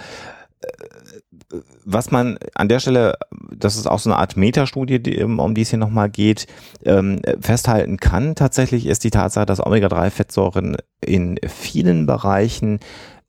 Was 1.83 2.11
man 2.11 2.37
an 2.53 2.69
der 2.69 2.79
Stelle, 2.79 3.17
das 3.51 3.77
ist 3.77 3.87
auch 3.87 3.97
so 3.97 4.11
eine 4.11 4.19
Art 4.19 4.37
Metastudie, 4.37 4.99
die, 5.01 5.23
um 5.23 5.55
die 5.55 5.63
es 5.63 5.71
hier 5.71 5.79
nochmal 5.79 6.07
geht, 6.07 6.45
ähm, 6.85 7.19
festhalten 7.41 7.97
kann, 7.97 8.35
tatsächlich 8.35 8.85
ist 8.85 9.03
die 9.03 9.09
Tatsache, 9.09 9.47
dass 9.47 9.65
Omega-3-Fettsäuren 9.65 10.77
in 11.03 11.39
vielen 11.47 12.05
Bereichen 12.05 12.79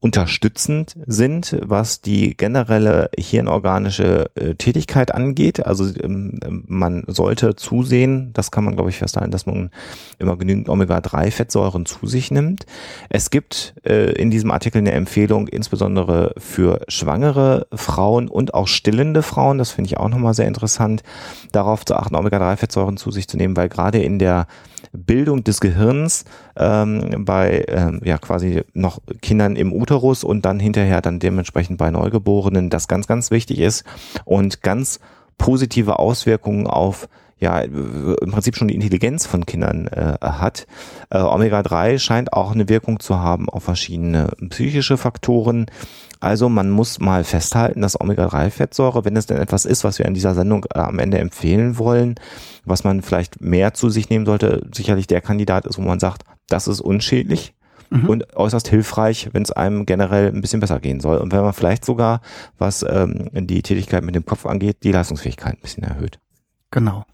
unterstützend 0.00 0.96
sind, 1.06 1.58
was 1.62 2.00
die 2.00 2.34
generelle 2.34 3.10
hirnorganische 3.18 4.30
äh, 4.34 4.54
Tätigkeit 4.54 5.14
angeht. 5.14 5.66
Also 5.66 5.84
ähm, 6.02 6.40
man 6.66 7.04
sollte 7.06 7.54
zusehen, 7.54 8.32
das 8.32 8.50
kann 8.50 8.64
man 8.64 8.76
glaube 8.76 8.88
ich 8.88 8.96
festhalten, 8.96 9.30
dass 9.30 9.44
man 9.44 9.70
immer 10.18 10.38
genügend 10.38 10.70
Omega-3-Fettsäuren 10.70 11.84
zu 11.84 12.06
sich 12.06 12.30
nimmt. 12.30 12.64
Es 13.10 13.28
gibt 13.28 13.74
äh, 13.84 14.12
in 14.12 14.30
diesem 14.30 14.50
Artikel 14.50 14.78
eine 14.78 14.92
Empfehlung, 14.92 15.48
insbesondere 15.48 16.32
für 16.38 16.80
schwangere 16.88 17.66
Frauen 17.74 18.28
und 18.28 18.54
auch 18.54 18.68
stillende 18.68 19.22
Frauen, 19.22 19.58
das 19.58 19.70
finde 19.70 19.88
ich 19.88 19.98
auch 19.98 20.08
nochmal 20.08 20.32
sehr 20.32 20.48
interessant, 20.48 21.02
darauf 21.52 21.84
zu 21.84 21.94
achten, 21.94 22.16
Omega-3-Fettsäuren 22.16 22.96
zu 22.96 23.10
sich 23.10 23.28
zu 23.28 23.36
nehmen, 23.36 23.54
weil 23.54 23.68
gerade 23.68 24.02
in 24.02 24.18
der 24.18 24.46
Bildung 24.92 25.44
des 25.44 25.60
Gehirns 25.60 26.24
ähm, 26.56 27.24
bei 27.24 27.64
ähm, 27.68 28.00
ja 28.04 28.18
quasi 28.18 28.62
noch 28.74 29.00
Kindern 29.22 29.56
im 29.56 29.72
Uterus 29.72 30.24
und 30.24 30.44
dann 30.44 30.58
hinterher 30.58 31.00
dann 31.00 31.20
dementsprechend 31.20 31.78
bei 31.78 31.90
Neugeborenen, 31.90 32.70
das 32.70 32.88
ganz, 32.88 33.06
ganz 33.06 33.30
wichtig 33.30 33.60
ist. 33.60 33.84
Und 34.24 34.62
ganz 34.62 35.00
positive 35.38 35.98
Auswirkungen 35.98 36.66
auf 36.66 37.08
ja 37.40 37.60
im 37.60 38.30
Prinzip 38.30 38.56
schon 38.56 38.68
die 38.68 38.74
Intelligenz 38.74 39.26
von 39.26 39.46
Kindern 39.46 39.86
äh, 39.88 40.16
hat. 40.20 40.66
Äh, 41.10 41.18
Omega-3 41.18 41.98
scheint 41.98 42.32
auch 42.32 42.52
eine 42.52 42.68
Wirkung 42.68 43.00
zu 43.00 43.18
haben 43.18 43.48
auf 43.48 43.64
verschiedene 43.64 44.28
psychische 44.50 44.96
Faktoren. 44.96 45.66
Also 46.20 46.50
man 46.50 46.70
muss 46.70 47.00
mal 47.00 47.24
festhalten, 47.24 47.80
dass 47.80 47.98
Omega-3-Fettsäure, 47.98 49.06
wenn 49.06 49.16
es 49.16 49.26
denn 49.26 49.38
etwas 49.38 49.64
ist, 49.64 49.84
was 49.84 49.98
wir 49.98 50.06
in 50.06 50.14
dieser 50.14 50.34
Sendung 50.34 50.66
äh, 50.74 50.78
am 50.78 50.98
Ende 50.98 51.18
empfehlen 51.18 51.78
wollen, 51.78 52.16
was 52.64 52.84
man 52.84 53.00
vielleicht 53.00 53.40
mehr 53.40 53.72
zu 53.72 53.88
sich 53.88 54.10
nehmen 54.10 54.26
sollte, 54.26 54.66
sicherlich 54.74 55.06
der 55.06 55.22
Kandidat 55.22 55.66
ist, 55.66 55.78
wo 55.78 55.82
man 55.82 55.98
sagt, 55.98 56.22
Das 56.48 56.68
ist 56.68 56.80
unschädlich 56.80 57.54
mhm. 57.90 58.08
und 58.08 58.36
äußerst 58.36 58.68
hilfreich, 58.68 59.30
wenn 59.32 59.42
es 59.42 59.52
einem 59.52 59.86
generell 59.86 60.28
ein 60.28 60.40
bisschen 60.40 60.60
besser 60.60 60.80
gehen 60.80 61.00
soll. 61.00 61.18
Und 61.18 61.32
wenn 61.32 61.40
man 61.40 61.52
vielleicht 61.52 61.84
sogar, 61.84 62.20
was 62.58 62.84
ähm, 62.88 63.30
die 63.32 63.62
Tätigkeit 63.62 64.04
mit 64.04 64.14
dem 64.14 64.26
Kopf 64.26 64.46
angeht, 64.46 64.78
die 64.82 64.92
Leistungsfähigkeit 64.92 65.54
ein 65.54 65.62
bisschen 65.62 65.84
erhöht. 65.84 66.18
Genau. 66.70 67.04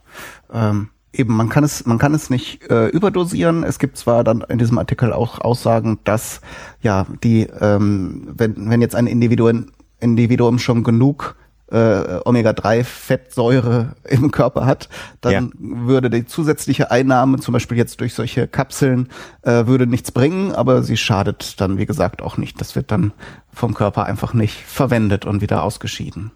Ähm, 0.52 0.90
eben, 1.12 1.34
man 1.34 1.48
kann 1.48 1.64
es, 1.64 1.86
man 1.86 1.98
kann 1.98 2.14
es 2.14 2.30
nicht 2.30 2.70
äh, 2.70 2.88
überdosieren. 2.88 3.64
Es 3.64 3.78
gibt 3.78 3.96
zwar 3.96 4.24
dann 4.24 4.42
in 4.42 4.59
diesem 4.59 4.78
Artikel 4.78 5.12
auch 5.12 5.40
Aussagen, 5.40 5.98
dass 6.04 6.40
ja 6.82 7.07
die, 7.22 7.46
ähm, 7.61 8.28
wenn, 8.36 8.70
wenn 8.70 8.80
jetzt 8.80 8.94
ein 8.94 9.07
Individuum, 9.07 9.72
Individuum 10.00 10.59
schon 10.59 10.84
genug 10.84 11.36
äh, 11.70 12.20
Omega-3-Fettsäure 12.24 13.96
im 14.04 14.30
Körper 14.30 14.66
hat, 14.66 14.88
dann 15.20 15.32
ja. 15.32 15.48
würde 15.59 16.11
die 16.11 16.26
zusätzliche 16.26 16.90
Einnahme, 16.90 17.38
zum 17.40 17.52
Beispiel 17.52 17.76
jetzt 17.76 18.00
durch 18.00 18.14
solche 18.14 18.46
Kapseln, 18.46 19.09
äh, 19.42 19.66
würde 19.66 19.86
nichts 19.86 20.12
bringen, 20.12 20.52
aber 20.52 20.82
sie 20.82 20.96
schadet 20.96 21.61
dann, 21.61 21.78
wie 21.78 21.86
gesagt, 21.86 22.22
auch 22.22 22.36
nicht. 22.36 22.61
Das 22.61 22.76
wird 22.76 22.92
dann 22.92 23.12
vom 23.52 23.74
Körper 23.74 24.04
einfach 24.04 24.32
nicht 24.34 24.62
verwendet 24.62 25.24
und 25.24 25.40
wieder 25.40 25.62
ausgeschieden. 25.62 26.30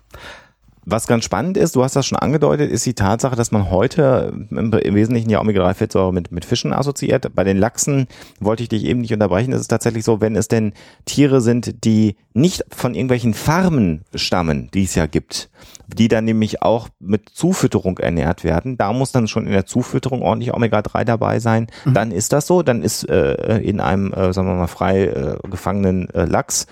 Was 0.86 1.06
ganz 1.06 1.24
spannend 1.24 1.58
ist, 1.58 1.76
du 1.76 1.84
hast 1.84 1.94
das 1.94 2.06
schon 2.06 2.18
angedeutet, 2.18 2.70
ist 2.70 2.86
die 2.86 2.94
Tatsache, 2.94 3.36
dass 3.36 3.52
man 3.52 3.70
heute 3.70 4.32
im, 4.50 4.72
Wesentlichen 4.72 5.28
ja 5.28 5.40
Omega-3-Fettsäure 5.40 6.12
mit, 6.12 6.32
mit 6.32 6.46
Fischen 6.46 6.72
assoziiert. 6.72 7.34
Bei 7.34 7.44
den 7.44 7.58
Lachsen 7.58 8.06
wollte 8.40 8.62
ich 8.62 8.70
dich 8.70 8.84
eben 8.84 9.02
nicht 9.02 9.12
unterbrechen. 9.12 9.52
Es 9.52 9.60
ist 9.60 9.68
tatsächlich 9.68 10.04
so, 10.04 10.22
wenn 10.22 10.36
es 10.36 10.48
denn 10.48 10.72
Tiere 11.04 11.42
sind, 11.42 11.84
die 11.84 12.16
nicht 12.32 12.64
von 12.70 12.94
irgendwelchen 12.94 13.34
Farmen 13.34 14.04
stammen, 14.14 14.70
die 14.72 14.84
es 14.84 14.94
ja 14.94 15.06
gibt, 15.06 15.50
die 15.86 16.08
dann 16.08 16.24
nämlich 16.24 16.62
auch 16.62 16.88
mit 16.98 17.28
Zufütterung 17.28 17.98
ernährt 17.98 18.42
werden. 18.42 18.78
Da 18.78 18.92
muss 18.94 19.12
dann 19.12 19.28
schon 19.28 19.46
in 19.46 19.52
der 19.52 19.66
Zufütterung 19.66 20.22
ordentlich 20.22 20.54
Omega-3 20.54 21.04
dabei 21.04 21.40
sein. 21.40 21.66
Mhm. 21.84 21.94
Dann 21.94 22.10
ist 22.10 22.32
das 22.32 22.46
so. 22.46 22.62
Dann 22.62 22.82
ist 22.82 23.08
äh, 23.08 23.58
in 23.58 23.80
einem, 23.80 24.12
äh, 24.12 24.32
sagen 24.32 24.48
wir 24.48 24.54
mal, 24.54 24.66
frei 24.66 25.04
äh, 25.04 25.48
gefangenen 25.48 26.08
äh, 26.10 26.24
Lachs 26.24 26.66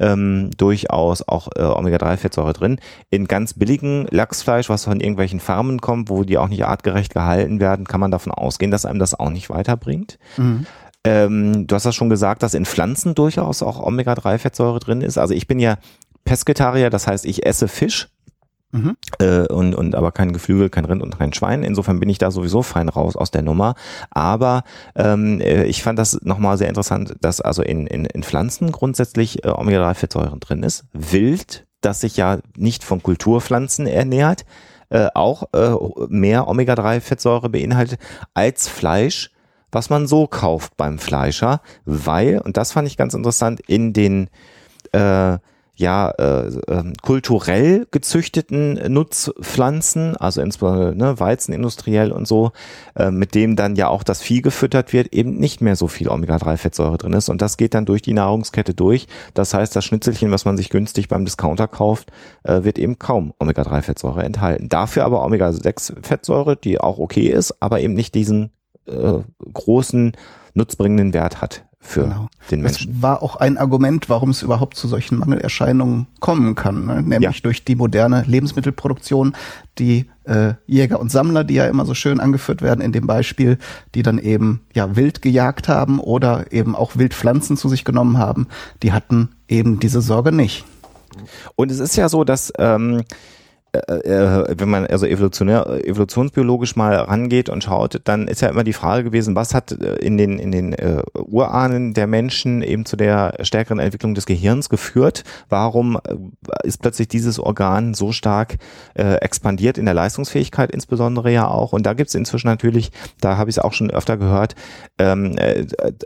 ähm, 0.00 0.50
durchaus 0.56 1.26
auch 1.26 1.48
äh, 1.54 1.62
Omega-3-Fettsäure 1.62 2.52
drin. 2.52 2.80
In 3.10 3.26
ganz 3.26 3.54
billigen 3.54 4.06
Lachsfleisch, 4.10 4.68
was 4.68 4.84
von 4.84 5.00
irgendwelchen 5.00 5.40
Farmen 5.40 5.80
kommt, 5.80 6.08
wo 6.10 6.24
die 6.24 6.38
auch 6.38 6.48
nicht 6.48 6.64
artgerecht 6.64 7.14
gehalten 7.14 7.60
werden, 7.60 7.86
kann 7.86 8.00
man 8.00 8.10
davon 8.10 8.32
ausgehen, 8.32 8.70
dass 8.70 8.86
einem 8.86 8.98
das 8.98 9.18
auch 9.18 9.30
nicht 9.30 9.50
weiterbringt. 9.50 10.18
Mhm. 10.36 10.66
Ähm, 11.04 11.66
du 11.66 11.74
hast 11.74 11.86
das 11.86 11.94
schon 11.94 12.10
gesagt, 12.10 12.42
dass 12.42 12.54
in 12.54 12.66
Pflanzen 12.66 13.14
durchaus 13.14 13.62
auch 13.62 13.80
Omega-3-Fettsäure 13.80 14.80
drin 14.80 15.00
ist. 15.02 15.18
Also 15.18 15.34
ich 15.34 15.46
bin 15.46 15.58
ja 15.60 15.76
Pesketarier, 16.24 16.90
das 16.90 17.06
heißt, 17.06 17.24
ich 17.24 17.46
esse 17.46 17.68
Fisch 17.68 18.08
Mhm. 18.72 18.96
Äh, 19.18 19.46
und, 19.48 19.74
und 19.74 19.94
aber 19.94 20.12
kein 20.12 20.32
Geflügel, 20.32 20.70
kein 20.70 20.84
Rind 20.84 21.02
und 21.02 21.18
kein 21.18 21.32
Schwein. 21.32 21.62
Insofern 21.62 21.98
bin 21.98 22.08
ich 22.08 22.18
da 22.18 22.30
sowieso 22.30 22.62
fein 22.62 22.88
raus 22.88 23.16
aus 23.16 23.30
der 23.30 23.42
Nummer. 23.42 23.74
Aber 24.10 24.62
ähm, 24.94 25.40
äh, 25.40 25.64
ich 25.64 25.82
fand 25.82 25.98
das 25.98 26.20
nochmal 26.22 26.56
sehr 26.58 26.68
interessant, 26.68 27.16
dass 27.20 27.40
also 27.40 27.62
in, 27.62 27.86
in, 27.86 28.04
in 28.04 28.22
Pflanzen 28.22 28.70
grundsätzlich 28.70 29.44
äh, 29.44 29.48
Omega-3-Fettsäuren 29.48 30.40
drin 30.40 30.62
ist. 30.62 30.84
Wild, 30.92 31.66
das 31.80 32.00
sich 32.00 32.16
ja 32.16 32.38
nicht 32.56 32.84
von 32.84 33.02
Kulturpflanzen 33.02 33.86
ernährt, 33.86 34.44
äh, 34.90 35.08
auch 35.14 35.44
äh, 35.52 35.74
mehr 36.08 36.48
Omega-3-Fettsäure 36.48 37.48
beinhaltet 37.48 37.98
als 38.34 38.68
Fleisch, 38.68 39.30
was 39.72 39.90
man 39.90 40.06
so 40.06 40.26
kauft 40.26 40.76
beim 40.76 40.98
Fleischer, 40.98 41.60
weil, 41.84 42.40
und 42.40 42.56
das 42.56 42.72
fand 42.72 42.88
ich 42.88 42.96
ganz 42.96 43.14
interessant, 43.14 43.60
in 43.60 43.92
den 43.92 44.28
äh, 44.92 45.38
ja 45.80 46.10
äh, 46.10 46.46
äh, 46.46 46.92
kulturell 47.02 47.86
gezüchteten 47.90 48.74
Nutzpflanzen, 48.92 50.16
also 50.16 50.40
insbesondere 50.40 50.94
ne, 50.94 51.18
Weizen 51.18 51.52
industriell 51.52 52.12
und 52.12 52.28
so, 52.28 52.52
äh, 52.94 53.10
mit 53.10 53.34
dem 53.34 53.56
dann 53.56 53.74
ja 53.76 53.88
auch 53.88 54.02
das 54.02 54.22
Vieh 54.22 54.42
gefüttert 54.42 54.92
wird, 54.92 55.12
eben 55.12 55.38
nicht 55.38 55.60
mehr 55.60 55.76
so 55.76 55.88
viel 55.88 56.08
Omega-3-Fettsäure 56.08 56.98
drin 56.98 57.14
ist. 57.14 57.28
Und 57.28 57.42
das 57.42 57.56
geht 57.56 57.74
dann 57.74 57.86
durch 57.86 58.02
die 58.02 58.12
Nahrungskette 58.12 58.74
durch. 58.74 59.08
Das 59.34 59.54
heißt, 59.54 59.74
das 59.74 59.84
Schnitzelchen, 59.84 60.30
was 60.30 60.44
man 60.44 60.56
sich 60.56 60.68
günstig 60.68 61.08
beim 61.08 61.24
Discounter 61.24 61.66
kauft, 61.66 62.12
äh, 62.44 62.62
wird 62.62 62.78
eben 62.78 62.98
kaum 62.98 63.32
Omega-3-Fettsäure 63.38 64.22
enthalten. 64.22 64.68
Dafür 64.68 65.04
aber 65.04 65.24
Omega-6-Fettsäure, 65.24 66.56
die 66.56 66.78
auch 66.78 66.98
okay 66.98 67.28
ist, 67.28 67.60
aber 67.60 67.80
eben 67.80 67.94
nicht 67.94 68.14
diesen 68.14 68.50
äh, 68.86 69.18
großen 69.52 70.12
nutzbringenden 70.54 71.14
Wert 71.14 71.40
hat 71.40 71.64
für 71.82 72.02
genau. 72.04 72.28
den 72.50 72.60
Menschen. 72.60 72.92
Das 72.92 73.02
war 73.02 73.22
auch 73.22 73.36
ein 73.36 73.56
Argument, 73.56 74.08
warum 74.08 74.30
es 74.30 74.42
überhaupt 74.42 74.76
zu 74.76 74.86
solchen 74.86 75.18
Mangelerscheinungen 75.18 76.06
kommen 76.20 76.54
kann, 76.54 76.86
ne? 76.86 77.02
nämlich 77.02 77.36
ja. 77.36 77.42
durch 77.42 77.64
die 77.64 77.74
moderne 77.74 78.22
Lebensmittelproduktion, 78.26 79.34
die 79.78 80.10
äh, 80.24 80.54
Jäger 80.66 81.00
und 81.00 81.10
Sammler, 81.10 81.42
die 81.42 81.54
ja 81.54 81.66
immer 81.66 81.86
so 81.86 81.94
schön 81.94 82.20
angeführt 82.20 82.60
werden 82.60 82.82
in 82.82 82.92
dem 82.92 83.06
Beispiel, 83.06 83.58
die 83.94 84.02
dann 84.02 84.18
eben 84.18 84.60
ja 84.74 84.94
wild 84.94 85.22
gejagt 85.22 85.68
haben 85.68 85.98
oder 85.98 86.52
eben 86.52 86.76
auch 86.76 86.96
Wildpflanzen 86.96 87.56
zu 87.56 87.68
sich 87.68 87.84
genommen 87.84 88.18
haben, 88.18 88.46
die 88.82 88.92
hatten 88.92 89.30
eben 89.48 89.80
diese 89.80 90.02
Sorge 90.02 90.32
nicht. 90.32 90.66
Und 91.56 91.70
es 91.70 91.80
ist 91.80 91.96
ja 91.96 92.08
so, 92.08 92.24
dass 92.24 92.52
ähm, 92.58 92.98
äh, 92.98 93.00
äh, 93.00 93.04
wenn 93.72 94.68
man 94.68 94.86
also 94.86 95.06
evolutionär, 95.06 95.84
evolutionsbiologisch 95.84 96.74
mal 96.74 96.96
rangeht 96.96 97.48
und 97.48 97.62
schaut, 97.62 98.00
dann 98.04 98.26
ist 98.26 98.42
ja 98.42 98.48
immer 98.48 98.64
die 98.64 98.72
Frage 98.72 99.04
gewesen, 99.04 99.36
was 99.36 99.54
hat 99.54 99.72
äh, 99.72 99.96
in 99.96 100.16
den, 100.16 100.38
in 100.38 100.50
den 100.50 100.72
äh, 100.72 101.02
Urahnen 101.14 101.94
der 101.94 102.06
Menschen 102.06 102.62
eben 102.62 102.84
zu 102.84 102.96
der 102.96 103.34
stärkeren 103.42 103.78
Entwicklung 103.78 104.14
des 104.14 104.26
Gehirns 104.26 104.68
geführt? 104.68 105.24
Warum 105.48 105.98
ist 106.64 106.82
plötzlich 106.82 107.08
dieses 107.08 107.38
Organ 107.38 107.94
so 107.94 108.10
stark 108.10 108.56
äh, 108.94 109.14
expandiert 109.16 109.78
in 109.78 109.84
der 109.84 109.94
Leistungsfähigkeit 109.94 110.72
insbesondere 110.72 111.30
ja 111.30 111.46
auch? 111.46 111.72
Und 111.72 111.86
da 111.86 111.94
gibt 111.94 112.08
es 112.08 112.14
inzwischen 112.14 112.48
natürlich, 112.48 112.90
da 113.20 113.36
habe 113.36 113.50
ich 113.50 113.56
es 113.56 113.62
auch 113.62 113.72
schon 113.72 113.90
öfter 113.90 114.16
gehört, 114.16 114.56
ähm, 114.98 115.36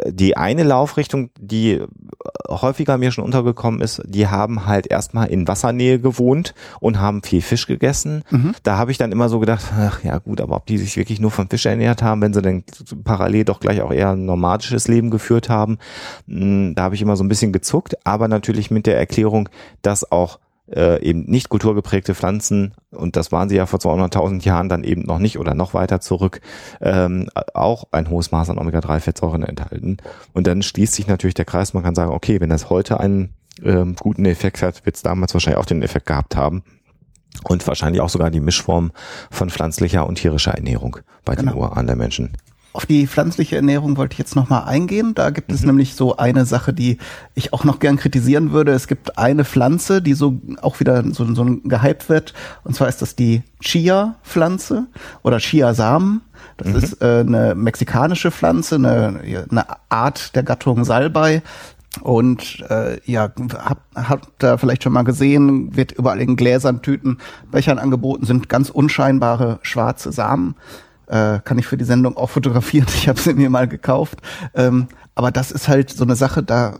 die 0.06 0.36
eine 0.36 0.64
Laufrichtung, 0.64 1.30
die 1.38 1.80
häufiger 2.48 2.98
mir 2.98 3.10
schon 3.10 3.24
untergekommen 3.24 3.80
ist, 3.80 4.02
die 4.04 4.28
haben 4.28 4.66
halt 4.66 4.86
erstmal 4.86 5.28
in 5.28 5.48
Wassernähe 5.48 5.98
gewohnt 5.98 6.54
und 6.80 7.00
haben 7.00 7.22
viel 7.22 7.40
Fisch 7.40 7.53
gegessen. 7.66 8.22
Mhm. 8.30 8.54
Da 8.62 8.76
habe 8.76 8.90
ich 8.90 8.98
dann 8.98 9.12
immer 9.12 9.28
so 9.28 9.40
gedacht, 9.40 9.72
ach 9.78 10.02
ja 10.04 10.18
gut, 10.18 10.40
aber 10.40 10.56
ob 10.56 10.66
die 10.66 10.78
sich 10.78 10.96
wirklich 10.96 11.20
nur 11.20 11.30
vom 11.30 11.48
Fisch 11.48 11.66
ernährt 11.66 12.02
haben, 12.02 12.20
wenn 12.20 12.34
sie 12.34 12.42
dann 12.42 12.64
parallel 13.04 13.44
doch 13.44 13.60
gleich 13.60 13.80
auch 13.80 13.92
eher 13.92 14.10
ein 14.10 14.24
nomadisches 14.24 14.88
Leben 14.88 15.10
geführt 15.10 15.48
haben, 15.48 15.78
hm, 16.28 16.74
da 16.74 16.82
habe 16.82 16.94
ich 16.94 17.02
immer 17.02 17.16
so 17.16 17.24
ein 17.24 17.28
bisschen 17.28 17.52
gezuckt, 17.52 17.96
aber 18.04 18.28
natürlich 18.28 18.70
mit 18.70 18.86
der 18.86 18.98
Erklärung, 18.98 19.48
dass 19.82 20.10
auch 20.10 20.38
äh, 20.72 21.02
eben 21.02 21.24
nicht 21.24 21.48
kulturgeprägte 21.48 22.14
Pflanzen, 22.14 22.74
und 22.90 23.16
das 23.16 23.32
waren 23.32 23.48
sie 23.48 23.56
ja 23.56 23.66
vor 23.66 23.80
200.000 23.80 24.44
Jahren 24.44 24.68
dann 24.68 24.84
eben 24.84 25.02
noch 25.02 25.18
nicht 25.18 25.38
oder 25.38 25.54
noch 25.54 25.74
weiter 25.74 26.00
zurück, 26.00 26.40
ähm, 26.80 27.28
auch 27.52 27.84
ein 27.92 28.08
hohes 28.08 28.32
Maß 28.32 28.50
an 28.50 28.58
Omega-3-Fettsäuren 28.58 29.42
enthalten. 29.42 29.98
Und 30.32 30.46
dann 30.46 30.62
schließt 30.62 30.94
sich 30.94 31.06
natürlich 31.06 31.34
der 31.34 31.44
Kreis, 31.44 31.74
man 31.74 31.82
kann 31.82 31.94
sagen, 31.94 32.12
okay, 32.12 32.40
wenn 32.40 32.50
das 32.50 32.70
heute 32.70 32.98
einen 33.00 33.34
ähm, 33.62 33.94
guten 33.98 34.24
Effekt 34.24 34.62
hat, 34.62 34.84
wird 34.86 34.96
es 34.96 35.02
damals 35.02 35.34
wahrscheinlich 35.34 35.60
auch 35.60 35.66
den 35.66 35.82
Effekt 35.82 36.06
gehabt 36.06 36.36
haben 36.36 36.62
und 37.42 37.66
wahrscheinlich 37.66 38.00
auch 38.00 38.08
sogar 38.08 38.30
die 38.30 38.40
Mischform 38.40 38.92
von 39.30 39.50
pflanzlicher 39.50 40.06
und 40.06 40.16
tierischer 40.16 40.52
Ernährung 40.52 40.98
bei 41.24 41.34
genau. 41.34 41.52
den 41.52 41.58
Urahnen 41.58 41.86
der 41.86 41.96
Menschen. 41.96 42.36
Auf 42.74 42.86
die 42.86 43.06
pflanzliche 43.06 43.54
Ernährung 43.54 43.96
wollte 43.96 44.14
ich 44.14 44.18
jetzt 44.18 44.34
nochmal 44.34 44.64
eingehen. 44.64 45.14
Da 45.14 45.30
gibt 45.30 45.52
es 45.52 45.60
mhm. 45.60 45.68
nämlich 45.68 45.94
so 45.94 46.16
eine 46.16 46.44
Sache, 46.44 46.72
die 46.72 46.98
ich 47.36 47.52
auch 47.52 47.62
noch 47.62 47.78
gern 47.78 47.96
kritisieren 47.96 48.50
würde. 48.50 48.72
Es 48.72 48.88
gibt 48.88 49.16
eine 49.16 49.44
Pflanze, 49.44 50.02
die 50.02 50.14
so 50.14 50.40
auch 50.60 50.80
wieder 50.80 51.04
so, 51.12 51.32
so 51.34 51.44
gehypt 51.62 52.08
wird. 52.08 52.34
Und 52.64 52.74
zwar 52.74 52.88
ist 52.88 53.00
das 53.00 53.14
die 53.14 53.44
Chia-Pflanze 53.60 54.86
oder 55.22 55.38
Chia-Samen. 55.38 56.22
Das 56.56 56.66
mhm. 56.66 56.76
ist 56.76 57.00
äh, 57.00 57.20
eine 57.20 57.54
mexikanische 57.54 58.32
Pflanze, 58.32 58.74
eine, 58.74 59.20
eine 59.48 59.66
Art 59.88 60.34
der 60.34 60.42
Gattung 60.42 60.84
Salbei. 60.84 61.42
Und 61.98 62.64
äh, 62.68 63.00
ja, 63.04 63.30
habt 63.54 63.82
hab 63.94 64.38
da 64.38 64.56
vielleicht 64.56 64.82
schon 64.82 64.92
mal 64.92 65.02
gesehen, 65.02 65.76
wird 65.76 65.92
überall 65.92 66.20
in 66.20 66.36
Gläsern, 66.36 66.82
Tüten, 66.82 67.18
Bechern 67.50 67.78
angeboten, 67.78 68.26
sind 68.26 68.48
ganz 68.48 68.70
unscheinbare 68.70 69.58
schwarze 69.62 70.12
Samen. 70.12 70.56
Äh, 71.06 71.40
kann 71.44 71.58
ich 71.58 71.66
für 71.66 71.76
die 71.76 71.84
Sendung 71.84 72.16
auch 72.16 72.30
fotografieren. 72.30 72.86
Ich 72.94 73.08
habe 73.08 73.20
sie 73.20 73.34
mir 73.34 73.50
mal 73.50 73.68
gekauft. 73.68 74.20
Ähm, 74.54 74.88
aber 75.14 75.30
das 75.30 75.50
ist 75.50 75.68
halt 75.68 75.90
so 75.90 76.04
eine 76.04 76.16
Sache, 76.16 76.42
da 76.42 76.76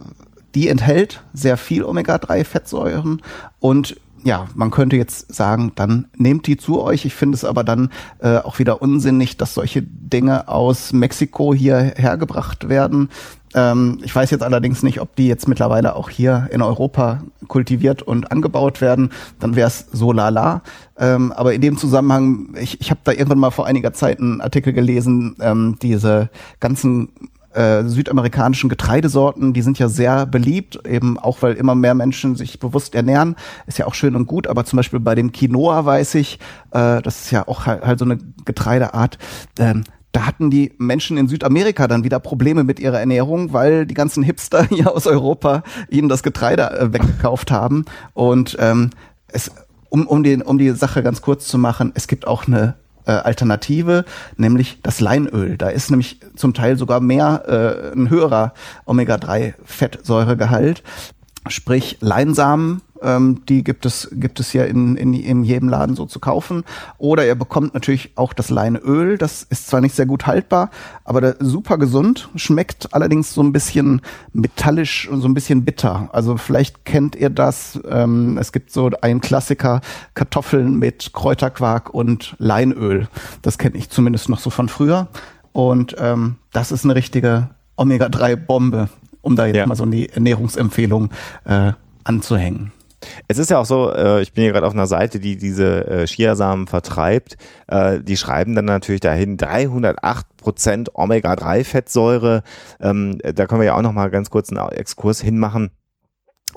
die 0.54 0.68
enthält 0.68 1.22
sehr 1.32 1.56
viel 1.56 1.82
Omega-3-Fettsäuren 1.84 3.22
und 3.58 3.96
ja, 4.24 4.46
man 4.54 4.70
könnte 4.70 4.96
jetzt 4.96 5.34
sagen, 5.34 5.72
dann 5.74 6.08
nehmt 6.16 6.46
die 6.46 6.56
zu 6.56 6.80
euch. 6.80 7.04
Ich 7.04 7.14
finde 7.14 7.36
es 7.36 7.44
aber 7.44 7.62
dann 7.62 7.90
äh, 8.20 8.38
auch 8.38 8.58
wieder 8.58 8.80
unsinnig, 8.80 9.36
dass 9.36 9.52
solche 9.52 9.82
Dinge 9.82 10.48
aus 10.48 10.94
Mexiko 10.94 11.52
hier 11.52 11.92
hergebracht 11.96 12.70
werden. 12.70 13.10
Ähm, 13.54 13.98
ich 14.02 14.14
weiß 14.14 14.30
jetzt 14.30 14.42
allerdings 14.42 14.82
nicht, 14.82 15.00
ob 15.00 15.14
die 15.16 15.28
jetzt 15.28 15.48
mittlerweile 15.48 15.96
auch 15.96 16.10
hier 16.10 16.48
in 16.50 16.62
Europa 16.62 17.22
kultiviert 17.48 18.02
und 18.02 18.30
angebaut 18.30 18.80
werden. 18.80 19.10
Dann 19.40 19.56
wäre 19.56 19.68
es 19.68 19.86
so 19.92 20.12
lala. 20.12 20.62
Ähm, 20.98 21.32
aber 21.32 21.54
in 21.54 21.60
dem 21.60 21.76
Zusammenhang, 21.76 22.54
ich, 22.60 22.80
ich 22.80 22.90
habe 22.90 23.00
da 23.04 23.12
irgendwann 23.12 23.38
mal 23.38 23.50
vor 23.50 23.66
einiger 23.66 23.92
Zeit 23.92 24.20
einen 24.20 24.40
Artikel 24.40 24.72
gelesen, 24.72 25.36
ähm, 25.40 25.76
diese 25.80 26.30
ganzen 26.60 27.08
äh, 27.54 27.84
südamerikanischen 27.84 28.68
Getreidesorten, 28.68 29.52
die 29.52 29.62
sind 29.62 29.78
ja 29.78 29.88
sehr 29.88 30.26
beliebt, 30.26 30.80
eben 30.86 31.18
auch 31.18 31.42
weil 31.42 31.54
immer 31.54 31.74
mehr 31.74 31.94
Menschen 31.94 32.36
sich 32.36 32.58
bewusst 32.58 32.94
ernähren, 32.94 33.36
ist 33.66 33.78
ja 33.78 33.86
auch 33.86 33.94
schön 33.94 34.16
und 34.16 34.26
gut, 34.26 34.46
aber 34.46 34.64
zum 34.64 34.76
Beispiel 34.76 35.00
bei 35.00 35.14
dem 35.14 35.32
Quinoa 35.32 35.84
weiß 35.84 36.16
ich, 36.16 36.40
äh, 36.72 37.00
das 37.00 37.22
ist 37.22 37.30
ja 37.30 37.46
auch 37.46 37.66
halt, 37.66 37.86
halt 37.86 37.98
so 37.98 38.04
eine 38.04 38.18
Getreideart, 38.44 39.18
ähm, 39.58 39.84
da 40.14 40.26
hatten 40.26 40.48
die 40.48 40.72
Menschen 40.78 41.16
in 41.16 41.26
Südamerika 41.26 41.88
dann 41.88 42.04
wieder 42.04 42.20
Probleme 42.20 42.62
mit 42.62 42.78
ihrer 42.78 43.00
Ernährung, 43.00 43.52
weil 43.52 43.84
die 43.84 43.94
ganzen 43.94 44.22
Hipster 44.22 44.64
hier 44.68 44.94
aus 44.94 45.08
Europa 45.08 45.64
ihnen 45.90 46.08
das 46.08 46.22
Getreide 46.22 46.70
äh, 46.70 46.92
weggekauft 46.92 47.50
haben. 47.50 47.84
Und 48.14 48.56
ähm, 48.60 48.90
es, 49.28 49.50
um, 49.88 50.06
um, 50.06 50.22
den, 50.22 50.40
um 50.40 50.56
die 50.56 50.70
Sache 50.70 51.02
ganz 51.02 51.20
kurz 51.20 51.48
zu 51.48 51.58
machen, 51.58 51.90
es 51.96 52.06
gibt 52.06 52.28
auch 52.28 52.46
eine 52.46 52.76
äh, 53.06 53.10
Alternative, 53.10 54.04
nämlich 54.36 54.78
das 54.84 55.00
Leinöl. 55.00 55.58
Da 55.58 55.68
ist 55.68 55.90
nämlich 55.90 56.20
zum 56.36 56.54
Teil 56.54 56.78
sogar 56.78 57.00
mehr 57.00 57.92
äh, 57.92 57.92
ein 57.92 58.08
höherer 58.08 58.54
Omega-3-Fettsäuregehalt. 58.86 60.84
Sprich, 61.48 61.98
Leinsamen 62.00 62.82
ähm, 63.04 63.42
die 63.48 63.62
gibt 63.62 63.86
es, 63.86 64.08
gibt 64.12 64.40
es 64.40 64.52
ja 64.52 64.64
in, 64.64 64.96
in, 64.96 65.14
in 65.14 65.44
jedem 65.44 65.68
Laden 65.68 65.96
so 65.96 66.06
zu 66.06 66.18
kaufen. 66.20 66.64
Oder 66.98 67.26
ihr 67.26 67.34
bekommt 67.34 67.74
natürlich 67.74 68.12
auch 68.16 68.32
das 68.32 68.50
Leinöl. 68.50 69.18
Das 69.18 69.42
ist 69.42 69.68
zwar 69.68 69.80
nicht 69.80 69.94
sehr 69.94 70.06
gut 70.06 70.26
haltbar, 70.26 70.70
aber 71.04 71.36
super 71.38 71.78
gesund. 71.78 72.28
Schmeckt 72.36 72.94
allerdings 72.94 73.32
so 73.34 73.42
ein 73.42 73.52
bisschen 73.52 74.00
metallisch 74.32 75.08
und 75.08 75.20
so 75.20 75.28
ein 75.28 75.34
bisschen 75.34 75.64
bitter. 75.64 76.08
Also 76.12 76.36
vielleicht 76.36 76.84
kennt 76.84 77.16
ihr 77.16 77.30
das. 77.30 77.78
Ähm, 77.88 78.38
es 78.38 78.52
gibt 78.52 78.70
so 78.70 78.90
einen 79.00 79.20
Klassiker, 79.20 79.80
Kartoffeln 80.14 80.78
mit 80.78 81.12
Kräuterquark 81.12 81.92
und 81.92 82.34
Leinöl. 82.38 83.08
Das 83.42 83.58
kenne 83.58 83.76
ich 83.76 83.90
zumindest 83.90 84.28
noch 84.28 84.38
so 84.38 84.50
von 84.50 84.68
früher. 84.68 85.08
Und 85.52 85.94
ähm, 85.98 86.36
das 86.52 86.72
ist 86.72 86.84
eine 86.84 86.96
richtige 86.96 87.50
Omega-3-Bombe, 87.76 88.88
um 89.22 89.36
da 89.36 89.46
jetzt 89.46 89.56
ja. 89.56 89.66
mal 89.66 89.76
so 89.76 89.86
die 89.86 90.08
Ernährungsempfehlung 90.08 91.10
äh, 91.44 91.72
anzuhängen. 92.02 92.72
Es 93.28 93.38
ist 93.38 93.50
ja 93.50 93.58
auch 93.58 93.66
so, 93.66 93.92
äh, 93.92 94.22
ich 94.22 94.32
bin 94.32 94.42
hier 94.42 94.52
gerade 94.52 94.66
auf 94.66 94.72
einer 94.74 94.86
Seite, 94.86 95.20
die 95.20 95.36
diese 95.36 95.86
äh, 95.86 96.06
Chiasamen 96.06 96.66
vertreibt. 96.66 97.36
Äh, 97.68 98.00
die 98.00 98.16
schreiben 98.16 98.54
dann 98.54 98.64
natürlich 98.64 99.00
dahin 99.00 99.36
308 99.36 100.36
Prozent 100.36 100.94
Omega-3-Fettsäure. 100.94 102.42
Ähm, 102.80 103.18
da 103.22 103.46
können 103.46 103.60
wir 103.60 103.66
ja 103.66 103.76
auch 103.76 103.82
noch 103.82 103.92
mal 103.92 104.10
ganz 104.10 104.30
kurz 104.30 104.50
einen 104.50 104.68
Exkurs 104.70 105.20
hinmachen 105.20 105.70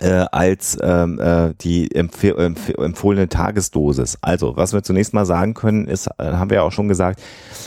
äh, 0.02 0.26
als 0.32 0.78
ähm, 0.82 1.20
äh, 1.20 1.54
die 1.62 1.94
empf 1.94 2.24
empf 2.24 2.70
empfohlene 2.70 3.30
Tagesdosis. 3.30 4.18
Also, 4.22 4.58
was 4.58 4.74
wir 4.74 4.84
zunächst 4.84 5.14
mal 5.14 5.26
sagen 5.26 5.54
können, 5.54 5.88
ist, 5.88 6.08
äh, 6.18 6.24
haben 6.24 6.50
wir 6.50 6.58
ja 6.58 6.64
auch 6.64 6.72
schon 6.72 6.88
gesagt, 6.88 7.22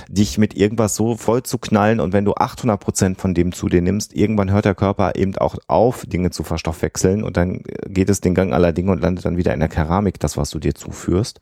dich 0.08 0.38
mit 0.38 0.56
irgendwas 0.56 0.94
so 0.94 1.16
voll 1.16 1.42
zu 1.42 1.58
knallen 1.58 2.00
und 2.00 2.12
wenn 2.12 2.24
du 2.24 2.34
800 2.34 2.80
Prozent 2.80 3.20
von 3.20 3.34
dem 3.34 3.52
zu 3.52 3.68
dir 3.68 3.82
nimmst, 3.82 4.14
irgendwann 4.14 4.50
hört 4.50 4.64
der 4.64 4.74
Körper 4.74 5.12
eben 5.16 5.36
auch 5.36 5.56
auf, 5.66 6.06
Dinge 6.06 6.30
zu 6.30 6.42
verstoffwechseln 6.42 7.22
und 7.22 7.36
dann 7.36 7.62
geht 7.86 8.10
es 8.10 8.20
den 8.20 8.34
Gang 8.34 8.52
aller 8.52 8.72
Dinge 8.72 8.92
und 8.92 9.02
landet 9.02 9.24
dann 9.24 9.36
wieder 9.36 9.54
in 9.54 9.60
der 9.60 9.68
Keramik, 9.68 10.20
das, 10.20 10.36
was 10.36 10.50
du 10.50 10.58
dir 10.58 10.74
zuführst. 10.74 11.40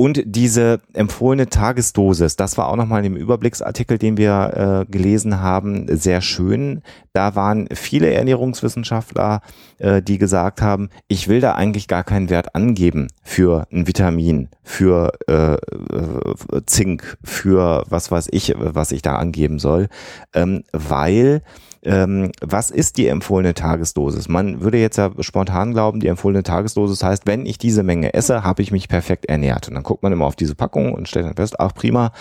Und 0.00 0.22
diese 0.24 0.80
empfohlene 0.94 1.50
Tagesdosis, 1.50 2.34
das 2.34 2.56
war 2.56 2.70
auch 2.70 2.76
nochmal 2.76 3.04
im 3.04 3.16
Überblicksartikel, 3.16 3.98
den 3.98 4.16
wir 4.16 4.86
äh, 4.88 4.90
gelesen 4.90 5.42
haben, 5.42 5.94
sehr 5.94 6.22
schön. 6.22 6.80
Da 7.12 7.34
waren 7.34 7.68
viele 7.74 8.10
Ernährungswissenschaftler, 8.10 9.42
äh, 9.76 10.00
die 10.00 10.16
gesagt 10.16 10.62
haben, 10.62 10.88
ich 11.06 11.28
will 11.28 11.42
da 11.42 11.52
eigentlich 11.52 11.86
gar 11.86 12.02
keinen 12.02 12.30
Wert 12.30 12.54
angeben 12.54 13.08
für 13.22 13.66
ein 13.70 13.86
Vitamin, 13.86 14.48
für 14.62 15.12
äh, 15.28 15.56
äh 15.56 16.62
Zink, 16.64 17.18
für 17.22 17.84
was 17.90 18.10
weiß 18.10 18.28
ich, 18.32 18.54
was 18.56 18.92
ich 18.92 19.02
da 19.02 19.16
angeben 19.16 19.58
soll, 19.58 19.88
ähm, 20.32 20.64
weil 20.72 21.42
ähm, 21.82 22.30
was 22.40 22.70
ist 22.70 22.98
die 22.98 23.06
empfohlene 23.06 23.54
Tagesdosis? 23.54 24.28
Man 24.28 24.60
würde 24.60 24.78
jetzt 24.78 24.98
ja 24.98 25.10
spontan 25.20 25.72
glauben, 25.72 26.00
die 26.00 26.08
empfohlene 26.08 26.42
Tagesdosis 26.42 27.02
heißt, 27.02 27.26
wenn 27.26 27.46
ich 27.46 27.58
diese 27.58 27.82
Menge 27.82 28.12
esse, 28.12 28.44
habe 28.44 28.62
ich 28.62 28.70
mich 28.70 28.88
perfekt 28.88 29.26
ernährt. 29.26 29.68
Und 29.68 29.74
dann 29.74 29.82
guckt 29.82 30.02
man 30.02 30.12
immer 30.12 30.26
auf 30.26 30.36
diese 30.36 30.54
Packung 30.54 30.92
und 30.92 31.08
stellt 31.08 31.26
dann 31.26 31.36
fest, 31.36 31.58
ach 31.58 31.74
prima, 31.74 32.12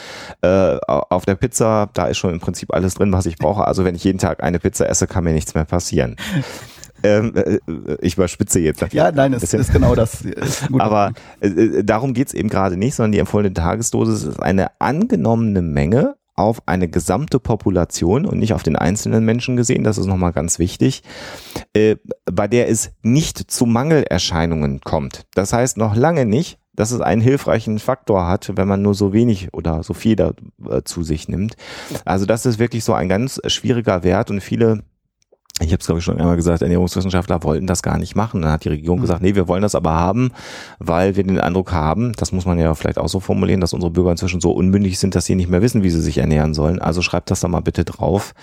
äh, 0.42 0.78
auf 0.88 1.26
der 1.26 1.36
Pizza, 1.36 1.90
da 1.94 2.08
ist 2.08 2.18
schon 2.18 2.34
im 2.34 2.40
Prinzip 2.40 2.74
alles 2.74 2.96
drin, 2.96 3.12
was 3.12 3.26
ich 3.26 3.38
brauche. 3.38 3.66
Also 3.66 3.84
wenn 3.84 3.96
ich 3.96 4.04
jeden 4.04 4.20
Tag 4.20 4.42
eine 4.44 4.60
Pizza 4.60 4.88
esse, 4.88 5.08
kann 5.08 5.24
mir 5.24 5.34
nichts 5.34 5.56
mehr 5.56 5.66
passieren. 5.66 6.16
Ähm, 7.02 7.34
äh, 7.36 7.60
ich 8.02 8.16
überspitze 8.16 8.60
jetzt. 8.60 8.94
Ja, 8.94 9.12
nein, 9.12 9.34
es 9.34 9.54
ist 9.54 9.72
genau 9.72 9.96
das. 9.96 10.24
Aber 10.80 11.14
äh, 11.40 11.48
äh, 11.48 11.84
darum 11.84 12.14
geht's 12.14 12.34
eben 12.34 12.50
gerade 12.50 12.76
nicht, 12.76 12.96
sondern 12.96 13.14
die 13.14 13.20
empfohlene 13.20 13.54
Tagesdosis 13.54 14.24
ist 14.24 14.42
eine 14.42 14.72
angenommene 14.80 15.62
Menge 15.62 16.16
auf 16.40 16.64
eine 16.66 16.88
gesamte 16.88 17.40
Population 17.40 18.26
und 18.26 18.40
nicht 18.40 18.54
auf 18.54 18.64
den 18.64 18.76
einzelnen 18.76 19.26
Menschen 19.26 19.58
gesehen, 19.58 19.84
das 19.84 19.98
ist 19.98 20.06
nochmal 20.06 20.32
ganz 20.32 20.58
wichtig, 20.58 21.04
äh, 21.74 21.98
bei 22.26 22.48
der 22.48 22.70
es 22.70 22.92
nicht 23.04 23.52
zu 23.52 23.66
Mangelerscheinungen 23.66 24.82
kommt. 24.82 25.26
Das 25.36 25.54
heißt 25.54 25.78
noch 25.78 25.96
lange 25.96 26.26
nicht, 26.26 26.58
dass 26.74 26.92
es 26.92 27.02
einen 27.02 27.22
hilfreichen 27.22 27.78
Faktor 27.78 28.26
hat, 28.26 28.54
wenn 28.56 28.68
man 28.68 28.82
nur 28.82 28.96
so 28.96 29.12
wenig 29.12 29.54
oder 29.54 29.84
so 29.84 29.94
viel 29.94 30.16
da, 30.16 30.32
äh, 30.66 30.82
zu 30.84 31.04
sich 31.04 31.28
nimmt. 31.28 31.58
Also 32.06 32.26
das 32.26 32.46
ist 32.46 32.58
wirklich 32.58 32.86
so 32.86 32.94
ein 32.94 33.10
ganz 33.10 33.42
schwieriger 33.48 34.04
Wert 34.04 34.32
und 34.32 34.40
viele 34.40 34.84
ich 35.60 35.72
habe 35.72 35.80
es 35.80 35.86
glaube 35.86 36.00
ich 36.00 36.06
schon 36.06 36.20
einmal 36.20 36.36
gesagt, 36.36 36.62
Ernährungswissenschaftler 36.62 37.44
wollten 37.44 37.68
das 37.68 37.84
gar 37.84 37.98
nicht 37.98 38.16
machen. 38.16 38.42
Dann 38.42 38.52
hat 38.52 38.64
die 38.64 38.70
Regierung 38.70 39.00
mhm. 39.00 39.04
gesagt, 39.04 39.22
nee, 39.22 39.36
wir 39.36 39.48
wollen 39.48 39.62
das 39.62 39.76
aber 39.76 39.92
haben, 39.92 40.32
weil 40.80 41.16
wir 41.16 41.24
den 41.24 41.40
Eindruck 41.40 41.72
haben, 41.72 42.14
das 42.14 42.32
muss 42.32 42.46
man 42.46 42.60
ja 42.60 42.74
vielleicht 42.76 42.98
auch 42.98 43.10
so 43.10 43.20
formulieren, 43.20 43.62
dass 43.62 43.74
unsere 43.74 43.92
Bürger 43.92 44.12
inzwischen 44.12 44.42
so 44.42 44.52
unmündig 44.52 45.00
sind, 45.00 45.16
dass 45.16 45.26
sie 45.26 45.36
nicht 45.36 45.50
mehr 45.50 45.62
wissen, 45.62 45.84
wie 45.84 45.90
sie 45.90 46.02
sich 46.02 46.18
ernähren 46.18 46.54
sollen. 46.54 46.80
Also 46.80 47.02
schreibt 47.02 47.32
das 47.32 47.42
da 47.42 47.48
mal 47.48 47.62
bitte 47.62 47.86
drauf. 47.86 48.34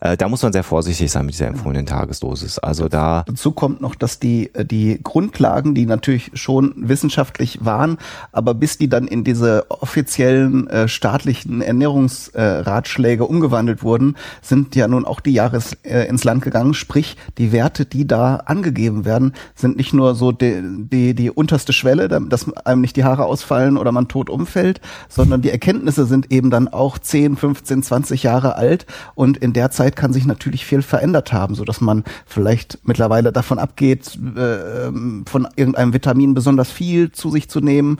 Äh, 0.00 0.16
da 0.16 0.28
muss 0.28 0.42
man 0.42 0.52
sehr 0.52 0.62
vorsichtig 0.62 1.10
sein 1.10 1.26
mit 1.26 1.34
dieser 1.34 1.48
empfohlenen 1.48 1.86
Tagesdosis. 1.86 2.58
Also 2.58 2.88
da. 2.88 3.24
Dazu 3.26 3.52
kommt 3.52 3.80
noch, 3.80 3.94
dass 3.94 4.18
die, 4.18 4.54
äh, 4.54 4.64
die 4.64 5.00
Grundlagen, 5.02 5.74
die 5.74 5.86
natürlich 5.86 6.30
schon 6.34 6.74
wissenschaftlich 6.76 7.64
waren, 7.64 7.98
aber 8.32 8.54
bis 8.54 8.78
die 8.78 8.88
dann 8.88 9.08
in 9.08 9.24
diese 9.24 9.66
offiziellen 9.70 10.68
äh, 10.68 10.88
staatlichen 10.88 11.60
Ernährungsratschläge 11.60 13.24
äh, 13.24 13.26
umgewandelt 13.26 13.82
wurden, 13.82 14.16
sind 14.42 14.76
ja 14.76 14.86
nun 14.88 15.04
auch 15.04 15.20
die 15.20 15.32
Jahres 15.32 15.72
äh, 15.82 16.08
ins 16.08 16.24
Land 16.24 16.42
gegangen. 16.42 16.74
Sprich, 16.74 17.16
die 17.38 17.52
Werte, 17.52 17.84
die 17.84 18.06
da 18.06 18.36
angegeben 18.36 19.04
werden, 19.04 19.34
sind 19.54 19.76
nicht 19.76 19.92
nur 19.92 20.14
so 20.14 20.32
die, 20.32 20.62
die, 20.62 21.14
die 21.14 21.30
unterste 21.30 21.72
Schwelle, 21.72 22.08
dass 22.08 22.54
einem 22.66 22.80
nicht 22.80 22.96
die 22.96 23.04
Haare 23.04 23.24
ausfallen 23.24 23.76
oder 23.76 23.92
man 23.92 24.08
tot 24.08 24.30
umfällt, 24.30 24.80
sondern 25.08 25.42
die 25.42 25.50
Erkenntnisse 25.50 26.06
sind 26.06 26.30
eben 26.30 26.50
dann 26.50 26.68
auch 26.68 26.98
10, 26.98 27.36
15, 27.36 27.82
20 27.82 28.22
Jahre 28.22 28.56
alt 28.56 28.86
und 29.14 29.36
in 29.36 29.52
der 29.52 29.70
Zeit 29.70 29.87
Zeit 29.88 29.96
kann 29.96 30.12
sich 30.12 30.26
natürlich 30.26 30.66
viel 30.66 30.82
verändert 30.82 31.32
haben, 31.32 31.54
so 31.54 31.64
dass 31.64 31.80
man 31.80 32.04
vielleicht 32.26 32.78
mittlerweile 32.84 33.32
davon 33.32 33.58
abgeht, 33.58 34.18
äh, 34.36 34.90
von 35.26 35.48
irgendeinem 35.56 35.92
Vitamin 35.92 36.34
besonders 36.34 36.70
viel 36.70 37.10
zu 37.12 37.30
sich 37.30 37.48
zu 37.48 37.60
nehmen, 37.60 37.98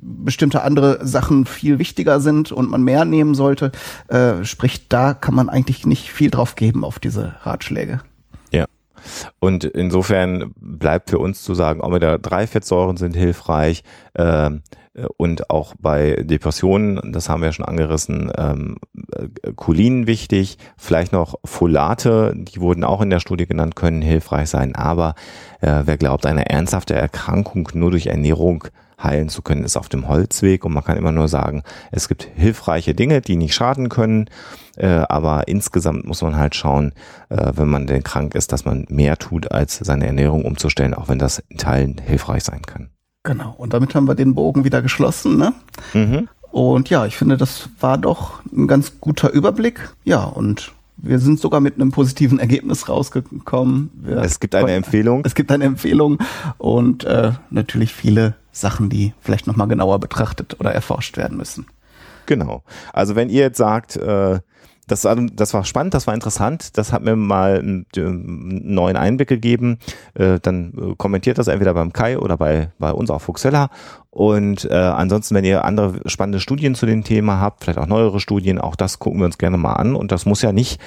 bestimmte 0.00 0.62
andere 0.62 1.04
Sachen 1.06 1.46
viel 1.46 1.78
wichtiger 1.78 2.20
sind 2.20 2.52
und 2.52 2.70
man 2.70 2.82
mehr 2.82 3.04
nehmen 3.04 3.34
sollte. 3.34 3.72
Äh, 4.08 4.44
sprich, 4.44 4.88
da 4.88 5.14
kann 5.14 5.34
man 5.34 5.48
eigentlich 5.48 5.84
nicht 5.84 6.10
viel 6.10 6.30
drauf 6.30 6.54
geben 6.54 6.84
auf 6.84 6.98
diese 6.98 7.34
Ratschläge. 7.42 8.00
Und 9.38 9.64
insofern 9.64 10.52
bleibt 10.56 11.10
für 11.10 11.18
uns 11.18 11.42
zu 11.42 11.54
sagen, 11.54 11.80
Omega-3-Fettsäuren 11.80 12.96
sind 12.96 13.14
hilfreich. 13.16 13.82
Äh, 14.14 14.50
äh, 14.96 15.06
und 15.16 15.50
auch 15.50 15.74
bei 15.78 16.22
Depressionen, 16.22 17.12
das 17.12 17.28
haben 17.28 17.42
wir 17.42 17.52
schon 17.52 17.64
angerissen, 17.64 18.32
ähm, 18.36 18.76
Cholin 19.56 20.06
wichtig, 20.06 20.58
vielleicht 20.76 21.12
noch 21.12 21.36
Folate, 21.44 22.34
die 22.36 22.60
wurden 22.60 22.84
auch 22.84 23.00
in 23.00 23.10
der 23.10 23.20
Studie 23.20 23.46
genannt, 23.46 23.76
können 23.76 24.02
hilfreich 24.02 24.48
sein, 24.48 24.74
aber 24.74 25.14
äh, 25.60 25.82
wer 25.84 25.96
glaubt, 25.96 26.26
eine 26.26 26.48
ernsthafte 26.48 26.94
Erkrankung 26.94 27.68
nur 27.74 27.90
durch 27.90 28.06
Ernährung 28.06 28.64
heilen 29.02 29.28
zu 29.28 29.42
können, 29.42 29.64
ist 29.64 29.76
auf 29.76 29.88
dem 29.88 30.08
Holzweg 30.08 30.64
und 30.64 30.72
man 30.72 30.84
kann 30.84 30.96
immer 30.96 31.12
nur 31.12 31.28
sagen, 31.28 31.62
es 31.90 32.08
gibt 32.08 32.28
hilfreiche 32.34 32.94
Dinge, 32.94 33.20
die 33.20 33.36
nicht 33.36 33.54
schaden 33.54 33.88
können, 33.88 34.28
äh, 34.76 34.86
aber 34.86 35.48
insgesamt 35.48 36.04
muss 36.06 36.22
man 36.22 36.36
halt 36.36 36.54
schauen, 36.54 36.92
äh, 37.28 37.52
wenn 37.54 37.68
man 37.68 37.86
denn 37.86 38.02
krank 38.02 38.34
ist, 38.34 38.52
dass 38.52 38.64
man 38.64 38.86
mehr 38.88 39.16
tut, 39.18 39.52
als 39.52 39.78
seine 39.78 40.06
Ernährung 40.06 40.44
umzustellen, 40.44 40.94
auch 40.94 41.08
wenn 41.08 41.18
das 41.18 41.42
in 41.48 41.58
Teilen 41.58 41.98
hilfreich 41.98 42.44
sein 42.44 42.62
kann. 42.62 42.90
Genau, 43.24 43.54
und 43.58 43.72
damit 43.72 43.94
haben 43.94 44.06
wir 44.06 44.14
den 44.14 44.34
Bogen 44.34 44.64
wieder 44.64 44.82
geschlossen. 44.82 45.36
Ne? 45.36 45.52
Mhm. 45.94 46.28
Und 46.52 46.88
ja, 46.88 47.04
ich 47.06 47.16
finde, 47.16 47.36
das 47.36 47.68
war 47.80 47.98
doch 47.98 48.40
ein 48.52 48.66
ganz 48.66 49.00
guter 49.00 49.30
Überblick. 49.30 49.90
Ja, 50.04 50.24
und 50.24 50.72
wir 50.96 51.18
sind 51.18 51.40
sogar 51.40 51.60
mit 51.60 51.74
einem 51.74 51.90
positiven 51.90 52.38
Ergebnis 52.38 52.88
rausgekommen. 52.88 53.90
Wir 53.94 54.18
es 54.18 54.40
gibt 54.40 54.54
eine 54.54 54.72
Empfehlung. 54.72 55.22
Es 55.24 55.34
gibt 55.34 55.52
eine 55.52 55.64
Empfehlung 55.64 56.18
und 56.56 57.04
äh, 57.04 57.32
natürlich 57.50 57.92
viele 57.92 58.34
Sachen, 58.60 58.88
die 58.88 59.12
vielleicht 59.20 59.46
nochmal 59.46 59.68
genauer 59.68 59.98
betrachtet 60.00 60.58
oder 60.60 60.72
erforscht 60.72 61.16
werden 61.16 61.36
müssen. 61.36 61.66
Genau. 62.26 62.62
Also 62.92 63.14
wenn 63.14 63.30
ihr 63.30 63.42
jetzt 63.42 63.58
sagt, 63.58 63.96
äh, 63.96 64.40
das, 64.88 65.06
das 65.32 65.52
war 65.52 65.64
spannend, 65.64 65.94
das 65.94 66.06
war 66.06 66.14
interessant, 66.14 66.78
das 66.78 66.92
hat 66.92 67.02
mir 67.02 67.16
mal 67.16 67.58
einen, 67.58 67.86
neuen 67.94 68.96
Einblick 68.96 69.28
gegeben. 69.28 69.78
Äh, 70.14 70.38
dann 70.40 70.72
äh, 70.76 70.94
kommentiert 70.96 71.38
das 71.38 71.48
entweder 71.48 71.74
beim 71.74 71.92
Kai 71.92 72.18
oder 72.18 72.36
bei, 72.36 72.70
bei 72.78 72.92
uns 72.92 73.10
auf 73.10 73.22
Fuchsella. 73.22 73.70
Und 74.10 74.64
äh, 74.70 74.74
ansonsten, 74.74 75.34
wenn 75.34 75.44
ihr 75.44 75.64
andere 75.64 76.00
spannende 76.06 76.40
Studien 76.40 76.76
zu 76.76 76.86
dem 76.86 77.02
Thema 77.02 77.40
habt, 77.40 77.64
vielleicht 77.64 77.78
auch 77.78 77.86
neuere 77.86 78.20
Studien, 78.20 78.60
auch 78.60 78.76
das 78.76 78.98
gucken 79.00 79.20
wir 79.20 79.26
uns 79.26 79.38
gerne 79.38 79.56
mal 79.56 79.74
an. 79.74 79.96
Und 79.96 80.12
das 80.12 80.24
muss 80.24 80.42
ja 80.42 80.52
nicht 80.52 80.80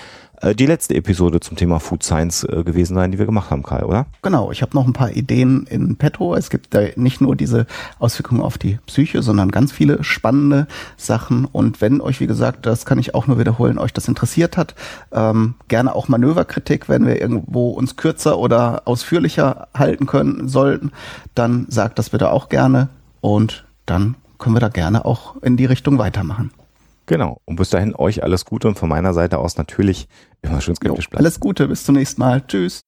die 0.53 0.65
letzte 0.65 0.95
Episode 0.95 1.39
zum 1.39 1.57
Thema 1.57 1.79
Food 1.79 2.03
Science 2.03 2.43
äh, 2.43 2.63
gewesen 2.63 2.95
sein, 2.95 3.11
die 3.11 3.19
wir 3.19 3.25
gemacht 3.25 3.51
haben, 3.51 3.63
Kai, 3.63 3.83
oder? 3.83 4.05
Genau, 4.21 4.51
ich 4.51 4.61
habe 4.61 4.75
noch 4.75 4.87
ein 4.87 4.93
paar 4.93 5.11
Ideen 5.11 5.65
in 5.67 5.97
petto. 5.97 6.35
Es 6.35 6.49
gibt 6.49 6.73
da 6.73 6.81
nicht 6.95 7.21
nur 7.21 7.35
diese 7.35 7.65
Auswirkungen 7.99 8.41
auf 8.41 8.57
die 8.57 8.79
Psyche, 8.85 9.21
sondern 9.21 9.51
ganz 9.51 9.71
viele 9.71 10.03
spannende 10.03 10.67
Sachen. 10.97 11.45
Und 11.45 11.81
wenn 11.81 12.01
euch, 12.01 12.19
wie 12.19 12.27
gesagt, 12.27 12.65
das 12.65 12.85
kann 12.85 12.99
ich 12.99 13.15
auch 13.15 13.27
nur 13.27 13.39
wiederholen, 13.39 13.77
euch 13.77 13.93
das 13.93 14.07
interessiert 14.07 14.57
hat, 14.57 14.75
ähm, 15.11 15.55
gerne 15.67 15.93
auch 15.93 16.07
Manöverkritik, 16.07 16.89
wenn 16.89 17.05
wir 17.05 17.19
irgendwo 17.19 17.71
uns 17.71 17.95
kürzer 17.95 18.37
oder 18.37 18.83
ausführlicher 18.85 19.67
halten 19.73 20.05
können 20.05 20.47
sollten, 20.47 20.91
dann 21.35 21.65
sagt 21.69 21.99
das 21.99 22.11
bitte 22.11 22.31
auch 22.31 22.49
gerne 22.49 22.89
und 23.21 23.65
dann 23.85 24.15
können 24.37 24.55
wir 24.55 24.61
da 24.61 24.69
gerne 24.69 25.05
auch 25.05 25.35
in 25.41 25.57
die 25.57 25.65
Richtung 25.65 25.97
weitermachen. 25.97 26.51
Genau. 27.09 27.41
Und 27.45 27.55
bis 27.55 27.71
dahin 27.71 27.95
euch 27.95 28.21
alles 28.21 28.45
Gute 28.45 28.67
und 28.67 28.77
von 28.77 28.87
meiner 28.87 29.15
Seite 29.15 29.39
aus 29.39 29.57
natürlich 29.57 30.07
immer 30.43 30.61
schön 30.61 30.75
skeptisch 30.75 31.09
bleiben. 31.09 31.25
Alles 31.25 31.39
Gute, 31.39 31.67
bis 31.67 31.83
zum 31.83 31.95
nächsten 31.95 32.21
Mal. 32.21 32.45
Tschüss. 32.45 32.81